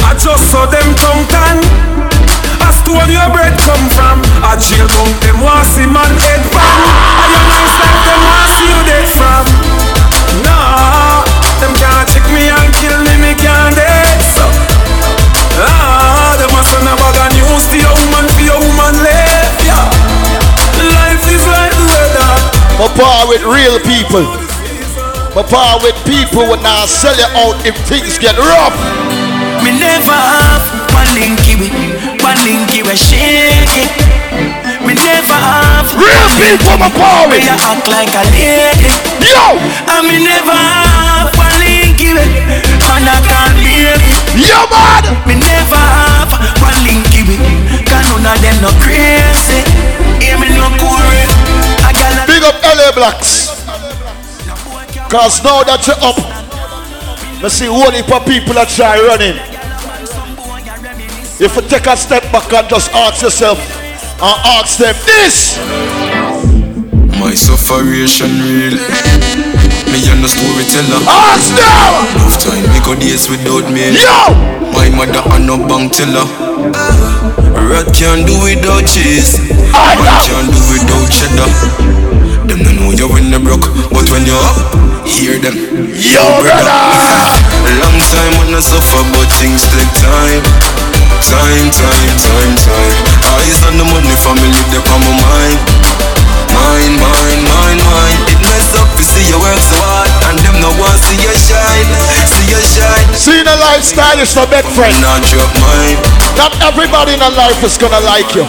[0.09, 1.61] I just saw them tongue tan.
[2.65, 4.25] I stole your bread come from.
[4.41, 6.81] I jail bunk them want see man head bang.
[7.21, 9.45] I you nice like them want see you dead from.
[10.49, 11.21] Nah,
[11.61, 14.45] them can't check me and kill me, me can't dead so.
[15.61, 18.16] Ah, them a send a bag of news to your woman,
[22.77, 24.29] My par with real people.
[25.33, 28.77] My par with people when I sell you out if things get rough.
[29.65, 30.61] Me never have
[30.93, 31.73] one linky with
[32.21, 33.89] one linky with shake it.
[34.85, 37.25] Me never have real people my power.
[37.33, 38.93] Me a act like a lady.
[39.25, 39.57] Yo,
[39.97, 44.05] and me never have one linky with and I can't it.
[44.37, 45.17] Yo, man.
[45.25, 46.29] Me never have
[46.61, 47.41] one linky with
[47.89, 49.65] cause none of them no crazy.
[50.21, 51.36] Hear me no cool.
[52.37, 53.65] I Big up LA Blacks.
[55.09, 56.21] Cause now that you're up,
[57.41, 59.41] I see heap of people that try running.
[61.41, 63.57] If you take a step back and just ask yourself
[64.21, 65.57] and ask them this.
[67.17, 68.77] My sufferation real.
[69.89, 71.01] Me and the storyteller.
[71.09, 72.21] Ask them.
[72.21, 73.97] Enough time me go days without me.
[73.97, 74.37] Yo.
[74.77, 76.29] My mother and no bank teller.
[77.65, 79.41] Rat can't do without cheese.
[79.73, 81.97] Man can't do without cheddar.
[82.47, 84.55] Them don't know you when you broke, but when you're up,
[85.03, 85.57] hear them.
[85.99, 86.79] Yo, brother.
[87.83, 90.43] Long time when I suffer, but things take time.
[91.27, 92.95] Time, time, time, time.
[93.35, 95.59] Eyes on the money, family, they on my mind.
[96.55, 98.36] Mine, mine, mine, mine.
[98.57, 101.89] It up to see you work so hard, and them no want see you shine,
[102.25, 103.09] see you shine.
[103.13, 104.97] See the lifestyle is no bed friend.
[105.05, 106.01] Not drop mine.
[106.41, 108.49] Not everybody in the life is gonna like you.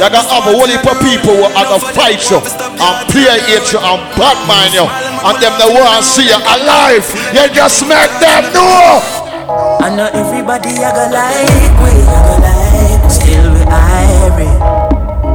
[0.00, 3.36] You're gonna have a whole heap of people who are gonna fight you and play
[3.44, 4.88] hate you and bad mind you.
[4.88, 7.04] And them the want to see you alive.
[7.36, 9.04] You just make them know.
[9.80, 14.50] I know everybody I go like we, I go like Still we irie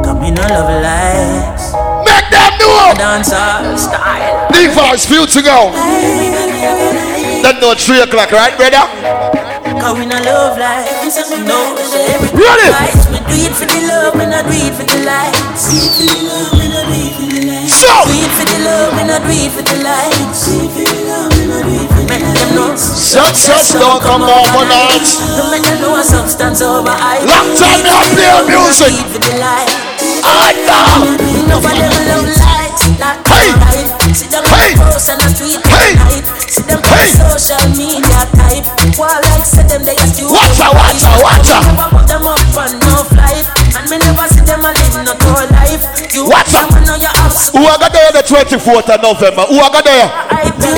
[0.03, 1.60] Come in no love lies
[2.71, 5.71] Make them know Dance all style Levi's few to go.
[7.41, 8.85] That no 3 o'clock, right, brother?
[9.81, 10.85] Cause we no love life
[11.41, 11.73] No,
[12.37, 12.69] Ready?
[12.69, 15.79] lights We do it for the love, we not do it for the lights Do
[15.79, 18.45] it for the love, we not do it for the lights So Do it for
[18.45, 21.43] the love, we not do it for the lights Do it for the love, we
[21.49, 25.07] not do it for the lights Make them know Success don't come overnight.
[25.33, 28.91] No make them know a substance over I Long time me have play music.
[28.91, 29.71] Do it for the light
[30.21, 31.17] I know.
[31.47, 32.60] Nobody will love lights
[33.01, 33.49] Hey.
[33.49, 34.77] alright See them Hey.
[34.77, 35.97] post on the street Hey.
[35.97, 37.09] night See them Hey.
[37.17, 38.65] social media type
[38.99, 41.63] While like say them they just you Watch out, watch out, watch out.
[41.65, 45.13] Never put them up on no flight And me never see them a live no
[45.17, 45.81] tour life
[46.13, 46.69] You Watch out.
[46.85, 49.43] know you have Who got there the 24th of November?
[49.49, 50.05] Who are got there?
[50.05, 50.77] I there?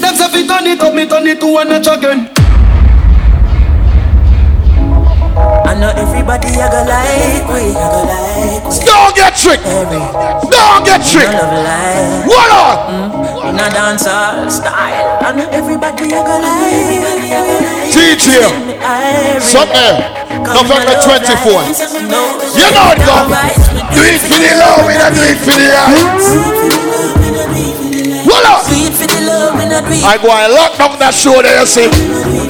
[0.00, 2.30] Them say fi turn it up, me turn it to a notch again.
[5.64, 9.64] I know everybody I go like we, I go like we Don't get tricked.
[9.64, 11.34] Don't get tricked.
[12.28, 12.76] What on?
[12.88, 13.48] Mm-hmm.
[13.48, 18.44] In a dancehall style I know everybody I go like DJ.
[19.40, 20.00] Sunday,
[20.40, 21.76] November 24th.
[21.94, 23.28] You know it, go.
[23.92, 26.54] Do it for the love, we don't do it for the mm-hmm.
[27.78, 27.83] hype.
[28.24, 28.64] What up?
[28.64, 31.68] For the love, we not do I go and lock down that show there, you
[31.68, 31.92] see.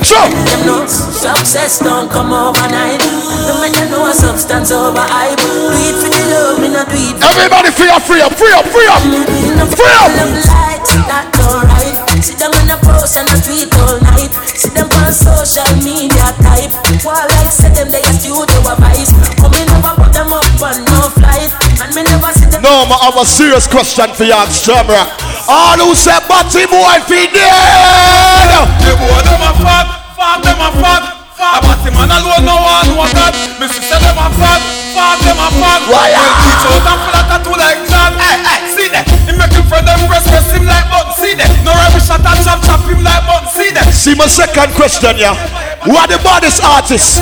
[0.06, 0.22] Sure.
[0.30, 3.02] Them know success don't come overnight.
[3.02, 5.02] The man you know a substance over.
[5.02, 7.18] Do it for the love, we not do.
[7.18, 9.02] Everybody free up, free up, free up, free up.
[9.02, 10.10] Free up.
[10.14, 11.96] Lights, that alright.
[12.22, 14.30] See them on the post and the street all night.
[14.54, 16.70] See them on social media type.
[17.02, 19.10] While like say them they a studio a vice.
[19.42, 21.50] Come in never put them up on no flight.
[21.82, 22.62] And me never see them.
[22.62, 25.23] No, I have a serious question for you, Jamrock.
[25.48, 28.50] All who say Batty boy fi dead.
[28.80, 31.02] The boy them a fat, fat them a fat,
[31.36, 31.60] fat.
[31.60, 33.36] But the man alone no one know that.
[33.60, 34.60] Me say them a fat,
[34.96, 35.80] fat them a fat.
[35.84, 38.12] Why, Well, teach out and of tattoo like John.
[38.16, 39.04] Hey, hey, see that?
[39.28, 41.12] He make him friend them breast, press him like button.
[41.20, 41.52] See that?
[41.60, 43.48] No rubbish shot and chop chop him like button.
[43.52, 43.88] See that?
[43.92, 45.36] See my second question, yeah.
[45.84, 47.20] Who are the baddest artists?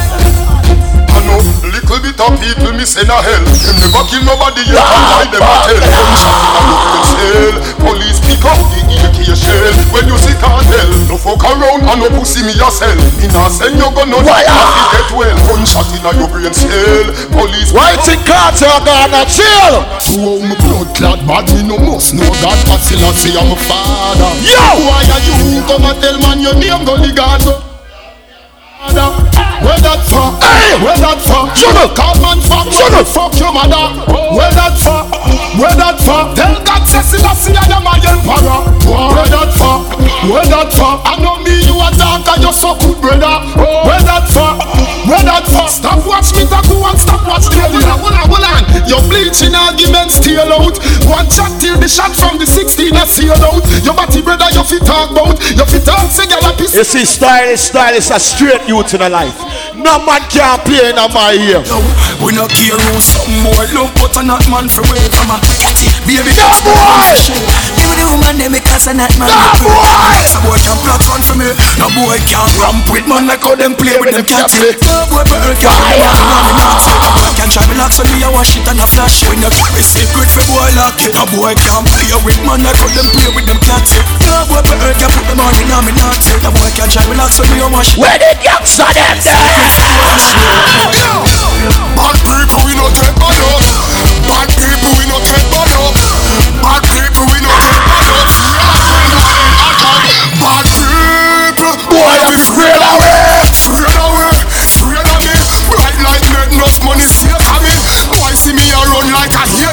[1.12, 3.44] I know little bit of people me send a hell.
[3.44, 5.80] Them never kill nobody yet, and why them a tell?
[5.80, 7.54] Gunshot in a local cell.
[7.80, 9.72] Police pick up the AK shell.
[9.92, 12.96] When you see cartel, no fuck around and no pussy me yourself.
[13.20, 14.92] Me nah send you gun no Why, ah?
[14.92, 15.36] get well.
[15.48, 17.06] Gunshot inna your brain cell.
[17.32, 17.72] Police.
[17.72, 19.74] Why think cartel gonna chill?
[19.80, 23.56] To how me blood clad bad me no must know still I say I'm a
[23.56, 24.32] father.
[24.44, 24.64] Yo!
[24.86, 27.71] Why are you come and tell man your name go God?
[28.82, 30.34] Where that for?
[30.42, 30.74] Hey!
[30.82, 31.46] Where that for?
[31.54, 31.94] Shut up!
[31.94, 32.66] Call man fuck.
[32.74, 33.06] Shut up!
[33.06, 33.94] Fuck your mother.
[34.34, 35.06] Where that for?
[35.54, 36.34] Where that for?
[36.34, 38.58] Tell God say still I see I am my emperor.
[38.82, 39.86] Where that for?
[40.26, 40.98] Where that for?
[41.06, 43.46] I know me you a dark and you so good brother.
[43.54, 44.50] Where that for?
[45.06, 45.70] Where that for?
[45.70, 48.62] Stop watch me talk and stop watch the Hold on, hold on, hold on.
[48.90, 50.74] Your bleaching arguments still out.
[51.06, 53.62] One shot till the shot from the 16 I seal out.
[53.86, 55.38] Your body brother you fit talk about.
[55.54, 56.74] You fit talk say girl a piss.
[56.74, 59.36] You see, style is style is a straight youth in a life.
[59.76, 61.60] No man can play in my ear.
[62.24, 65.36] We no care who some more love, but a not man for way from a
[65.60, 65.92] catty.
[66.08, 67.12] Baby, No boy!
[67.76, 69.28] Give me the woman, they make us a not man.
[69.28, 70.16] No boy!
[70.32, 71.52] No boy can plot one for me.
[71.76, 74.72] No boy can ramp with man like how them play with them catty.
[74.80, 76.92] No boy but earth can play with them naughty.
[76.96, 79.20] No boy can try me lock so me a wash it and a flash.
[79.28, 81.12] When you carry secret for boy lock it.
[81.12, 83.98] No boy can play with man like how them play with them catty.
[84.24, 86.32] No boy but earth can put them on in a me naughty.
[86.40, 88.00] No boy can try me lock so me a wash it.
[88.00, 88.16] Where
[88.62, 89.18] the youngster them?
[91.98, 93.62] Bad people we no take bad up.
[94.22, 95.94] Bad people we no take bad up.
[96.62, 98.28] Bad people we no take bad up.
[100.38, 101.74] Bad people.
[101.90, 103.50] Boy, I'm straight away.
[103.50, 104.30] Straight away.
[104.62, 105.38] Straight away.
[105.70, 107.74] Bright light make enough money straight at me.
[108.14, 109.71] Boy see me a run like a hate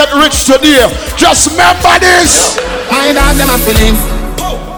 [0.00, 0.80] get rich today,
[1.12, 2.56] just remember this.
[2.88, 3.92] My dog them a feeling.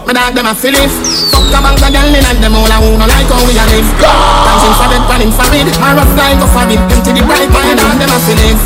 [0.03, 0.91] My dog them a feeling.
[1.31, 3.55] Fuck the bank of girl in and them all a who no like how we
[3.55, 3.87] a live.
[4.03, 5.71] Dancing for bed, panning for it.
[5.79, 6.81] My rough guy go for it.
[6.91, 7.47] Empty the bright.
[7.55, 8.59] My dog them a feeling.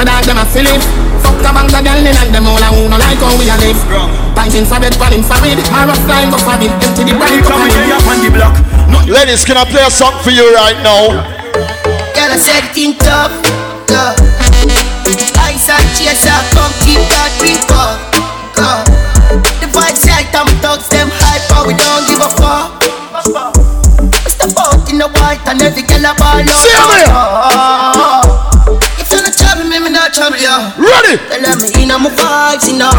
[0.00, 0.80] My dog them a feeling.
[1.20, 3.44] Fuck the bank of girl in and them all a who no like how we
[3.44, 3.80] a live.
[4.32, 5.60] Dancing for bed, panning for it.
[5.68, 6.72] My rough guy go for it.
[6.72, 7.44] Empty the bright.
[7.44, 8.56] Come here, up on the block.
[9.04, 11.20] Ladies, can I play a song for you right now?
[12.16, 13.28] Girl, I said it in tough,
[13.92, 14.35] yeah.
[15.66, 17.98] And chaser, come keep that drink up,
[18.54, 18.86] go.
[19.58, 22.70] The vibes right, I'm thugs, them hype, but we don't give a fuck.
[24.30, 26.54] Step out in the white and every girl a ball out.
[26.54, 27.02] See me.
[29.02, 30.54] If you not trouble me, me not trouble you.
[30.78, 31.18] Ready?
[31.34, 32.94] Tell me in my vibes, you know.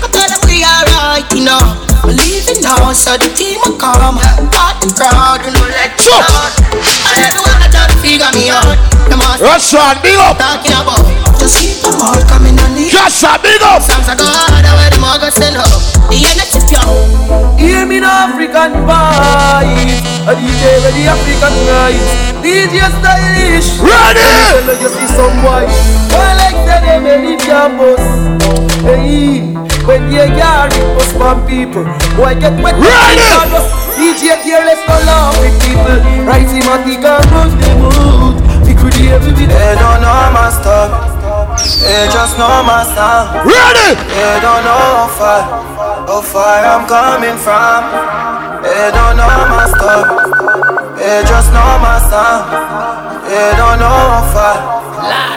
[0.00, 1.60] Cause tell them we alright, you know.
[2.00, 4.16] Believe it now, so the team will come.
[4.56, 6.56] Out the crowd, you know, let you out.
[7.12, 8.99] And everyone that try to figure me out.
[9.10, 10.38] Them all Russian, big up.
[10.38, 11.02] talking about.
[11.36, 13.82] Just keep them all coming on the Just a big up.
[13.82, 15.66] songs I go harder where them all go send up.
[16.08, 17.50] The energy pure.
[17.58, 22.10] Hear me no Afrikan Vybz A DJ with the African rights
[22.42, 24.26] DJ stylish Ready?
[24.66, 25.68] Tell you see some boy
[26.10, 28.00] Well like say they many campus
[28.82, 29.44] Hey
[29.86, 31.84] When they get repost from people
[32.16, 33.28] Boy get wet Ready?
[34.00, 38.39] DJ careless no laugh with people Right thematic and push the mood
[38.70, 40.94] We create with it They don't know my stuff.
[41.82, 43.42] They just know my sound.
[43.42, 43.98] Ready?
[43.98, 45.42] They don't know how far,
[46.06, 47.82] how far I'm coming from.
[48.62, 50.39] They don't know my stuff.
[51.00, 52.44] They just know my sound.
[53.24, 54.56] They don't know how far,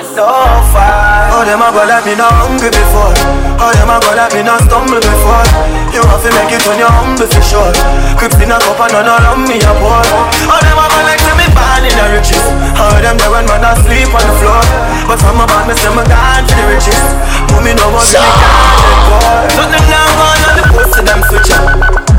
[0.03, 0.27] so
[0.76, 1.31] far.
[1.40, 3.15] Oh, them a go like me not hungry before.
[3.64, 5.48] Oh, them a go like me not stumble before.
[5.95, 7.72] You have to make it when you're humble for sure.
[8.19, 10.03] Crips in a cup and none around me a pour.
[10.52, 12.44] Oh, them a go like to me born in the riches.
[12.76, 14.60] Oh, them there when man asleep on the floor.
[15.07, 16.99] But from a band, me say me gone to the riches.
[17.48, 19.15] Put me no more, me can't let go.
[19.64, 21.64] Nothing now gone on the pussy, them switch up.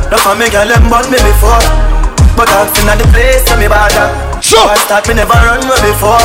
[0.08, 1.92] No for me girl, them bought me before.
[2.36, 4.10] But I've seen at the place, so me bother.
[4.42, 4.66] Sure.
[4.66, 6.18] I start me never run me before.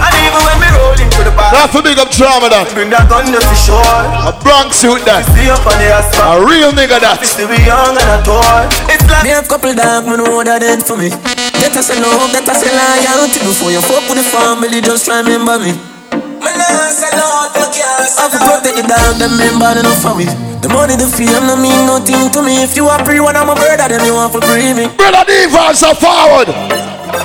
[0.00, 2.72] And even when me roll into the bar, Not for big up drama that.
[2.72, 4.00] bring that gun just to the shore.
[4.28, 5.24] A Bronx suit that.
[5.36, 6.40] See up on the asphalt.
[6.40, 7.20] A real nigga that.
[7.24, 8.64] Still be young and a toy.
[8.92, 11.08] It's like Me have couple dog, me know that dead for me.
[11.08, 15.04] That I say love, that I say loyalty Before you fuck with the family, just
[15.08, 15.99] remember me
[16.40, 20.24] Me nah say you can't say I protect the dog, them member enough for me.
[20.60, 22.64] The money, the fame, no mean nothing to me.
[22.64, 24.88] If you are pre one, I'm a brother, then you want to free me.
[24.96, 26.48] Brother Devons are forward.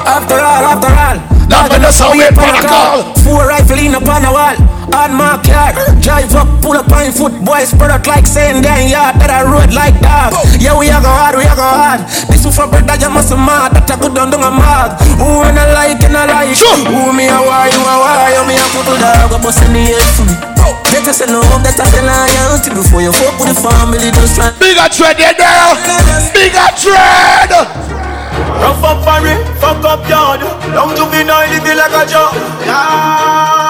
[0.07, 1.17] After all, after all.
[1.47, 3.15] Not gonna say wait for a call.
[3.23, 7.35] Four rifle in upon the wall On my car Drive up, pull up on foot
[7.43, 11.03] Boys spread out like saying damn yard That I road like dog Yeah, we a
[11.03, 13.99] go hard, we a go hard This one for brother, you must mad That I
[13.99, 17.43] go down, down a mad Who and I like and I like Who me a
[17.43, 20.23] why, you a why You me a couple dog, go bust in the head for
[20.23, 20.79] me oh.
[20.95, 24.39] That I say love, that I say loyalty Before you fuck with the family, just
[24.39, 25.75] try Bigger tread, you girl.
[26.31, 27.51] Bigger tread.
[27.51, 30.41] rough up and fuck up yard.
[30.71, 32.33] Long juvenile, living like a job.
[32.63, 33.64] Yeah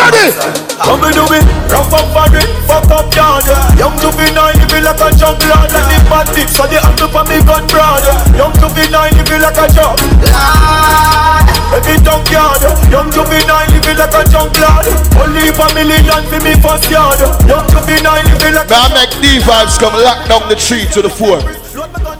[0.00, 0.32] ready?
[0.80, 3.44] Come and do me, rough up for it, fuck up yard
[3.76, 6.64] Young to be nine, you feel like a jump lad And if bad dick, so
[6.64, 8.00] they have to for me gun broad
[8.32, 11.44] Young to be nine, you feel like a jump lad.
[11.76, 14.88] Every dunk yard Young to be nine, you feel like a jump lad
[15.20, 18.74] Only for million for me first yard Young to be nine, you feel like a
[18.74, 21.38] jump make D vibes come lock down the tree to the four?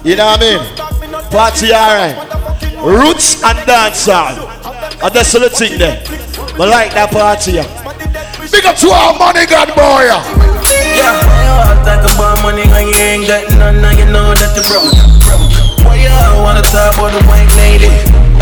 [0.05, 0.63] You know what I mean?
[1.33, 2.31] Party alright
[2.81, 4.49] Roots and dancehall.
[5.03, 6.01] And that's the thing there.
[6.61, 7.57] But like that party.
[7.57, 7.65] yeah.
[8.53, 10.05] Big up to our money god boy.
[10.05, 10.21] yeah.
[10.93, 14.61] Yeah, you talk about money and you ain't got none, now you know that you
[14.69, 14.93] broke.
[15.89, 16.13] Why you
[16.45, 17.89] wanna talk about the white lady?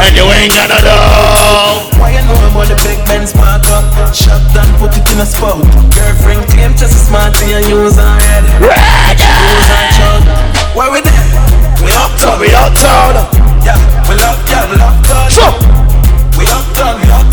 [0.03, 1.95] And you ain't got no love.
[2.03, 3.87] Why you know about the big Benz mark up?
[4.11, 5.63] Shot and put it in a spot.
[5.95, 8.43] Girlfriend claim just as smart and use her head.
[9.15, 10.27] Use her chug.
[10.75, 11.23] Where we there?
[11.87, 13.15] We uptown, we uptown.
[13.63, 13.79] Yeah,
[14.11, 15.31] we love, yeah, we love gun.
[15.31, 15.47] So.
[16.35, 17.28] We uptown, we uptown.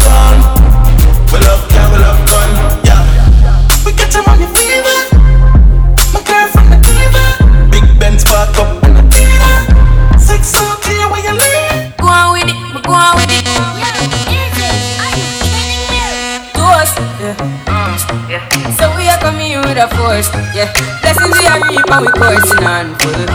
[19.76, 20.72] With a force, yeah.
[21.02, 23.28] Blessings we are reap and we coursing on full.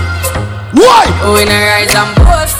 [0.72, 1.04] Why?
[1.22, 2.58] Oh, we not rise and boast.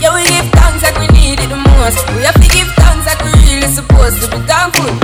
[0.00, 2.04] Yeah, we give thanks like we need it the most.
[2.12, 5.01] We have to give thanks like we really supposed to be thankful.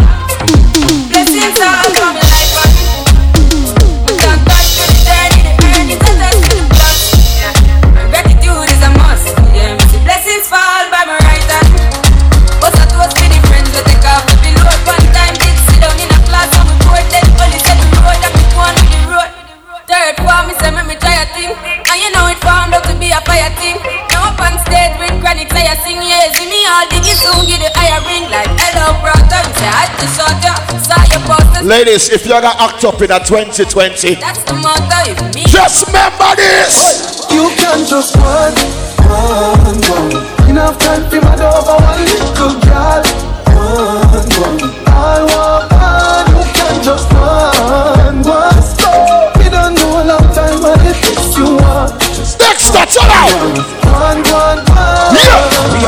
[31.62, 35.44] Ladies, if you're gonna act up in a 2020, That's the motto, if me.
[35.44, 37.26] just remember this.
[37.30, 38.54] You can just run,
[39.04, 40.48] run, run.
[40.48, 43.02] Enough time for my over one little girl.
[43.52, 44.58] Run, run.
[44.86, 46.24] I want on.
[46.34, 49.38] You can just run, run.
[49.38, 51.92] We don't know a long time, but it is you want.
[52.40, 53.77] Next, that's all out.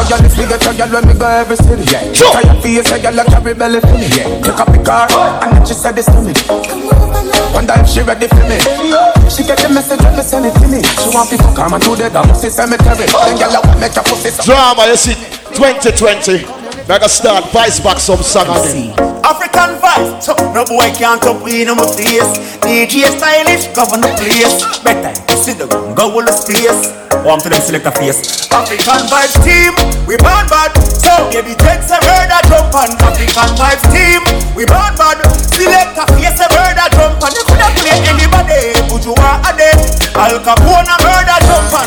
[0.00, 1.84] Me a gyal, get a gyal when me go every city.
[1.92, 2.12] Yeah.
[2.12, 2.32] Sure.
[2.32, 4.08] Try your face, a gyal a carry belly for me.
[4.08, 4.40] Yeah.
[4.40, 5.40] Take up the car oh.
[5.44, 6.32] and then she said this to me.
[7.52, 8.56] Wonder if she ready for me.
[9.28, 10.80] She get the message when me send it to me.
[10.80, 13.04] She want me to come and do the dance in cemetery.
[13.12, 13.28] Oh.
[13.28, 14.32] Then gyal a want make your pussy.
[14.40, 15.14] Drama, you see,
[15.52, 16.48] 2020.
[16.88, 19.09] Mega start vice back some song again.
[19.30, 22.34] Afrikan Vybz, so no boy can't top in my face.
[22.66, 24.58] DJ stylish, govern the place.
[24.82, 26.90] Better sit down, go all the space.
[27.22, 28.50] Warm to them select a face.
[28.50, 29.70] Afrikan Vybz team,
[30.10, 30.74] we born bad.
[30.82, 32.90] So baby takes a bird a jump on.
[33.06, 34.20] Afrikan Vybz team,
[34.58, 35.22] we born bad.
[35.54, 37.30] Select a face a bird a jump on.
[37.30, 39.78] You coulda play anybody, but you are a dead.
[40.18, 41.86] Al Capone a bird a jump on.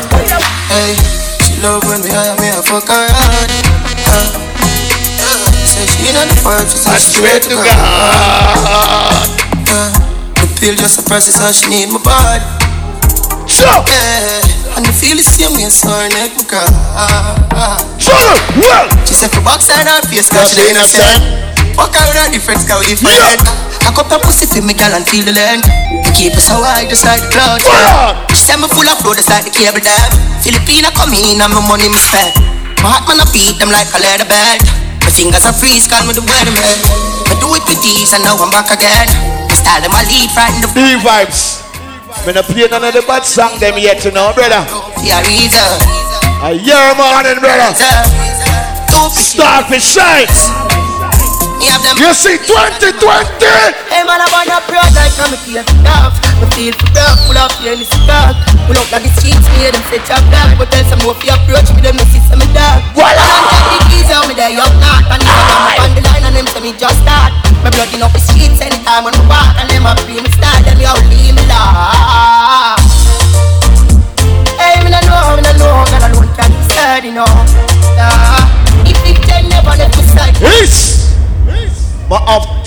[0.72, 0.96] Hey,
[1.44, 4.53] she love when me hire me a fuck her hard.
[5.82, 6.34] She in the
[6.70, 7.66] she say straight to God.
[9.66, 9.90] Uh,
[10.38, 12.42] the pill just a process how she need my body.
[13.50, 13.66] Sure.
[13.66, 16.62] Yeah, and the feel the same way, so her neck cry.
[17.98, 18.86] Shut up, well.
[19.02, 21.22] She said for backside her face, cause she the innocent.
[21.74, 23.42] Walk out with her different, cause we different.
[23.82, 25.66] I cup her pussy for me, girl, and feel the length.
[25.90, 27.66] We keep it so high, just like the clouds.
[28.30, 30.08] She said me full of flow, just like the cable dam.
[30.40, 32.32] Filipina come in, and my money me spend.
[32.80, 34.83] My heart man, I beat them like a leather bed.
[35.14, 36.78] Fingers are freeze, call me the weatherman.
[37.30, 39.06] I do it with these, and now I'm back again.
[39.46, 41.62] My style, them I lead, right in the D vibes.
[42.26, 44.66] Me not play none of the bad song them yet, you know, brother.
[45.06, 45.62] Yeah, reason.
[46.42, 47.78] A year morning, brother.
[49.14, 50.50] Starfish shines.
[51.64, 53.00] You see 2020.
[53.88, 56.12] Hey man, I wanna proud like I'm a kid off.
[56.36, 58.36] Me feel for proud, pull up here in the stock.
[58.68, 60.60] Pull up like the streets, me them say chop black.
[60.60, 62.84] But tell some more if you approach me, them me see some dog.
[62.92, 65.08] And take the keys out me there, you not.
[65.08, 67.32] And if I come on the line and them say me just start.
[67.64, 69.56] My blood in up the streets anytime when I walk.
[69.56, 72.83] And them a free me start, them you leave me laugh.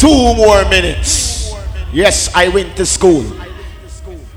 [0.08, 1.52] Two more minutes.
[1.92, 3.24] Yes, I went to school.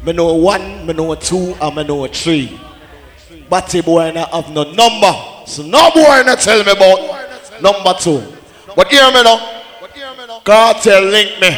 [0.04, 2.58] Me know one, me know two, and me know three.
[3.48, 5.12] Batty boy na have no number.
[5.46, 8.18] So no boy na tell me about number two.
[8.74, 9.62] But hear me now.
[10.44, 11.50] Cartel link me.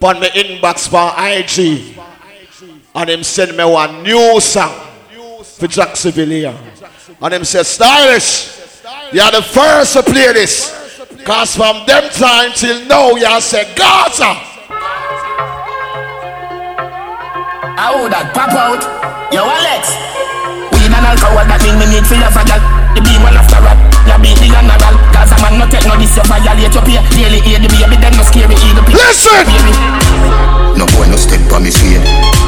[0.00, 1.94] On my inbox for IG.
[2.94, 4.74] And him send me one new song
[5.42, 6.58] for Jacksonville here.
[7.20, 8.58] And him say, Stylish,
[9.12, 10.87] you are the first to play this.
[11.24, 14.32] Cause from them time till now, you are say Gaza.
[17.78, 18.82] How that pop out?
[19.34, 19.92] Yo, Alex.
[20.78, 22.62] Weed and alcohol, that mean me need for your faggot.
[22.96, 23.78] The beam one after rap,
[24.08, 24.94] ya beat the general.
[25.12, 26.98] Cause a man no take no this, you violate your pay.
[27.14, 28.96] Daily aid the baby, then no scary, eat the pay.
[28.96, 29.46] Listen!
[30.78, 31.98] No boy no step on me swede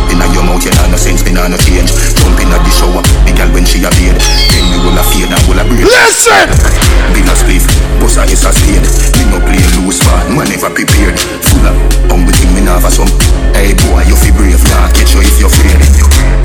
[0.06, 3.02] Inna your mouth you nah no sense, me nah no change Jump inna the shower,
[3.26, 4.14] the girl when she a bathe
[4.81, 6.48] Then me will a fade and will a braid Listen!
[7.12, 7.65] Big a spliff,
[8.01, 8.81] bust a is a spade
[9.20, 11.77] Me no play loose man, man never prepared Full of
[12.09, 13.11] hungry thing me nah have some
[13.52, 15.81] Hey boy, you fi brave, nah catch you if you're afraid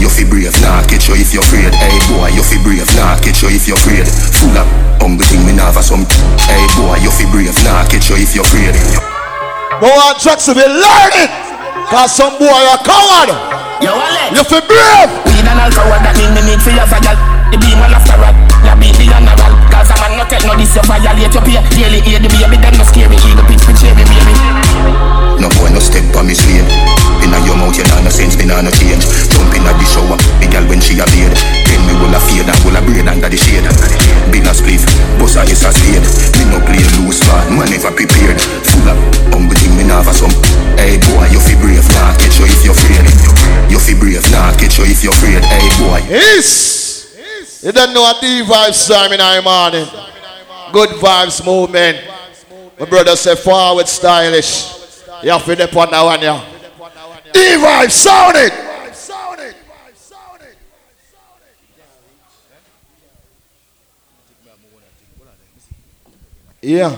[0.03, 3.16] You fi brave, nah catch you if you're afraid Hey boy, you fi brave, nah
[3.24, 4.68] catch you if you're afraid Full of
[4.99, 6.03] hungry thing me nah have some
[6.44, 8.76] Hey boy, you fi brave, nah catch you if you're afraid
[9.80, 11.32] Go on, Jackson, be learning!
[11.88, 13.32] Cause some boy a coward!
[13.80, 15.12] You fi brave!
[15.32, 17.35] Weed and alcohol, that mean me need for your faggot.
[17.51, 18.35] The beam one after rap,
[18.65, 19.53] ya beat the general.
[19.69, 21.61] Cause a man no take no this, you violate your pay.
[21.77, 24.34] Daily aid the baby, then no scary, eat the pitch, pitch, baby, baby.
[25.39, 26.65] No boy no step on me slave.
[27.22, 29.03] Inna your mouth you nah no sense, me nah no change.
[29.30, 31.34] Jump inna the shower, the girl when she a bathe
[31.67, 33.67] Then me will a fade and will a braid under the shade.
[34.31, 34.85] Bill a spliff,
[35.19, 36.05] bust a is a spade.
[36.39, 38.39] Me no play loose man, man never prepared.
[38.39, 38.97] Full of
[39.34, 40.34] hungry thing me nah have some
[40.80, 43.05] Hey boy, you fi brave, nah catch you if you're afraid.
[43.69, 45.43] You fi brave, nah catch you if you're afraid.
[45.43, 45.99] Hey boy.
[46.09, 46.85] Is
[47.65, 49.87] You don't know a D vibes time in the morning.
[50.71, 51.97] Good vibes movement.
[52.79, 55.01] My brother said forward stylish.
[55.23, 56.45] You have to dip on that one, yeah.
[57.33, 58.53] D vibes sound it.
[66.61, 66.95] Yeah.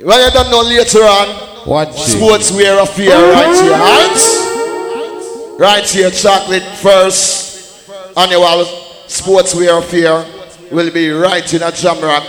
[0.00, 1.28] Well, you don't know later on.
[1.28, 1.94] It.
[1.94, 5.58] Sportswear affair right here, right?
[5.60, 10.24] Right here, chocolate first annual sportswear affair
[10.70, 12.24] will be right in a Jamrock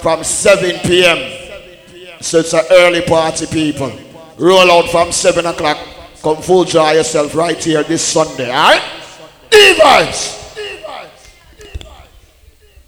[0.00, 1.18] from 7 p.m.
[2.20, 3.92] So it's an early party, people.
[4.38, 5.78] Roll out from 7 o'clock.
[6.22, 8.82] Come full draw yourself right here this Sunday, alright?
[9.50, 10.36] D-Vibes!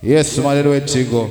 [0.01, 1.29] Yes, man, the way to go.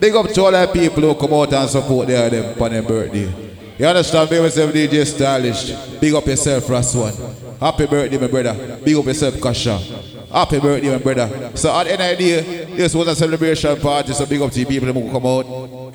[0.00, 2.82] Big up to all the people who come out and support their them on their
[2.82, 3.32] birthday.
[3.78, 4.24] You understand?
[4.28, 6.00] Up yourself, DJ Stylish.
[6.00, 7.12] Big up yourself, One.
[7.60, 8.80] Happy birthday, my brother.
[8.84, 9.78] Big up yourself, Kasha.
[10.32, 11.50] Happy birthday, my brother.
[11.56, 14.90] So at the day, this was a celebration party, so big up to the people
[14.90, 15.92] who come out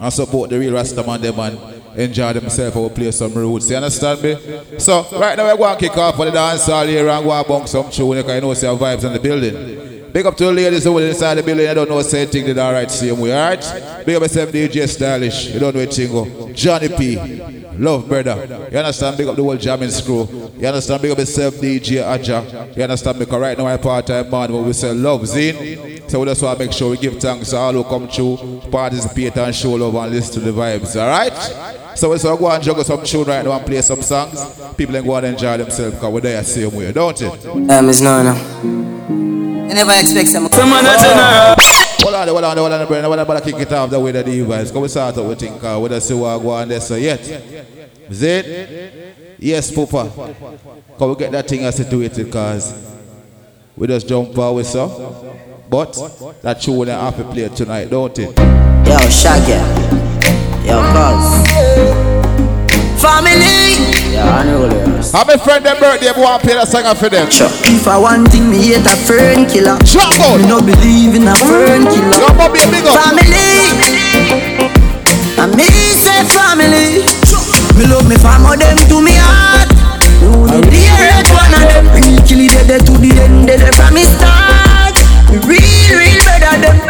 [0.00, 3.70] and support the real Rasta man them and enjoy themselves and play some roots.
[3.70, 4.78] You understand me?
[4.78, 7.32] So right now we're going to kick off for the dance hall here and go
[7.32, 8.16] and bunk some tune.
[8.16, 10.12] You can know see our vibes in the building.
[10.12, 11.68] Big up to the ladies who are inside the building.
[11.68, 13.60] I don't know same thing did alright same way, alright?
[14.04, 15.54] Big up yourself DJ Stylish.
[15.54, 16.26] You don't know a tingo.
[16.26, 16.52] Oh.
[16.52, 17.57] Johnny P.
[17.78, 18.68] Love brother.
[18.72, 19.16] You understand?
[19.16, 20.26] Big up the whole jamming screw.
[20.58, 21.00] You understand?
[21.00, 22.76] Big up yourself DJ Ajah.
[22.76, 23.18] You understand?
[23.20, 26.10] Because right now I part-time man but we say love zine.
[26.10, 28.62] So we just want to make sure we give thanks to all who come through,
[28.70, 31.96] participate and show love and listen to the vibes, alright?
[31.96, 34.42] So we so go and juggle some tune right now and play some songs.
[34.76, 37.46] People can go and enjoy themselves because we're there the same way, don't it?
[37.46, 38.34] Um, it's no, no.
[39.68, 40.48] You never expect some.
[40.48, 43.20] Come on, Hold on, hold on, hold on, brother.
[43.20, 44.72] On, but kick it off the way that the vibes.
[44.72, 47.20] Come start out with think, uh, we don't see what go on there, so yet.
[47.20, 49.36] Is it?
[49.38, 50.10] Yes, Papa.
[50.98, 52.72] Come we get that thing as situated, because
[53.76, 55.34] we just jump with so.
[55.68, 55.94] But
[56.42, 58.36] that tune will have to play tonight, don't it?
[58.38, 59.58] Yo, Shaggy.
[60.66, 62.07] Yo, cuz.
[62.98, 63.78] Family.
[64.10, 65.12] Yeah, I know this.
[65.12, 67.30] Have a friend their birthday, want to play that song for them.
[67.30, 67.46] Sure.
[67.70, 69.78] If I want thing, me hate a fern killer.
[69.78, 70.42] Out.
[70.42, 72.18] Me no believe in a fern killer.
[72.18, 72.98] Yo, Bobby, big up.
[72.98, 73.70] Family.
[75.38, 77.06] I me say family.
[77.78, 79.70] Me love me family, them to me heart.
[80.50, 81.86] The hate one of them.
[81.94, 84.98] Real kill it dead to the end, they dead from me start.
[85.46, 86.82] Real, real better them.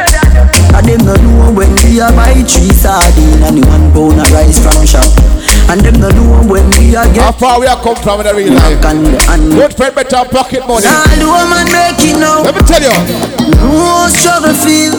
[0.72, 4.32] And them no know when we a buy three sardine and the one pound of
[4.32, 5.04] rice from shop.
[5.68, 8.26] And them no know when we a get How far we are come from in
[8.26, 8.80] the real life?
[8.80, 10.88] Good friend better pocket money.
[10.88, 12.40] Nah, the woman make it now.
[12.40, 12.96] Let me tell you.
[13.60, 14.96] No struggle feel.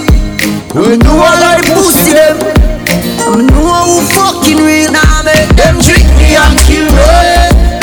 [0.77, 2.37] We know of the pussy them.
[2.85, 4.93] I know who fucking real.
[4.93, 7.01] Nah, make them trick me and kill me.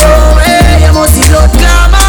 [0.07, 2.06] Oh, hey, you must see blood glamour.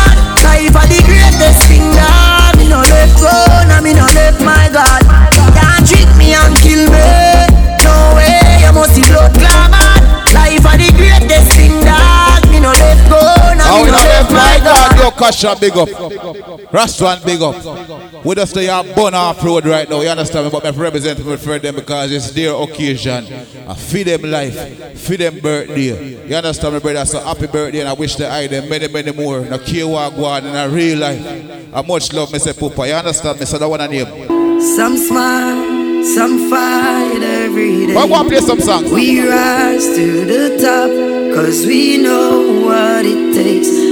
[15.32, 15.60] God.
[15.60, 16.74] big up.
[16.74, 18.26] Restaurant, big up.
[18.26, 20.52] We just stay on Bun off road right now, you understand me?
[20.52, 23.26] But I represent me for them because it's their occasion.
[23.68, 26.28] I feed them life, feed them birthday.
[26.28, 27.06] You understand me, brother?
[27.06, 29.42] So happy birthday, and I wish they I them many, many more.
[29.42, 31.74] Now, go on in a real life.
[31.74, 32.58] I much love Mr.
[32.58, 32.88] Papa.
[32.88, 33.46] You understand me?
[33.46, 34.62] So that one I name.
[34.76, 37.94] Some smile, some fight every day.
[37.94, 38.92] But go and play some songs.
[38.92, 43.87] We rise to the top, cause we know what it takes.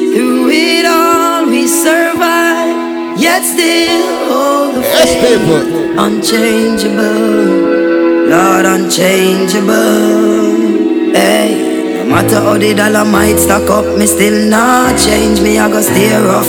[0.57, 5.99] It all we survive, yet still hold the faith.
[5.99, 7.26] Unchangeable,
[8.32, 9.76] Lord, unchangeable.
[11.11, 11.49] Hey,
[11.98, 15.41] no matter how the dollar might stack up, me still not change.
[15.41, 16.48] Me I go stay rough.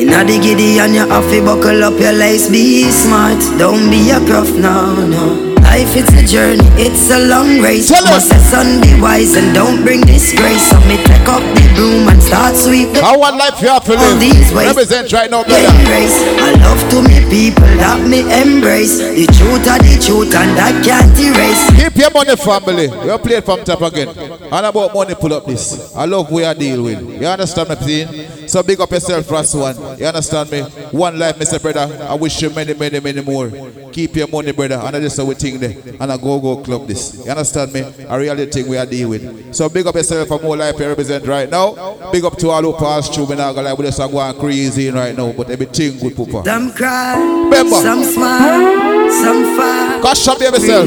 [0.00, 2.48] Inna the giddy and your to buckle up your lace.
[2.48, 5.53] Be smart, don't be a prof, no, no.
[5.74, 7.90] Life it's a journey, it's a long race.
[7.90, 10.70] Must say son be wise and don't bring disgrace.
[10.70, 13.02] So me take up the broom and start sweep the.
[13.02, 14.20] How one life you have to live?
[14.20, 14.68] these ways.
[14.68, 15.66] Represent right now, brother.
[15.66, 18.98] I love to me people that me embrace.
[19.02, 21.66] The truth are the truth and I can't erase.
[21.74, 22.86] Keep your money, family.
[23.10, 24.14] You play it from top again.
[24.54, 25.92] And about money, pull up this.
[25.96, 27.20] I love where I deal with.
[27.20, 28.48] You understand me, Pin?
[28.48, 29.74] So big up yourself, first one.
[29.98, 30.62] You understand me?
[30.92, 31.60] One life, Mr.
[31.60, 32.06] Brother.
[32.08, 33.50] I wish you many, many, many more.
[33.90, 34.76] Keep your money, brother.
[34.76, 35.94] And I just say we think there.
[36.00, 37.24] And I go, go club this.
[37.24, 37.80] You understand me?
[38.08, 39.54] A reality thing we are dealing with.
[39.54, 42.10] So big up yourself for more life you represent right now.
[42.12, 43.28] Big up to all who pass through.
[43.28, 45.32] Me not gonna lie, we just are going crazy right now.
[45.32, 46.44] But everything good, Poopa.
[46.44, 47.76] Some cry, Remember.
[47.76, 50.00] some smile, some fight.
[50.02, 50.86] Gosh, up yourself.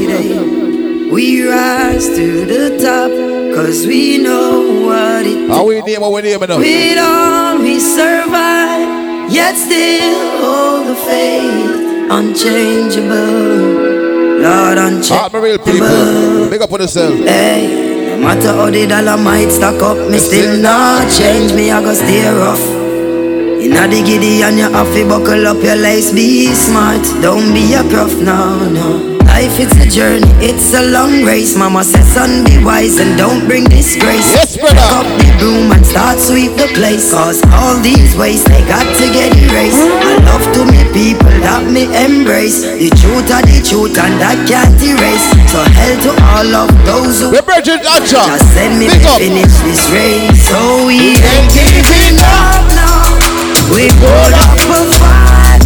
[1.10, 3.10] We rise to the top,
[3.56, 6.58] cause we know what it How we name what we name now?
[6.58, 11.86] With all we survive, yet still hold the faith.
[12.10, 13.77] Unchangeable,
[14.38, 16.48] Lord, Heart my real people.
[16.48, 17.14] Big up on yourself.
[17.26, 21.52] Hey, no matter how the dollar might stack up, me still not change.
[21.54, 22.62] Me I go stay rough.
[23.60, 26.12] Inna the giddy and you have to buckle up your lace.
[26.12, 29.17] Be smart, don't be a prof, no, no.
[29.38, 31.54] Life it's a journey, it's a long race.
[31.54, 34.26] Mama says, son, be wise and don't bring disgrace.
[34.34, 34.74] Yes, brother.
[34.74, 37.14] Pick up the broom and start sweep the place.
[37.14, 39.78] Cause all these ways they got to get erased.
[39.78, 42.66] I love to me people that me embrace.
[42.66, 45.30] The truth are the truth and that can't erase.
[45.54, 48.18] So hell to all of those who Bridget Archer.
[48.18, 49.22] just send me to up.
[49.22, 50.50] finish this race.
[50.50, 53.06] So we ain't giving up now.
[53.70, 55.62] We up a fight.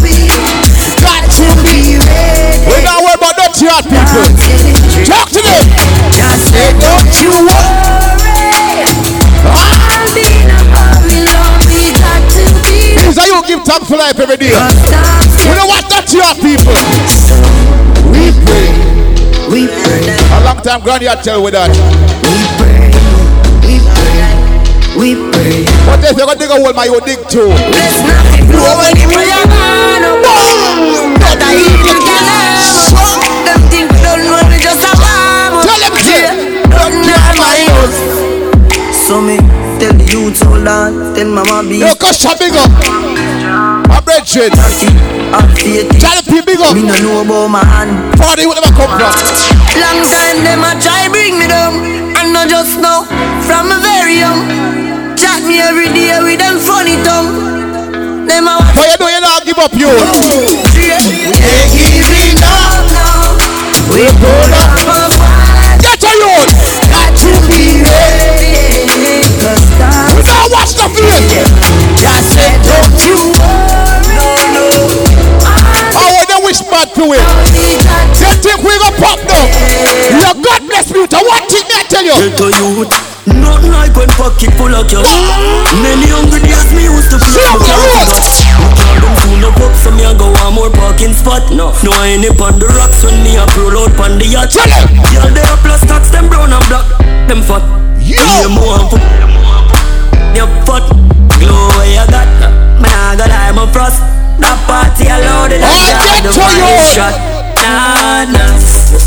[1.01, 3.02] Got to be ready.
[3.53, 4.25] Not about dirty hard people.
[5.05, 5.67] Talk to them.
[6.17, 8.81] Just say, don't you worry.
[9.45, 11.61] I'll be in a hurry, Lord.
[11.69, 12.97] We got to be
[13.29, 14.57] you give thanks for life every day.
[14.57, 16.73] We don't want dirty hard people.
[18.09, 18.73] We pray,
[19.53, 20.01] we pray,
[20.33, 21.69] A long time granny I tell with that.
[22.25, 22.89] we pray,
[23.69, 24.33] we pray,
[24.97, 25.65] we pray.
[25.87, 27.49] But if you're gonna dig a hole, my you dig too.
[27.53, 30.25] Let's not be blow when the prayer man up.
[31.21, 31.39] But
[39.13, 39.37] So me
[39.77, 41.85] tell the youth hold on, tell mama be.
[41.85, 42.73] Yo, Kasha, big up.
[43.85, 44.49] My brethren.
[44.49, 46.73] To be big up.
[46.73, 47.93] Me no know about my hand.
[48.17, 49.13] Party will never come from.
[49.77, 51.77] Long time them a try bring me down,
[52.17, 53.05] and not just now.
[53.45, 54.49] From a very young,
[55.13, 57.37] chat me every day with them funny tongue.
[58.25, 59.93] Them a But you know you not give up you.
[59.93, 63.37] We ain't giving up now.
[63.93, 65.85] We put up a fight.
[65.85, 66.82] Get a youth.
[71.23, 74.19] Watch the just said, don't you worry.
[75.95, 77.25] How would they wish bad to it?
[78.19, 79.47] They think we gonna pop now.
[80.19, 82.15] Your God bless me a one thing I tell you.
[82.15, 82.91] A youth
[83.23, 85.07] Nothing like when pocket full of cash
[85.79, 88.43] Many hungry days me used to pull up my cash
[88.75, 91.91] Can't them full up up so me a go one more parking spot No, no
[92.03, 94.51] I ain't up on the rocks when me a roll out pon the yacht
[95.15, 96.87] Y'all they a plus tax them brown and black
[97.31, 97.63] Them fat
[98.03, 98.19] Yo.
[98.19, 98.91] Yeah, more
[100.35, 100.85] Them fat
[101.39, 102.29] Glow where you got.
[102.81, 104.01] Man I got I'm a frost.
[104.41, 106.83] That party loaded Oh, and get to you.
[106.89, 107.15] shot.
[107.63, 108.59] Nah, nah.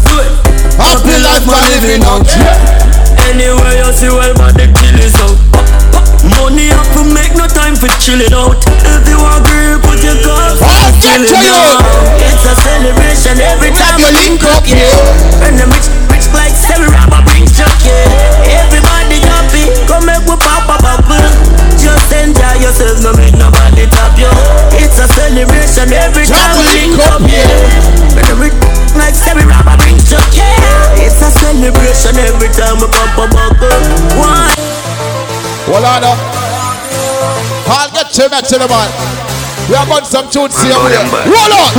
[0.06, 0.31] Do it.
[0.80, 2.27] Happy life man living out.
[3.27, 5.35] Anywhere you see well but the kill is out.
[6.39, 8.57] Money up to make no time for chilling out.
[8.85, 11.84] If you agree put your cups Oh, to chilling out.
[12.22, 15.45] It's a celebration every time we link up yeah.
[15.45, 18.35] And the rich, rich like seven rapper bring chuck yeah
[19.95, 21.31] come make we pop a bubble
[21.80, 24.27] Just enjoy yourself, no make nobody top you
[24.76, 28.55] It's a celebration every time we link up yeah And the rich
[28.99, 33.84] like seven rapper bring chuck yeah It's a celebration every time we pop a bubble
[34.19, 34.55] One
[35.65, 36.19] Hold on up.
[37.65, 38.89] I'll get to me to the man.
[39.65, 40.77] We have got some tunes here.
[40.77, 41.73] know with them, Roll on.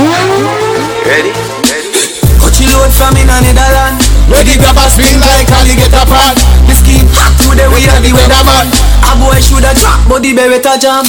[1.07, 1.31] Ready?
[2.35, 6.35] Cut you load from in a Netherland Ready grab a spin like alligator pan.
[7.43, 8.67] Today we are the weatherman
[9.07, 11.05] A boy shoulda drop but the beretta jam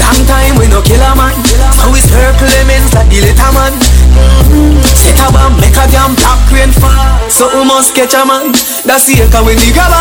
[0.00, 1.34] Long time we no kill a man
[1.74, 3.74] So we circle them like the little man
[4.96, 8.52] Set a bomb make a jam black rain fall so we must catch a man.
[8.86, 10.00] That's the echo when the grabber.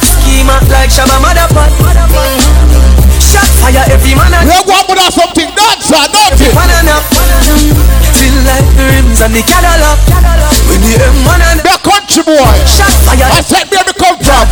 [0.00, 2.97] Schema like Shabba Motherfuck.
[3.28, 4.32] Shot fire every man.
[4.48, 6.52] We go up with something dance, ah, don't it?
[6.56, 6.96] Banana.
[8.16, 10.00] Feel like the rims and the Cadillac.
[10.64, 12.56] When the M man and the country boy.
[12.64, 13.28] Shot fire.
[13.28, 14.44] I said where we come from.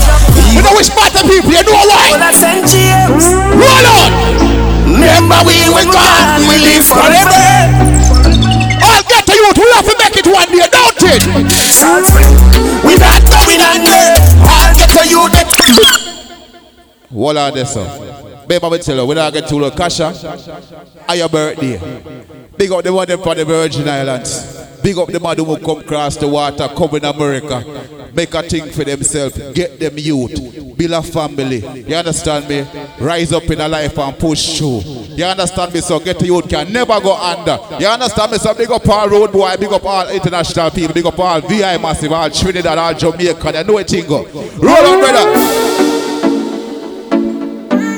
[0.53, 2.21] You know which part of people, you know why?
[2.21, 3.33] All I send James.
[3.57, 4.13] Roll on.
[4.93, 7.45] Remember we when God we live forever.
[8.85, 11.23] I'll get to you to have to make it one day, don't it?
[12.85, 14.05] We not going under.
[14.45, 15.47] I'll get to you that.
[17.13, 18.26] Hold on there, sir.
[18.47, 20.07] Babe, I tell you, when I get to the Kasha,
[21.09, 21.79] on your birthday,
[22.57, 24.57] big up the one them for the Virgin Islands.
[24.83, 27.65] Big up the man who come across the water, come in America,
[28.15, 31.59] make a thing for themselves, get them youth, build a family.
[31.81, 32.65] You understand me?
[33.01, 34.81] Rise up in a life and push through.
[35.17, 35.81] You understand me?
[35.81, 37.59] So get the youth can never go under.
[37.81, 38.39] You understand me?
[38.39, 41.79] So big up all road boy, big up all international people, big up all VI
[41.79, 43.53] massive, all Trinidad, all Jamaica.
[43.53, 44.25] They know it go.
[44.25, 46.06] Roll on, brother.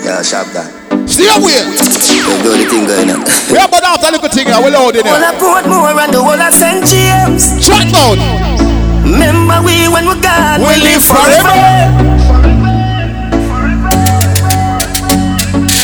[0.09, 0.73] Yeah, sharp that.
[1.05, 1.61] Stay away.
[1.69, 3.21] Don't do the thing going on.
[3.53, 4.57] We have about a little thing here.
[4.57, 5.37] We're loud in All I here.
[5.37, 6.81] put more and the whole of St.
[6.89, 7.53] James.
[7.61, 8.17] Track mode.
[9.05, 11.53] Remember we when we gone, we live forever.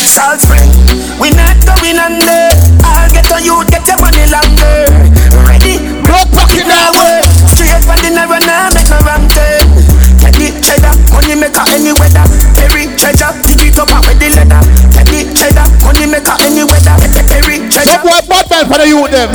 [0.09, 0.73] Salt spring,
[1.21, 2.49] we not going under.
[2.81, 4.89] I'll get on you, get your body longer.
[5.45, 5.85] Ready?
[6.01, 7.21] Blood pocket now way.
[7.53, 9.69] Straight from the narrow, now make no wrong turn.
[10.21, 12.25] Get the cheddar, money maker any weather.
[12.57, 14.61] Perry treasure, dig it up with the leather.
[14.93, 16.97] Get the cheddar, money maker any weather.
[17.29, 17.97] Perry treasure.
[17.97, 19.33] Some boy bad man for the youth them.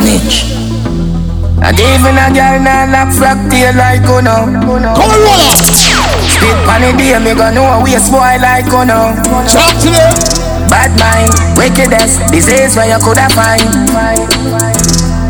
[1.60, 5.60] And even a girl now lock frack tail like Uno Come on, roll up.
[5.60, 9.11] Spit pan the day, me gonna know a waste boy like Uno
[9.43, 10.39] Talk to them
[10.72, 13.65] Bad mind, wickedest, disease where you coulda find.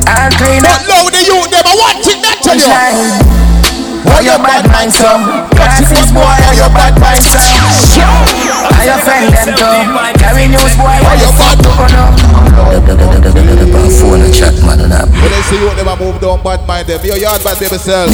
[0.05, 0.84] I'll clean up.
[0.84, 3.39] But now the youth them, I want to that tell you
[4.10, 5.07] Why your bad mind so?
[5.53, 7.38] Glasses boy, how your bad mind so?
[7.38, 9.77] How your friend them too?
[10.18, 11.69] Carry news boy, why you fuck to
[13.61, 15.07] The phone and chat, man, up.
[15.10, 16.99] When they see you, never move down bad mind them.
[17.06, 18.10] Your yard bad baby self.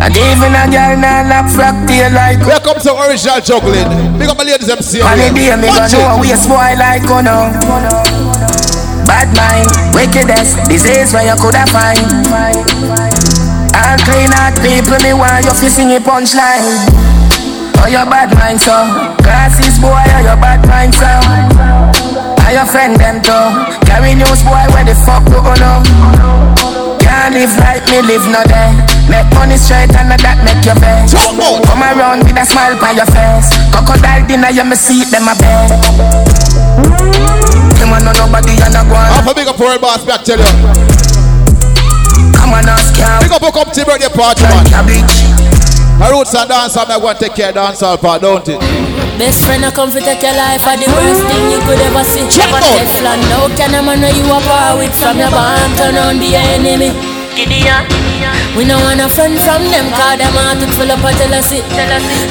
[0.00, 3.84] And even a girl now lock frack tail like comes some original juggling.
[4.18, 6.20] Big up my ladies see On the day me gonna know a it.
[6.24, 7.52] waste boy like oh Uno
[9.04, 13.09] Bad mind, wickedest, disease where you coulda find
[13.80, 16.84] All clean out people, me want you fi sing a punchline.
[17.80, 18.76] Oh, your bad mind so.
[19.24, 21.08] Glasses boy, oh, your bad mind so.
[22.44, 23.46] How your friend them too
[23.86, 25.80] Carry news boy, where the fuck do you know?
[27.00, 28.74] Can't live like me live no day.
[29.08, 31.16] Make money straight and that make you vex
[31.64, 33.48] Come around with a smile on your face.
[33.72, 35.70] Crocodile dinner, you me see them a bed.
[37.80, 39.08] Him and no nobody and a go on.
[39.08, 41.19] Half a big up for boss back tell you.
[42.50, 44.66] Come on, ask ya Big up hook up to birthday party man.
[46.02, 48.58] My roots and dance, I'm going to take care of dance all part, don't it?
[49.22, 52.02] Best friend, I come to take your life are the worst thing you could ever
[52.02, 52.26] see.
[52.26, 52.74] Check But out.
[52.74, 56.18] Teflon, now can a man know you are power with from your band turn on
[56.18, 56.90] be your enemy.
[57.38, 57.86] Gideon.
[58.58, 61.62] We no want a friend from them, cause them heart it full up of jealousy.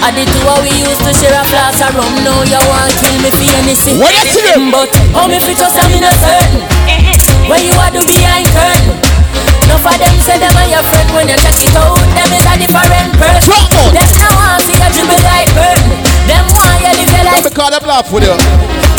[0.03, 2.91] I did two how we used to share a flask of rum, now you want
[2.99, 4.03] kill me for anything.
[4.03, 4.67] What you see?
[4.67, 6.59] But how me fit just I'm in a certain.
[6.91, 7.47] Eh, eh, eh.
[7.47, 9.08] Where you are do behind curtain.
[9.69, 11.93] No for them say them are your friend when you check it out.
[12.17, 13.53] Them is a different person.
[13.93, 16.01] Them no want see you dribble like burden.
[16.25, 17.45] Them want you live your life.
[17.45, 18.33] Let me call them laugh with you.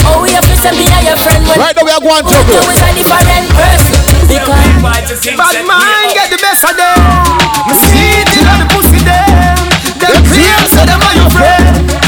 [0.07, 2.37] Oh, we have to send me your friend when Right now we are going to
[2.47, 3.99] You is a different person.
[4.31, 7.03] Because Bad mind get the best of them.
[7.67, 9.59] Me see it in the pussy them.
[9.99, 11.99] Them claim say them are your friend.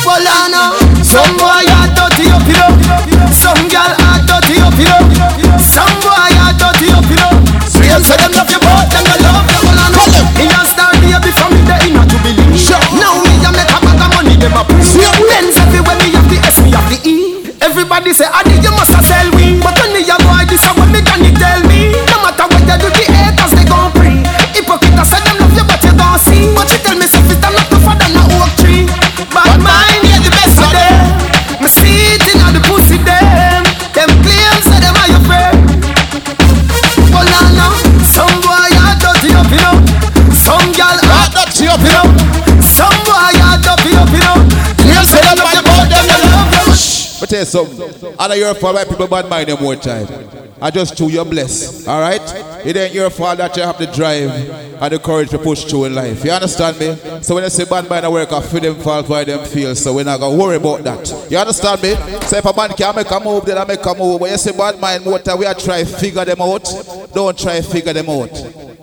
[0.00, 2.72] Well, I know some boy are dirty up, you know.
[3.36, 3.99] Some girl
[8.00, 9.60] Claim say them love you, but them no love you.
[9.60, 10.08] Well, I know.
[10.40, 12.48] Me a star baby from the inner to believe.
[12.96, 14.88] Now me a make a bag of money, them a prove.
[15.28, 17.52] Benz everywhere me have the S, me have the E.
[17.60, 19.60] Everybody say, Adi, you must a sell we.
[19.60, 19.79] But
[47.40, 48.14] But tell something.
[48.18, 50.06] I know your fault why people bad mind them more time.
[50.62, 51.88] I just chew your bless.
[51.88, 52.20] Alright?
[52.66, 55.86] It ain't your fault that you have to drive and the courage to push through
[55.86, 56.22] in life.
[56.22, 56.96] You understand me?
[57.22, 59.74] So when I say bad mind I work, I feel them fault why them feel.
[59.74, 61.30] So we're not gonna worry about that.
[61.30, 61.94] You understand me?
[62.26, 64.20] So if a man can make a move, then I make a move.
[64.20, 66.64] When you say bad mind more time, we are try figure them out.
[67.14, 68.30] Don't try figure them out.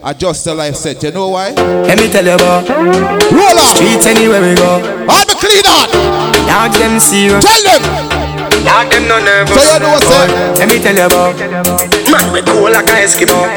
[0.03, 1.03] adjust the life set.
[1.03, 1.51] You know why?
[1.51, 3.75] Let me tell you about Roll on.
[3.75, 4.81] Streets anywhere we go.
[5.07, 6.47] I'm a clean on.
[6.47, 7.39] Dog them see you.
[7.39, 8.26] Tell them.
[8.67, 9.55] Dog them no nervous.
[9.55, 10.27] So you know what's up?
[10.59, 12.11] Let me tell you about it.
[12.11, 13.47] Man we cool like a Eskimo.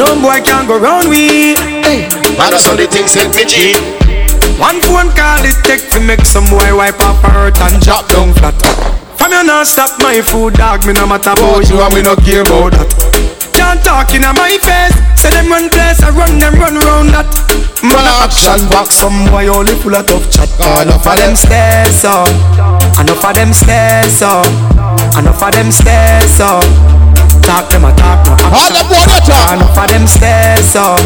[0.00, 1.52] No boy can go round we.
[1.84, 2.08] Hey.
[2.40, 3.74] Man, that's only things sent me G.
[4.56, 8.32] One phone call it take to make some boy wipe up hurt and drop down
[8.32, 8.97] flat.
[9.18, 10.86] From you not stop my food, dog.
[10.86, 12.88] Me no matter about you and me no care about that.
[13.52, 14.94] Can't talk in my face.
[15.18, 17.26] Say them run place, I run them run round that.
[17.82, 20.46] Man a action back, some boy only full of tough chat.
[20.62, 22.30] Enough of them stairs up,
[23.02, 24.46] enough of them stairs up,
[25.18, 26.62] enough of them stairs up.
[27.42, 28.78] Talk them a talk no action.
[29.58, 31.02] Enough of them stairs up,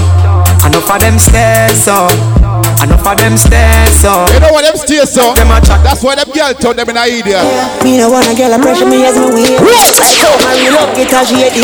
[0.69, 2.42] enough of them stairs up.
[2.83, 4.27] Enough of them stairs up.
[4.35, 5.31] You know what them stairs so?
[5.39, 5.87] Them a chat.
[5.87, 7.47] That's why them girl turn them in a idiot.
[7.87, 9.55] Me no want a girl a pressure me as me weak.
[9.63, 11.63] Like how my real love get as she a deal.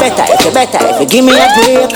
[0.00, 1.92] Better if you better if you give me a break.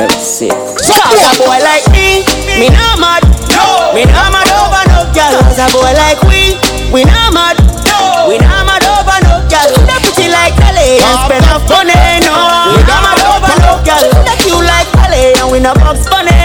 [0.00, 0.56] Heaven's sake.
[0.56, 2.24] Cause a boy like me,
[2.56, 3.20] me not mad.
[3.52, 3.92] No.
[3.92, 5.36] Me not mad over no girl.
[5.44, 6.56] Cause a boy like we,
[6.88, 7.60] we not mad.
[7.84, 8.32] No.
[8.32, 9.68] We not mad over no girl.
[9.84, 12.24] That pretty like Kelly and spend enough money.
[12.24, 12.32] No.
[12.72, 14.04] We not mad over no girl.
[14.24, 16.35] That you like Kelly and we not box money.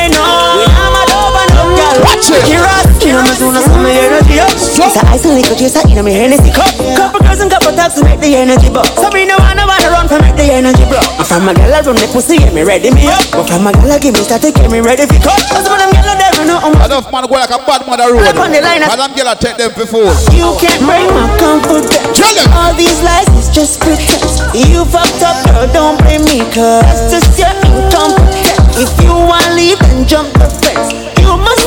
[2.32, 2.64] Girl.
[2.64, 3.04] Watch it.
[3.04, 3.12] Hear.
[3.12, 4.54] You know me soon as energy up.
[4.54, 6.70] It's a ice and liquor juice in me Hennessy cup.
[6.94, 8.86] Couple girls and couple taps to make the energy buck.
[8.94, 11.04] Sabrina wanna wanna run for make the energy block.
[11.18, 13.26] But from a I run the pussy get me ready me up.
[13.34, 15.42] But from a I give me start to get me ready for cut.
[15.50, 18.14] Cause when them girl I never know I'm Enough man go like a bad mother
[18.14, 18.22] road.
[18.30, 20.14] Up on the line, I- girl I take them for food.
[20.38, 21.90] You can't break my confidence.
[22.14, 22.48] Tell them.
[22.54, 24.46] All these lies is just pretense.
[24.54, 28.78] You fucked up, girl, don't blame me, cause it's just your incompetence.
[28.78, 31.01] If you wanna leave, then jump the fence.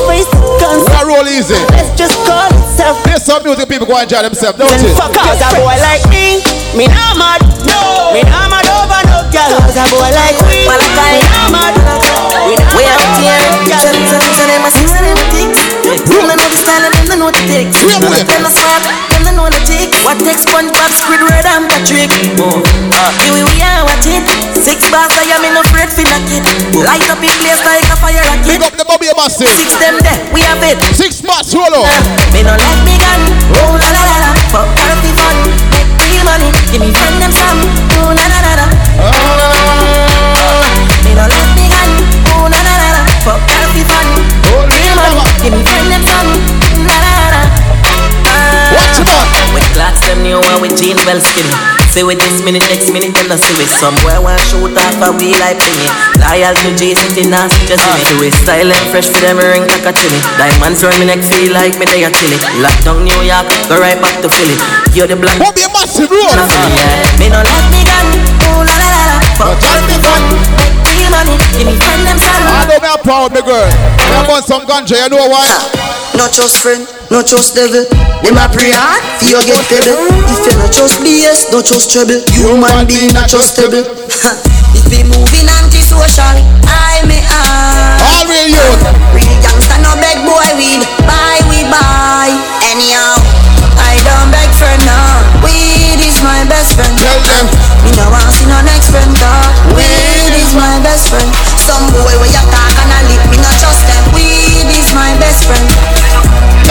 [0.05, 1.07] You must face the We consequences.
[1.09, 1.59] roll easy.
[1.73, 3.01] Let's just call it self.
[3.03, 4.93] Play some music, people go enjoy themselves, don't Then you?
[4.93, 6.41] fuck cause a boy like me,
[6.77, 7.41] me not mad.
[7.65, 9.49] No, me not mad over no girl.
[9.65, 11.73] Cause a boy like we, we not mad.
[12.45, 13.81] We not mad out over here, no girl.
[13.81, 15.61] tell tell tell them a six and them a ticks.
[16.05, 17.77] Them know the style and them know the ticks.
[17.81, 19.91] Them a smart, them know the tick.
[20.07, 22.09] What takes SpongeBob, Squidward and Patrick?
[22.39, 22.63] Oh,
[22.95, 24.23] uh, here we we are what it.
[24.55, 26.43] Six bars I am in afraid for knock it.
[26.73, 28.47] Light up in place like a fire rocket.
[28.47, 29.51] Big up the Bobby Massive.
[29.51, 30.79] Six them there, we have it.
[30.95, 31.85] Six spots, roll on.
[32.31, 33.21] Me no like me gun,
[33.59, 34.29] oh la la la la.
[34.49, 35.37] Fuck therapy fun,
[35.75, 36.49] make real money.
[36.71, 37.61] Give me friend them some,
[38.01, 38.65] oh na na na na.
[41.03, 41.91] Me no like me gun,
[42.39, 43.01] oh na na na na.
[43.27, 44.07] Fuck therapy fun,
[44.71, 45.21] real money.
[45.43, 46.24] Give me friend them some,
[50.25, 51.53] new one with jean well skinny.
[51.93, 54.97] Say with this minute, next minute, then I see with some boy want shoot off
[55.05, 55.87] a wheel like plingy.
[56.19, 57.85] Loyal to J City, now just.
[58.09, 60.19] Do it style and fresh for them ring like a chili.
[60.41, 62.35] Diamonds round me neck feel like me they a chili.
[62.59, 64.57] Lock down New York, go right back to Philly.
[64.97, 65.37] You're the black.
[65.37, 66.33] Bobby Massive, roll.
[66.33, 67.21] Nah, yeah.
[67.21, 68.07] Me no like me gun,
[68.49, 69.17] oh la la la la.
[69.37, 70.23] Fuck all me fun,
[71.15, 71.35] money.
[71.55, 72.43] Give me friend them some.
[72.43, 73.71] I know me I'm proud, me girl.
[74.11, 75.47] Me want some ganja, you know why?
[76.15, 77.83] No trust friend, no trust devil.
[78.23, 79.95] Them a pray hard, for you get feeble.
[80.31, 82.19] If you no trust BS, no trust trouble.
[82.35, 83.83] Human being not trustable.
[84.77, 86.35] if we moving anti-social,
[86.67, 87.99] I me I.
[88.03, 88.81] All real youth.
[89.15, 92.31] Real gangsta no beg boy weed, buy we buy.
[92.71, 93.19] Anyhow,
[93.79, 95.23] I don't beg for now.
[95.43, 95.64] Weed is
[96.25, 96.89] my best friend.
[96.97, 97.45] Tell them.
[97.85, 99.77] Me no want see no next friend dog.
[99.77, 101.29] Weed is my best friend.
[101.61, 104.03] Some boy where you talk and I lip, me no trust them.
[104.17, 105.65] Weed is my best friend.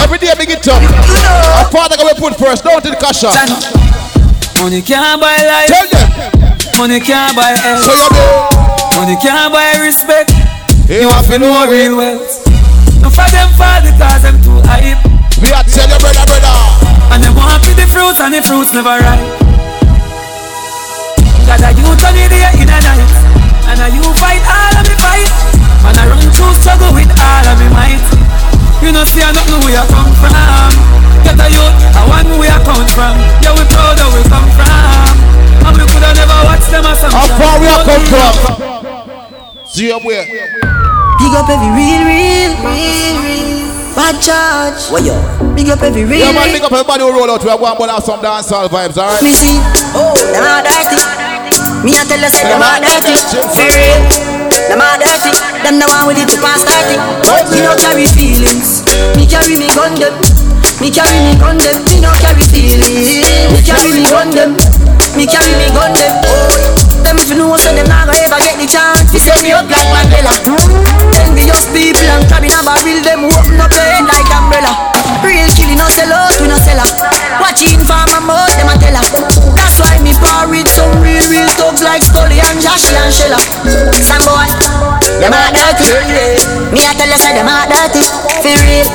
[0.03, 0.83] Every day big it up.
[0.83, 3.39] A father go we put first, don't it cash out.
[4.59, 5.71] Money can't buy life.
[5.71, 6.09] Tell them.
[6.79, 7.87] Money can't buy health.
[7.87, 8.11] So you.
[8.99, 10.35] Money can't buy respect.
[10.91, 12.43] You You have to know real wealth.
[13.01, 14.99] No for them fall because them too hype.
[15.41, 16.57] We are tell you, brother, brother.
[17.13, 19.44] And them want to the fruits and the fruits never ripe.
[21.45, 23.13] Got a youth on the day in a night.
[23.69, 25.29] And a you fight all of me fight.
[25.85, 28.01] And I run through struggle with all of me might.
[28.81, 30.73] You know see I don't know where I come from.
[31.25, 33.15] Get a youth, I want where I come from.
[33.45, 35.15] Yeah, we proud of where we come from.
[35.69, 37.13] And we coulda never watched them as some.
[37.13, 38.35] How far we are come from?
[39.69, 40.25] See you where?
[40.25, 43.65] Big up every real, real, real, real.
[43.97, 44.93] Bad charge.
[44.93, 45.17] What yo?
[45.55, 47.45] Big up every real, Yeah, man, big up everybody who roll out.
[47.45, 49.23] We are going to have some dancehall vibes, alright?
[49.23, 49.57] Me see,
[49.97, 51.24] oh, them are dirty.
[51.85, 53.13] Me a tell you, say them are dirty.
[53.29, 54.01] For real,
[54.73, 55.37] them are dirty.
[55.61, 56.97] Them the one with it to pass 30.
[57.53, 58.81] Me no carry feelings.
[59.13, 60.17] Me carry me gun them.
[60.81, 61.77] Me carry me gun them.
[61.85, 63.21] Me no carry feelings.
[63.53, 64.57] Me carry me gun them.
[65.13, 66.25] Me carry me gun them.
[66.25, 66.57] Oh,
[67.05, 69.13] them if you know so them not gonna ever get the chance.
[69.13, 70.33] You set me up like Mandela.
[71.21, 72.97] Envious people and crab in a barrel.
[73.05, 74.73] Them open up their head like umbrella.
[75.21, 76.89] Real killing no sell out, we no sell her.
[77.45, 79.74] Watching for my mouth, them a tell her.
[79.85, 83.37] Why me par with some real, real thugs like Scully and Joshy and Shella.
[84.01, 84.49] Some boy,
[85.21, 85.93] them are dirty.
[86.73, 88.01] Me I tell you say them are dirty.
[88.41, 88.89] For real,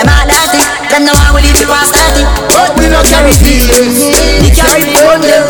[0.00, 0.64] them are dirty.
[0.88, 2.24] Them no one will leave you past thirty.
[2.56, 4.00] But we don't carry feelings.
[4.40, 5.44] Me carry me gun them.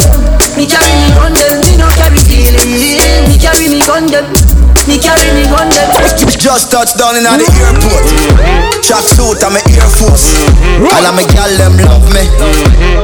[0.58, 1.62] Me carry me gun them.
[1.62, 2.98] Me no carry feelings.
[3.30, 4.26] Me carry me gun them.
[4.86, 5.90] Me carry me gun them.
[6.38, 8.04] Just touched down in the airport.
[8.84, 10.44] Track suit, I'm a Air Force.
[10.92, 12.28] All of my gal them love me.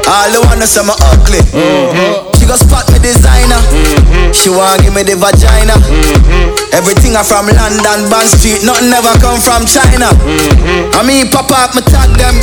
[0.06, 2.29] All the wanna say me ugly.
[2.50, 3.62] She go spot me designer.
[3.70, 4.34] Mm-hmm.
[4.34, 5.70] She want give me the vagina.
[5.70, 6.74] Mm-hmm.
[6.74, 8.66] Everything I from London, Bond Street.
[8.66, 10.10] Nothing ever come from China.
[10.10, 10.98] Mm-hmm.
[10.98, 12.34] I mean, pop up, me tag them.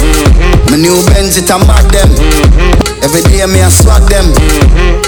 [0.72, 1.60] My new Benz, it a
[1.92, 2.08] them.
[3.04, 4.32] Every day me I swag them.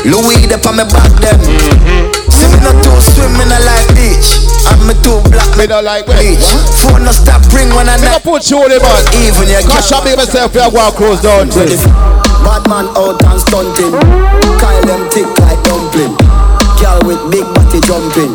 [0.03, 1.39] Louis, they on me back them.
[2.27, 4.35] See me not too swim, me not like beach.
[4.67, 6.43] I'm me too black, me not like bleach.
[6.83, 8.99] Phone no stop ring when I never put you on the man.
[9.15, 11.47] Even you Cash up myself, you go and close down.
[12.49, 13.93] Bad man out and stunting.
[14.57, 16.17] Kyle them thick like dumpling.
[16.81, 18.33] Girl with big body jumping.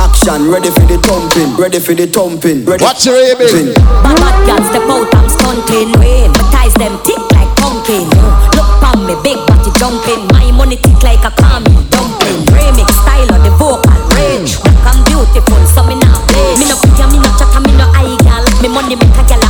[0.00, 2.64] Action, ready for the thumping, ready for the thumping.
[2.64, 3.76] Ready Watch your aiming.
[4.00, 5.92] Bad bad girls step out, I'm stunting.
[6.00, 8.08] My ties them thick like pumpkin.
[8.56, 10.24] Look pon me, big body jumping.
[10.32, 12.48] My money thick like a calming dumpling.
[12.56, 14.56] Remix style of the vocal range.
[14.64, 16.56] Look I'm beautiful, so me not play.
[16.56, 18.48] Me no put me no chat, me no eye gal.
[18.64, 19.41] Me money make a gal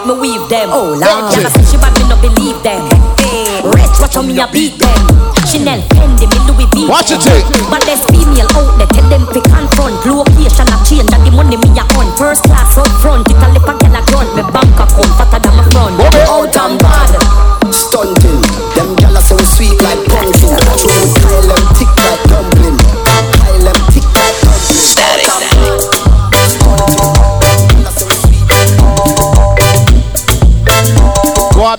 [0.00, 0.70] like me weave them.
[0.72, 2.88] Oh lord, gal say she bad, me no believe them.
[3.20, 5.00] Hey, rich, watch how me a beat them.
[5.44, 6.88] Chanel, Fendi, me Louis V.
[6.88, 7.44] Watch it, take.
[7.68, 10.00] But there's female out there, tell them fi confront.
[10.06, 12.08] Location a change, and the money me a on.
[12.16, 14.30] First class up front, it a lip a gal a grunt.
[14.36, 15.12] Me bank account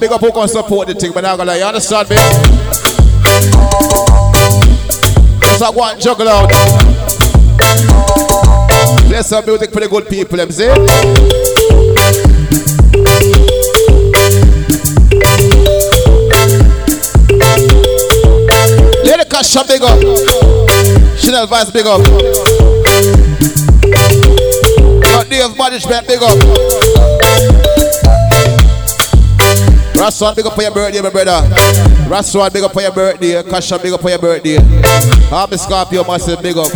[0.02, 2.16] big up who can support the thing, but I'm gonna lie, you understand me?
[5.58, 6.50] So go and juggle out.
[9.06, 10.70] Play some music for the good people, them see?
[19.06, 20.02] Lady Cash big up.
[21.20, 22.02] Chanel Vice, big up.
[25.30, 27.61] Dave Management, big up.
[30.02, 31.48] Raswan, big up for your birthday, my brother.
[32.10, 33.44] Raswan, big up for your birthday.
[33.44, 34.58] Kasha, big up for your birthday.
[35.32, 36.72] Ah, Army Scorpio, massive, big up.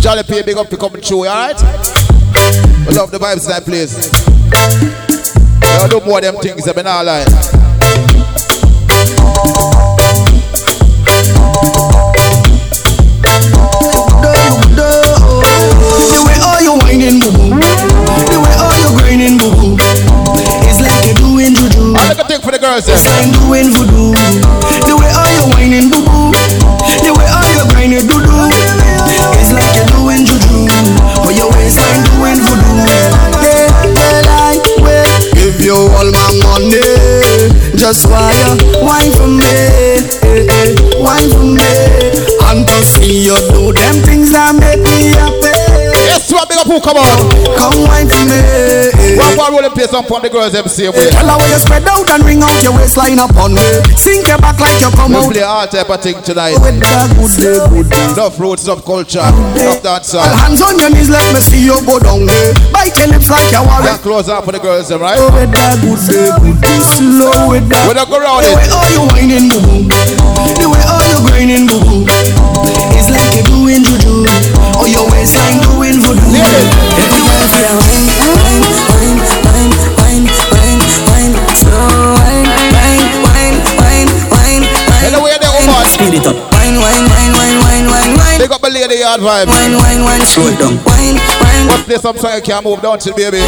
[0.00, 1.60] Jolly P, big up for coming through, alright?
[2.88, 4.10] We love the vibes in that place.
[5.62, 7.26] I do more of them things, I mean, not lie.
[22.86, 24.14] The It's like doing voodoo.
[24.86, 26.30] The way all you whining, boo boo.
[27.02, 28.46] The way all you grinding, doo doo.
[29.34, 30.70] It's like you're doing juju.
[31.26, 32.86] Or your waistline doing voodoo.
[33.42, 36.78] Well, I will give you all my money.
[37.74, 38.54] Just you
[38.86, 39.42] wine for me,
[40.22, 41.70] eh, eh, wine for me.
[42.46, 45.57] And to see you do them things that make me happy.
[46.66, 47.06] Who come on?
[47.54, 48.38] Come wine for me.
[49.16, 51.08] One more rolling place on for the girls, them same way.
[51.10, 53.62] Tell her where you spread out and ring out your waistline upon me.
[53.96, 55.32] Sink your back like you come We out.
[55.32, 56.58] play all type of thing tonight.
[56.58, 58.04] With that good day, good day.
[58.12, 60.18] Enough roots, enough culture, enough dancer.
[60.18, 62.52] All hands on your knees, let me see you go down there.
[62.74, 65.18] Bite your lips like you want Then close up for the girls, them, right?
[65.18, 66.78] With that good day, good day.
[66.98, 67.86] Slow with that.
[67.86, 69.88] We don't go round The way all you whining, boo.
[70.58, 71.87] The way all you grinding, boo
[74.88, 76.32] Or your waistline doing voodoo.
[76.32, 78.08] Everywhere for your wine,
[78.40, 79.68] wine, wine, wine,
[80.00, 81.32] wine, wine, wine.
[81.52, 85.04] Slow wine, wine, wine, wine, wine, wine.
[85.04, 85.84] Anyway, the woman.
[85.92, 86.40] Speed it up.
[86.56, 88.38] Wine, wine, wine, wine, wine, wine, wine.
[88.40, 89.52] Big up the lady yard vibe.
[89.52, 90.80] Wine, wine, wine, slow it down.
[90.88, 91.68] Wine, wine.
[91.68, 93.44] Let's play some song you can't move down to baby.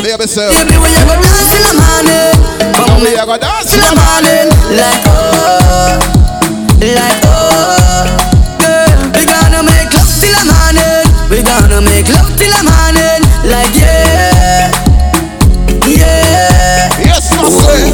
[0.00, 0.48] Baby, sir.
[0.48, 2.32] Baby, when you go dance in the morning,
[2.80, 6.00] Come here, go dance in the morning, like oh,
[6.80, 7.87] like oh,
[10.38, 11.04] the morning.
[11.30, 14.70] We gonna make love till the morning, like yeah,
[15.84, 16.88] yeah.
[17.02, 17.90] Yes, Boy.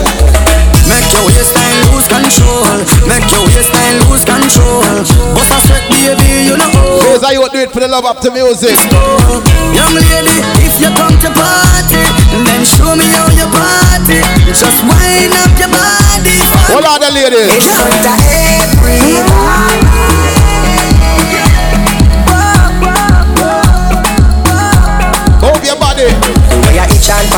[0.85, 2.69] Make your waistline lose control.
[3.09, 4.85] Make your waistline lose control.
[5.33, 7.01] Bust a sweat, baby, you know.
[7.09, 8.77] Here's how you do it for the love of the music.
[9.73, 12.05] Young lady, if you come to party,
[12.45, 14.21] then show me how you party.
[14.53, 16.37] Just wind up your body.
[16.69, 17.49] Hold on, the lady.
[17.49, 19.44] It's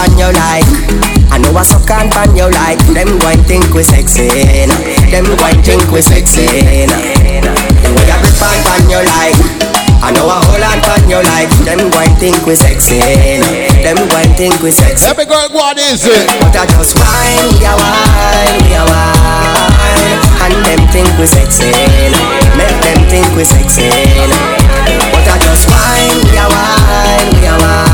[0.07, 0.67] pan you like
[1.31, 4.29] I know I suck and pan you like Them going think we sexy
[4.67, 4.79] nah.
[5.11, 6.47] Them going think we sexy
[6.87, 6.95] nah.
[6.95, 9.39] Where you grip and pan you like
[10.03, 11.51] I know a whole lot on your life.
[11.65, 13.01] Them going think we sexy.
[13.83, 15.09] Them going think we sexy.
[15.09, 16.13] Every girl go on easy.
[16.39, 20.21] But I just wine, we a wine, we a wine.
[20.47, 21.73] And them think we sexy.
[22.55, 23.89] Make them think we sexy.
[25.11, 27.86] But I just wine, we a wine, we a wine.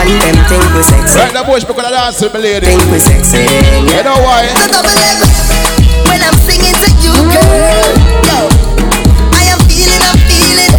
[0.00, 1.18] And them think we sexy.
[1.18, 2.66] Right the bush because I dance with my lady.
[2.66, 3.44] Think we sexy.
[3.84, 4.48] You know why?
[6.08, 7.88] When I'm singing to you, girl,
[8.24, 8.38] yo,
[9.36, 10.72] I am feeling, I'm feeling,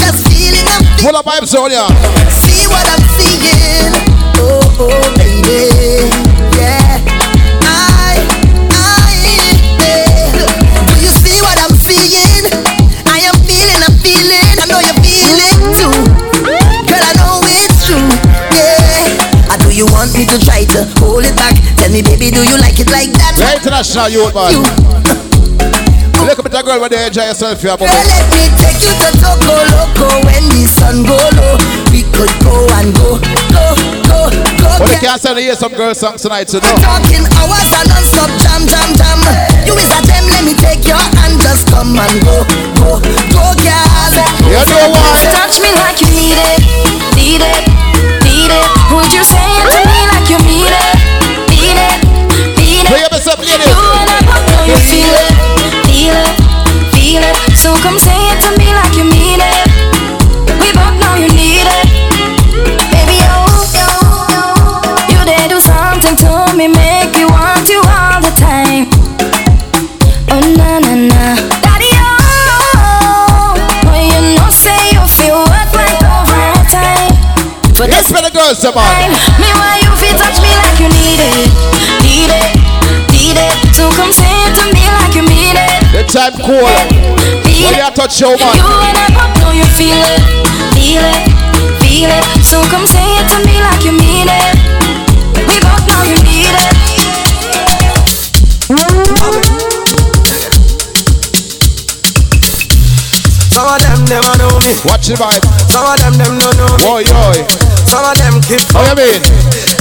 [0.00, 1.86] just feeling, I'm Full of vibes on ya.
[2.32, 3.92] See what I'm seeing,
[4.40, 6.27] oh, oh, baby,
[19.92, 21.56] want me to try to hold it back?
[21.76, 23.34] Tell me, baby, do you like it like that?
[23.38, 24.54] The international youth man.
[26.28, 28.92] Look up at that girl when they enjoy yourself here, Girl, let me take you
[28.92, 31.56] to Togo Loco when the sun go low.
[31.88, 33.16] We could go and go,
[33.48, 33.64] go,
[34.04, 34.28] go,
[34.60, 34.68] go.
[34.76, 36.74] But you can't say to hear some girl songs tonight, you know.
[36.84, 39.20] Talking hours and non-stop jam, jam, jam.
[39.64, 42.44] You is a gem, let me take your hand, just come and go,
[42.76, 43.00] go,
[43.32, 43.88] go, girl.
[44.52, 45.16] You know why?
[45.32, 46.60] Touch me like you need it,
[47.16, 47.67] need it.
[48.90, 50.94] Would you say it to me like you mean it,
[51.50, 51.98] mean it,
[52.56, 52.88] mean it?
[52.88, 53.64] Play up yourself, lady.
[53.68, 55.32] You and I both know you feel it,
[55.86, 56.32] feel it,
[56.92, 57.36] feel it.
[57.56, 58.17] So come say
[78.48, 79.12] girls, come on.
[79.36, 81.52] me why you feel touch me like you need it,
[82.00, 82.56] need it,
[83.12, 83.52] need it.
[83.76, 85.84] So come say it to me like you mean it.
[85.92, 86.64] The time cool.
[86.64, 88.56] When you touch your man.
[88.56, 90.22] You and I both know you feel it,
[90.72, 91.28] feel it,
[91.82, 92.24] feel it.
[92.40, 94.56] So come say it to me like you mean it.
[95.44, 96.72] We both know you need it.
[103.52, 104.72] Some of them never know me.
[104.88, 105.44] Watch the vibe.
[105.68, 106.84] Some of them them don't know me.
[106.88, 107.67] Oi, oi.
[107.88, 108.60] Some of them keep.
[108.76, 109.20] How you mean?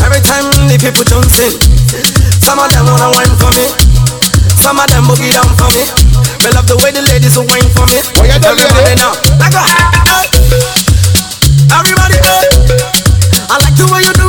[0.03, 1.52] Every time the people jump in,
[2.40, 3.68] some of them wanna wine for me.
[4.56, 5.84] Some of them boogie down for me.
[6.44, 8.00] They love the way the ladies will wine for me.
[8.19, 9.00] Oh, yeah, Everybody it.
[9.00, 9.64] now, like a
[10.08, 10.26] hey.
[11.72, 12.48] Everybody, hey.
[13.52, 14.27] I like the way you do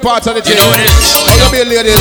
[0.00, 0.56] All the feel good part of the team.
[0.56, 2.00] How you mean, ladies?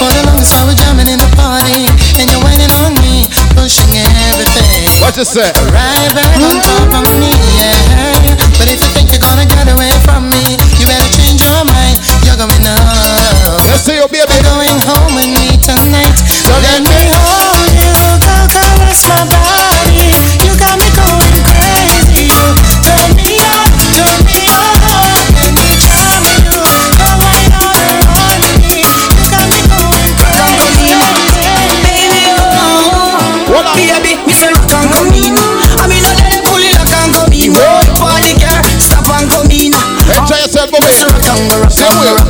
[0.00, 1.84] For the longest time we're jamming in the party
[2.16, 3.92] And you're waiting on me, pushing
[4.32, 4.88] everything.
[5.04, 5.52] What you say?
[5.68, 7.28] Right back on top of me,
[7.60, 8.32] yeah.
[8.56, 12.00] But if you think you're gonna get away from me You better change your mind,
[12.24, 13.60] you're going up.
[13.68, 14.24] Let's see you, baby.
[14.32, 16.16] You're going home with me tonight.
[16.48, 17.92] Let me hold you,
[18.24, 20.16] go caress my body.
[20.40, 22.03] You got me going crazy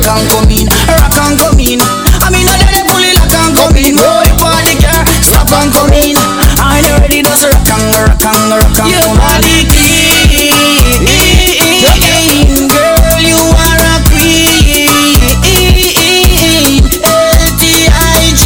[0.07, 1.79] and go, rock and come in, rock and come in.
[1.81, 3.97] I mean, not that pull it rock and come in.
[3.97, 6.15] Oh, party girl, stop and come in.
[6.61, 8.93] I ain't ready, just rock and rock and rock and come in.
[8.93, 9.65] Your body
[12.05, 14.89] clean, girl, you are a queen.
[17.01, 18.45] L-T-I-G.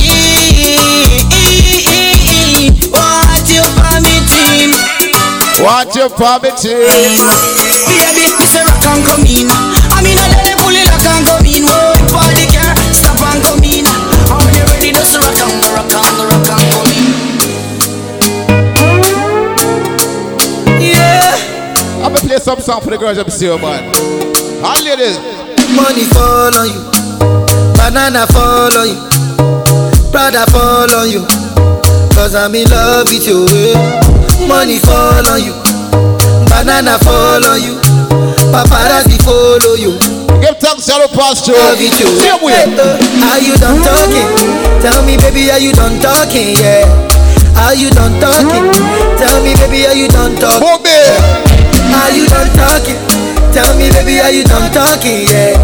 [2.91, 4.71] What you permitting?
[5.59, 7.19] Want you for me team.
[7.87, 9.78] Baby, me say rock and come in.
[22.29, 23.89] Play some song for the girls up here, man.
[24.61, 25.17] All ladies.
[25.73, 26.81] Money fall on you,
[27.73, 29.01] banana fall on you,
[30.13, 31.25] fall on you,
[32.13, 33.49] cause I'm in love with you.
[34.45, 35.57] Money fall on you,
[36.45, 37.81] banana fall on you,
[38.53, 39.97] paparazzi follow you.
[40.37, 41.53] Give thanks alongside the pastor.
[41.57, 42.13] Love you too.
[42.21, 42.61] Same way.
[42.77, 44.29] Are uh, you done talking?
[44.85, 46.53] Tell me, baby, are you done talking?
[46.61, 46.85] Yeah.
[47.57, 48.69] Are you done talking?
[49.17, 51.48] Tell me, baby, are you done talking?
[51.99, 52.97] Are you done talking?
[53.51, 55.27] Tell me, baby, are you done talking?
[55.27, 55.57] Yeah.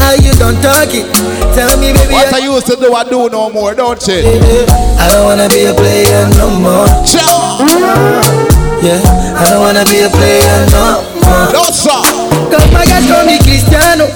[0.00, 1.04] Are you done talking?
[1.54, 2.14] Tell me, baby.
[2.14, 4.22] What I used to do, I do no more, don't you?
[4.98, 6.86] I don't wanna be a player no more.
[8.80, 9.02] Yeah,
[9.36, 11.52] I don't wanna be a player no more.
[11.52, 11.90] No, sir.
[12.48, 14.06] Cause my guys call me Cristiano,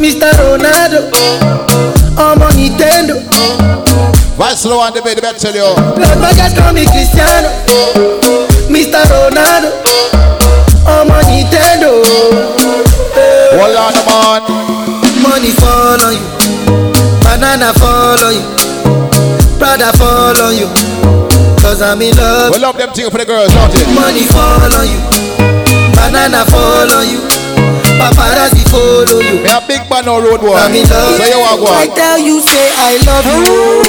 [0.00, 0.32] Mr.
[0.40, 1.12] Ronaldo,
[2.18, 3.20] I'm on Nintendo.
[4.36, 5.68] Vice Low and the baby, tell you.
[5.76, 7.48] Cause my guys call me Cristiano,
[8.72, 9.04] Mr.
[9.06, 9.70] Ronaldo,
[15.42, 16.22] Money fall on you,
[17.26, 18.46] banana fall on you,
[19.58, 20.70] Prada fall on you.
[21.58, 22.54] Cause I'm in love.
[22.54, 23.82] We love them things for the girls, don't it?
[23.90, 25.02] Money fall on you,
[25.98, 27.18] banana fall on you,
[27.98, 29.42] paparazzi follow you.
[29.42, 30.54] Me a big man on road boy.
[30.54, 31.18] I'm in love.
[31.18, 33.82] So you want go I tell you, say I love you.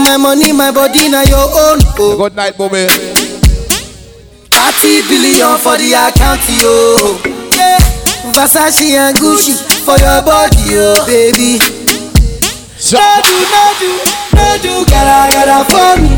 [0.00, 1.84] My money, my body, now your own.
[2.00, 2.16] Oh.
[2.24, 2.88] Good night, Bobby.
[4.48, 7.33] 30 billion for the account, yo.
[8.32, 9.54] Versace and Gucci
[9.84, 11.58] for your body, oh baby.
[12.92, 13.90] No do, no do,
[14.34, 16.10] no do, gotta, gotta for me.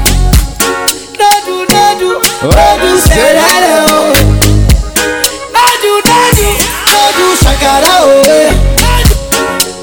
[1.19, 2.11] No do, no do,
[2.47, 4.13] no do, say hello.
[5.53, 6.49] No do, no do,
[6.93, 8.23] no do, shakara, oh.
[8.29, 8.51] eh.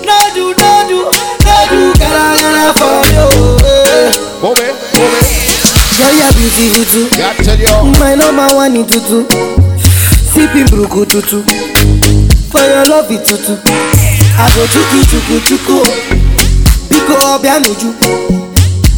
[0.05, 0.99] No do, no do,
[1.45, 3.27] no do, gotta, gotta for you.
[3.67, 4.11] eh.
[4.41, 5.21] Bobby, Bobby.
[5.97, 7.05] Girl, you're beautiful too.
[7.17, 7.99] Yeah, tell you.
[7.99, 9.25] My number one in tutu.
[10.33, 11.43] Sipping bruku tutu.
[12.53, 13.57] For your love it tutu.
[14.37, 15.73] I go chuku chuku chuku.
[15.73, 15.89] Oh.
[16.85, 17.89] Biko obianuju.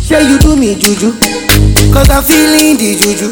[0.03, 1.15] Say you do me juju.
[1.95, 3.31] Cause I'm feeling the juju.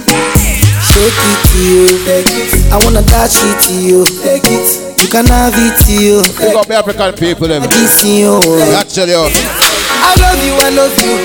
[0.79, 1.87] Shake it to you.
[2.07, 2.71] Take.
[2.71, 4.05] I wanna dash it to you.
[4.23, 4.95] Take it.
[5.03, 6.23] You can have it to you.
[6.39, 7.59] Big up African people, you.
[7.59, 9.27] Yeah, tell.
[9.27, 11.19] I love you, I love you.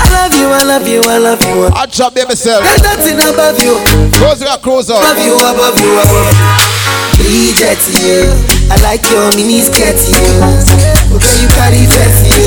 [0.00, 1.68] I love you, I love you, I love you.
[1.76, 2.64] I drop them myself.
[2.64, 3.76] There's nothing above you.
[4.16, 5.04] Close your cruise out.
[5.04, 6.87] Above you, above you, above you.
[7.18, 7.82] Bridget.
[8.70, 10.18] I like your mini skirt, you.
[11.16, 12.46] Okay, you carry fess, you.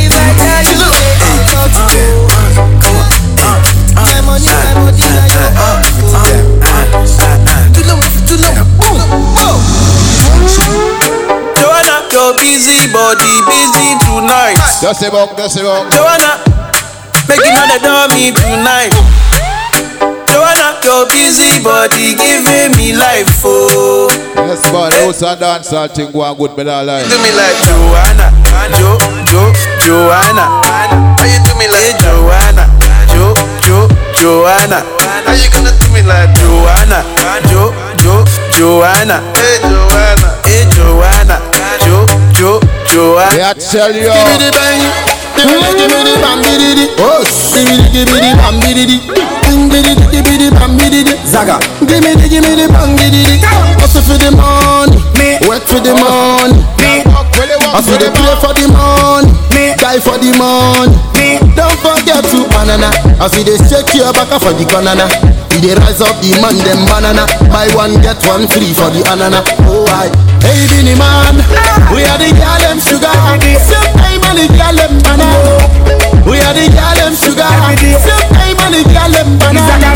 [0.00, 2.20] If I tell you, say I love you.
[12.92, 14.58] Body, busy tonight.
[14.82, 15.92] Just about, just about.
[15.92, 16.42] Joanna,
[17.28, 18.90] know they know me tonight.
[20.82, 24.08] Joanna, your busy body giving me life, oh.
[24.36, 24.92] Yes, man.
[24.92, 27.04] House and dance, all thing go on good, but I like.
[27.08, 28.32] Do me like Joanna,
[28.78, 29.52] Jo, Jo,
[29.84, 30.44] Joanna.
[30.64, 32.64] How you do me like Joanna,
[33.12, 33.34] Jo,
[33.64, 34.82] Jo, Joanna?
[35.00, 37.04] How you gonna do me like Joanna,
[37.48, 38.24] Jo, Jo,
[38.56, 39.20] Joanna?
[39.36, 41.36] Hey Joanna, hey Joanna,
[41.84, 43.36] Jo, Jo, Joanna.
[43.36, 44.08] Yeah, tell you.
[44.08, 44.80] Give me the bang,
[45.36, 48.08] give me the, give me the bam, give me the, oh, give me the, give
[48.08, 49.29] me the bam, give me the, give
[49.70, 53.06] me the, give me bam, me the, Zaga, give me give me the give me
[53.10, 53.38] the,
[53.80, 54.98] hustle for the money,
[55.48, 56.60] work for the money,
[57.72, 59.30] hustle the play for the money,
[59.78, 60.94] die for the money,
[61.54, 62.90] don't forget to banana,
[63.22, 65.06] as we dey shake your back for the banana.
[65.50, 67.26] We dey rise up the man them banana.
[67.50, 69.42] Buy one get one free for the anana.
[69.66, 70.06] Oh I.
[70.46, 71.42] Hey Binny man.
[71.90, 73.10] We are the girl them sugar.
[73.58, 77.50] Same time the girl them banana We are the girl them sugar
[77.80, 79.90] Same time and the girl them banana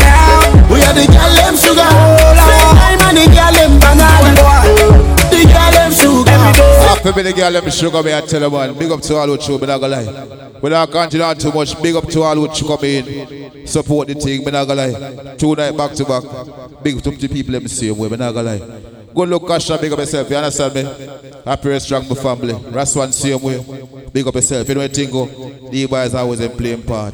[0.71, 1.89] We are the girl them sugar
[2.39, 4.31] Same time and the girl them banana
[5.29, 6.35] The girl them sugar
[7.05, 8.73] Happy be the girl, let me sugar me and tell you man.
[8.77, 10.59] Big up to all who true, me not gonna lie.
[10.61, 11.79] We not continue on too much.
[11.81, 15.35] Big up to all who come in, support the thing, me not gonna lie.
[15.35, 16.23] Two night back to back.
[16.83, 18.94] Big up to the people, let me see way, me not gonna lie.
[19.15, 20.83] Good look, and big up yourself, you understand me?
[21.45, 22.53] Happy strong, my family.
[22.71, 23.63] Rest one same way.
[24.11, 24.67] Big up yourself.
[24.67, 25.25] You know what thing go?
[25.69, 27.13] The boys always in playing part.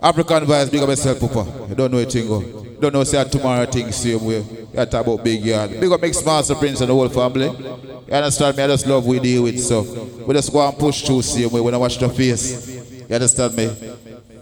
[0.00, 1.66] Afrikan Vybz, big up yourself, Papa.
[1.68, 2.40] You don't know a thing go.
[2.80, 4.44] Don't know say tomorrow thing same way.
[4.74, 5.70] You talk about big yard.
[5.80, 7.46] Big up Mix Master Prince and the whole family.
[7.46, 8.62] You understand me?
[8.62, 9.82] I just love we deal with so
[10.26, 12.68] we just go and push through same way when I watch the face.
[13.08, 13.70] You understand me?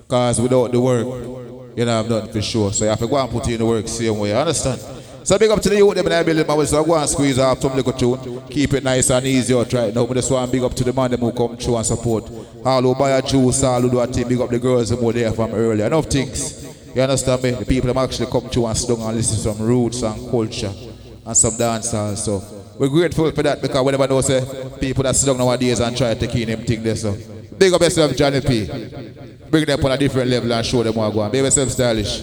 [0.08, 1.06] Cause without the work,
[1.76, 2.72] you know I'm done for sure.
[2.72, 4.30] So you have to go and put in the work same way.
[4.30, 4.80] You understand?
[5.22, 6.84] So big up to the youth them in the building, man.
[6.84, 8.42] Go and squeeze off some little tune.
[8.48, 10.06] Keep it nice and easy out right now.
[10.06, 12.30] But just want big up to the man them who come through and support.
[12.64, 14.96] All who buy a juice, all who do a thing, big up the girls who
[14.96, 15.86] were there from earlier.
[15.86, 16.64] Enough things.
[16.94, 17.50] You understand me?
[17.52, 20.72] The people that actually come through and sit and listen to some roots and culture
[21.24, 22.16] and some dancehall.
[22.16, 22.42] So
[22.78, 24.40] we're grateful for that because whenever know say
[24.80, 26.96] people that sit nowadays and try to take in them thing there.
[26.96, 27.16] So
[27.56, 28.66] big up yourself, Johnny P.
[29.50, 31.30] Bring them up on a different level and show them what go on.
[31.30, 32.22] Be yourself stylish.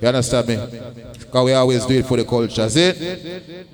[0.00, 1.03] You understand me?
[1.34, 2.70] Because we always do it for the culture.
[2.70, 2.94] See?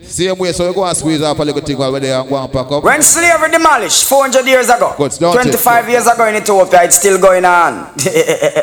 [0.01, 2.27] Same way, so we go and squeeze up a little thing while we're there and
[2.27, 2.83] go and pack up.
[2.83, 7.21] When slavery demolished 400 years ago, Good, don't 25 years ago in Ethiopia, it's still
[7.21, 7.93] going on.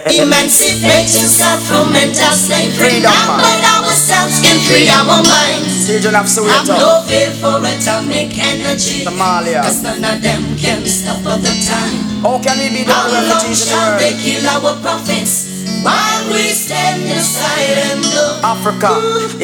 [0.09, 2.73] Emancipate yourself from mental slavery.
[2.97, 3.45] Freedom, Now man.
[3.45, 5.85] but ourselves can free our minds.
[5.85, 6.73] Children of Have Soweto.
[6.81, 9.05] no fear for atomic energy.
[9.05, 9.61] Somalia.
[9.61, 12.01] Cause none of them can stop at the time.
[12.25, 14.01] How can we be the How long the shall world?
[14.01, 15.56] they kill our prophets?
[15.83, 18.43] While we stand aside and look.
[18.43, 18.93] Africa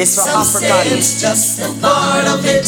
[0.00, 2.66] is for Some say it's just a part of it.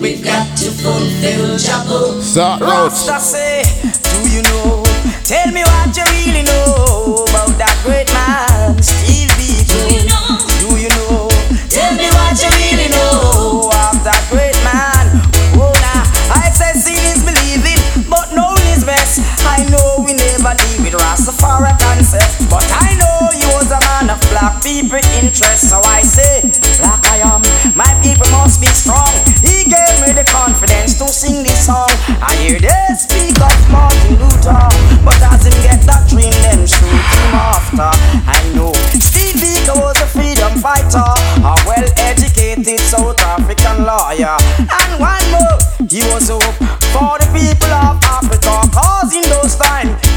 [0.00, 2.22] We've got to fulfill Jabba.
[2.22, 4.82] Start Rasta say, do you know?
[5.24, 8.80] Tell me what you really know about that great man,
[20.92, 25.70] with Rastafari concept, but I know he was a man of black people interest.
[25.70, 26.42] So I say,
[26.78, 27.42] black I am,
[27.76, 29.10] my people must be strong.
[29.42, 31.90] He gave me the confidence to sing this song.
[32.22, 34.66] I hear they speak of Martin Luther,
[35.04, 37.90] but as him get that dream, them shoot him after.
[38.26, 41.06] I know Steve Biko was a freedom fighter,
[41.44, 46.79] a well-educated South African lawyer, and one more, he was hope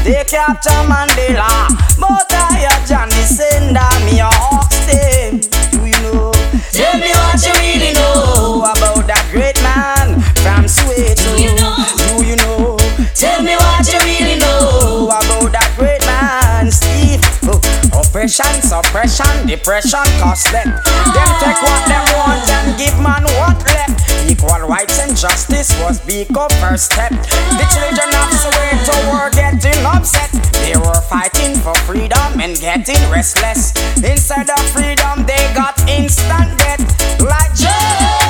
[0.04, 5.40] they capture Mandela, but I a John descender, me a ox them.
[5.72, 6.30] Do you know?
[6.70, 11.16] Tell me what you really know about that great man from Soweto.
[11.24, 11.72] Do you know?
[11.96, 12.76] Do you know?
[13.14, 17.24] Tell me what you really know about that great man, Steve.
[17.48, 17.56] Oh,
[17.96, 20.68] oppression, suppression, depression, cost them.
[20.68, 24.03] Them take what they want and give man what left.
[24.44, 27.10] Equal rights and justice was Biko first step.
[27.10, 30.30] The children of Soweto were getting upset.
[30.60, 33.72] They were fighting for freedom and getting restless.
[33.96, 37.20] Instead of freedom, they got instant death.
[37.20, 38.23] Like just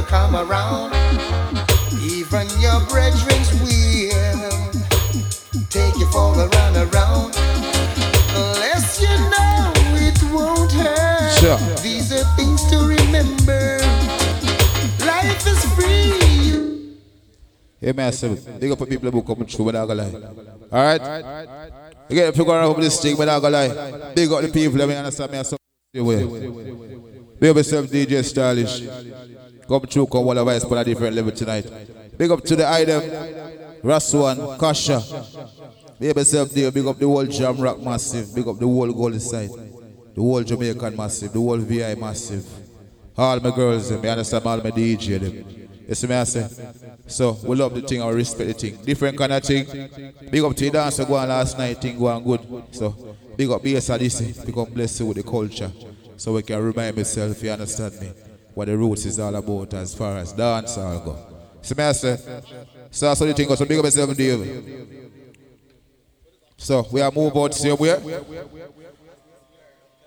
[0.00, 0.92] a come around.
[2.00, 4.72] Even your brethren will
[5.68, 7.36] take you for the run around.
[8.34, 9.72] Unless you know
[10.06, 11.32] it won't hurt.
[11.40, 11.58] Sure.
[11.82, 13.78] These are things to remember.
[15.04, 16.96] Life is free.
[17.80, 18.60] Hey, massive.
[18.60, 20.14] Big up for people who come through, but I gonna lie.
[20.72, 21.02] Alright?
[22.08, 24.14] You get to figure out this thing, but I gonna lie.
[24.14, 25.38] Big up the people, let me understand me.
[25.38, 25.58] I some
[25.94, 26.24] way.
[27.38, 28.82] Big up yourself, DJ Stylish.
[29.70, 31.64] Come through, come one of us put a different level tonight.
[32.18, 33.02] Big up to the item,
[33.82, 38.66] Raswan, Kasha, up yourself there, big up the whole Jam Rock massive, big up the
[38.66, 42.44] whole Golden side, the whole Jamaican massive, the whole VI massive.
[43.16, 46.08] All my girls, you understand, all my DJ them.
[46.10, 46.48] Me I say?
[47.06, 48.84] So we love the thing we respect the thing.
[48.84, 49.66] Different kind of thing.
[50.32, 52.40] Big up to the dancer go on last night, thing go on good.
[52.72, 55.70] So big up BS this, become blessed with the culture.
[56.16, 58.10] So we can remind myself, you understand me,
[58.60, 61.16] what the roots is all about as far as dance go.
[61.62, 62.16] See me I say?
[62.90, 63.58] So that's goes.
[63.58, 64.86] So big up yourself, Dave.
[66.58, 67.90] So we are move out way.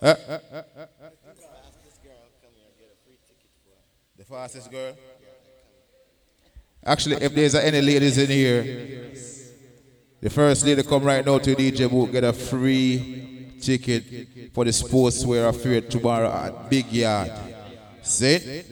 [0.03, 0.15] Eh?
[4.17, 4.95] The fastest girl.
[6.85, 8.61] Actually, if there's any ladies in here,
[10.21, 14.63] the first lady to come right now to DJ Book get a free ticket for
[14.63, 17.31] the sportswear affair tomorrow at Big Yard.
[18.03, 18.63] See?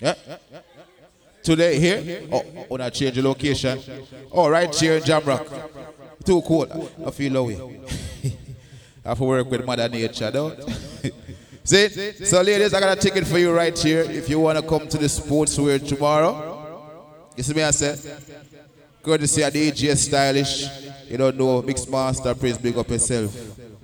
[0.00, 0.14] Yeah.
[1.42, 2.22] Today here?
[2.32, 3.78] Oh, oh, not change the location.
[4.30, 5.46] All right, here in Jamrock.
[6.24, 6.90] Too cold.
[7.06, 7.48] I feel low.
[9.04, 10.58] I have to work with Mother Nature, don't
[11.64, 11.88] See?
[12.24, 14.86] So, ladies, I got a ticket for you right here if you want to come
[14.86, 16.92] to the sportswear tomorrow.
[17.36, 17.96] You see me, I said?
[17.98, 20.64] See a DJ stylish.
[21.08, 23.34] You don't know, mix master, praise, big up yourself.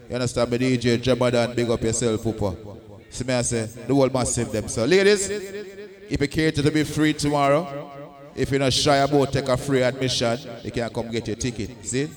[0.08, 2.71] You understand me, DJ Jamadan, big up yourself, Poopa.
[3.12, 4.68] See me, I say, the whole massive them.
[4.68, 7.90] So, ladies, if you care to be free tomorrow,
[8.34, 11.84] if you're not shy about take a free admission, you can come get your ticket.
[11.84, 12.08] See?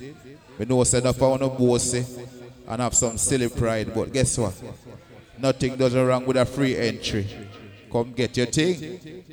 [0.58, 2.04] We know I want to boast eh,
[2.70, 4.54] and have some silly pride, but guess what?
[5.38, 7.28] Nothing does wrong with a free entry.
[7.92, 9.24] Come get your thing.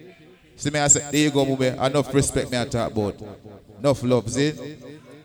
[0.57, 1.81] See me, I say, there you go, Mube.
[1.81, 3.23] Enough respect me I talk about.
[3.79, 4.53] Enough love, see?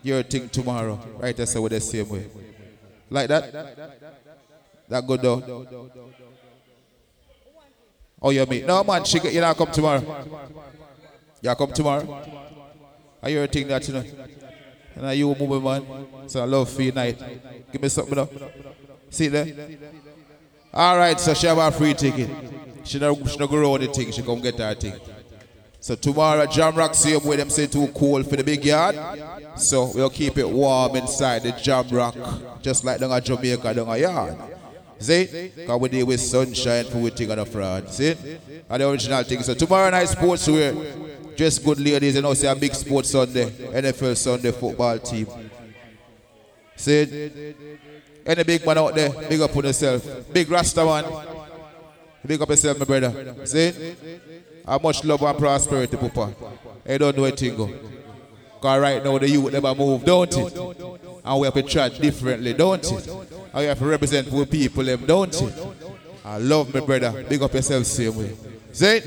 [0.04, 1.00] Your thing tomorrow.
[1.18, 2.28] Right, I say with the same way.
[3.10, 3.52] Like that?
[4.90, 5.88] That good though?
[8.22, 8.66] Oh, you mean?
[8.66, 10.26] No, man, she, you not come tomorrow.
[11.42, 12.22] You come tomorrow?
[13.22, 14.04] Are you a thing that you know?
[14.96, 16.08] And are you a moving man?
[16.28, 17.22] So I love you night.
[17.72, 18.32] Give me something up.
[19.10, 19.70] See there?
[20.74, 22.30] All right, so she have a free ticket.
[22.84, 24.12] She don't, she don't go around the thing.
[24.12, 24.94] She come get her thing.
[25.80, 28.96] So tomorrow, Jam Rock same way them say too cold for the big yard.
[29.56, 32.16] So we'll keep it warm inside the Jam Rock,
[32.62, 34.38] just like down at Jamaica, down a yard.
[35.00, 35.52] See?
[35.56, 37.90] Because we deal with sunshine for we thing on the fraud.
[37.90, 38.16] See?
[38.70, 39.42] And the original thing.
[39.44, 40.74] So tomorrow night sports wear.
[41.36, 43.46] Just good ladies, you know, a big sports Sunday.
[43.46, 45.28] NFL Sunday football team.
[46.76, 47.32] See?
[48.26, 50.34] Any big man out there, big up on yourself.
[50.34, 51.06] Big Rasta man.
[52.26, 53.36] Big up yourself, my brother.
[53.46, 53.96] See?
[54.66, 56.34] How much love and prosperity, Papa.
[56.90, 57.68] I don't know a thing oh.
[57.68, 57.74] go.
[58.56, 60.58] Because right now the youth never move, don't it?
[61.24, 63.08] And we have to try differently, don't it?
[63.56, 65.52] We have to represent for people, them, don't you?
[66.24, 67.24] I love my brother.
[67.28, 68.36] Big up yourself same way.
[68.72, 69.00] See?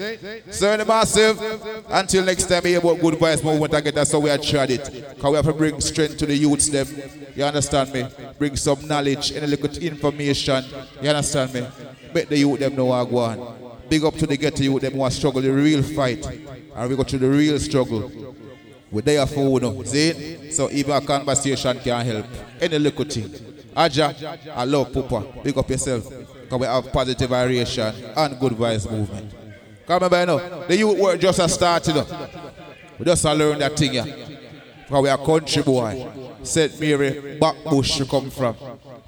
[0.51, 1.41] So the massive.
[1.89, 3.95] Until next time, hear about good vibes movement again.
[3.95, 4.85] That's how we are tried it.
[5.15, 6.89] Because we have to bring strength to the youths them.
[7.37, 8.07] You understand me?
[8.39, 10.65] Bring some knowledge and a little information.
[11.01, 11.67] You understand me?
[12.13, 13.57] Make the youth them know I go on.
[13.89, 16.27] Big up to the ghetto youth them who are struggle the real fight.
[16.75, 18.11] And we go to the real struggle.
[18.91, 20.51] We're there for you, see?
[20.51, 22.27] So even a conversation can help.
[22.61, 23.50] Any little thing.
[23.81, 25.25] Ajah, I love Papa.
[25.43, 26.05] Pick up yourself.
[26.09, 29.33] Because we have positive variation and good vibes movement.
[29.87, 32.07] Come remember, you know, the youth work just a start, you know.
[32.99, 34.05] We just a learn that thing, yeah.
[34.05, 36.07] Because we are country boy.
[36.43, 36.79] St.
[36.81, 38.57] Mary, Backbush to come from.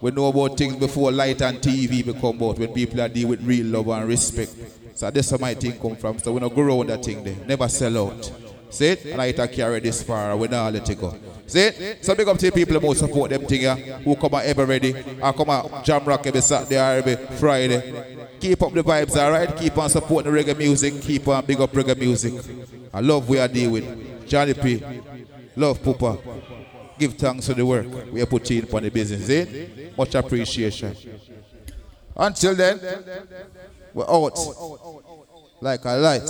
[0.01, 3.42] We know about things before light and TV become about when people are deal with
[3.42, 4.55] real love and respect.
[4.94, 6.18] So that's where my thing come from.
[6.18, 7.36] So we don't go around that thing there.
[7.47, 8.33] Never sell out.
[8.73, 9.05] See it?
[9.05, 10.34] And I to carry this far.
[10.36, 11.15] We don't let it go.
[11.47, 12.05] See it?
[12.05, 14.65] So big up to the people who support them thing here, who come out ever
[14.65, 14.97] ready.
[15.23, 18.39] I come out jam rock every Saturday every Friday.
[18.41, 19.55] Keep up the vibes, alright?
[19.57, 21.01] Keep on supporting the reggae music.
[21.02, 22.33] Keep on big up reggae music.
[22.92, 24.28] I love we are dealing with.
[24.28, 24.83] Johnny P.
[25.55, 26.18] Love Poopa.
[26.99, 29.28] Give thanks for the work we are putting in for the business.
[29.28, 29.91] Eh?
[29.97, 30.97] Much appreciation.
[32.17, 32.81] Until then,
[33.92, 34.39] we're out
[35.60, 36.23] like a light.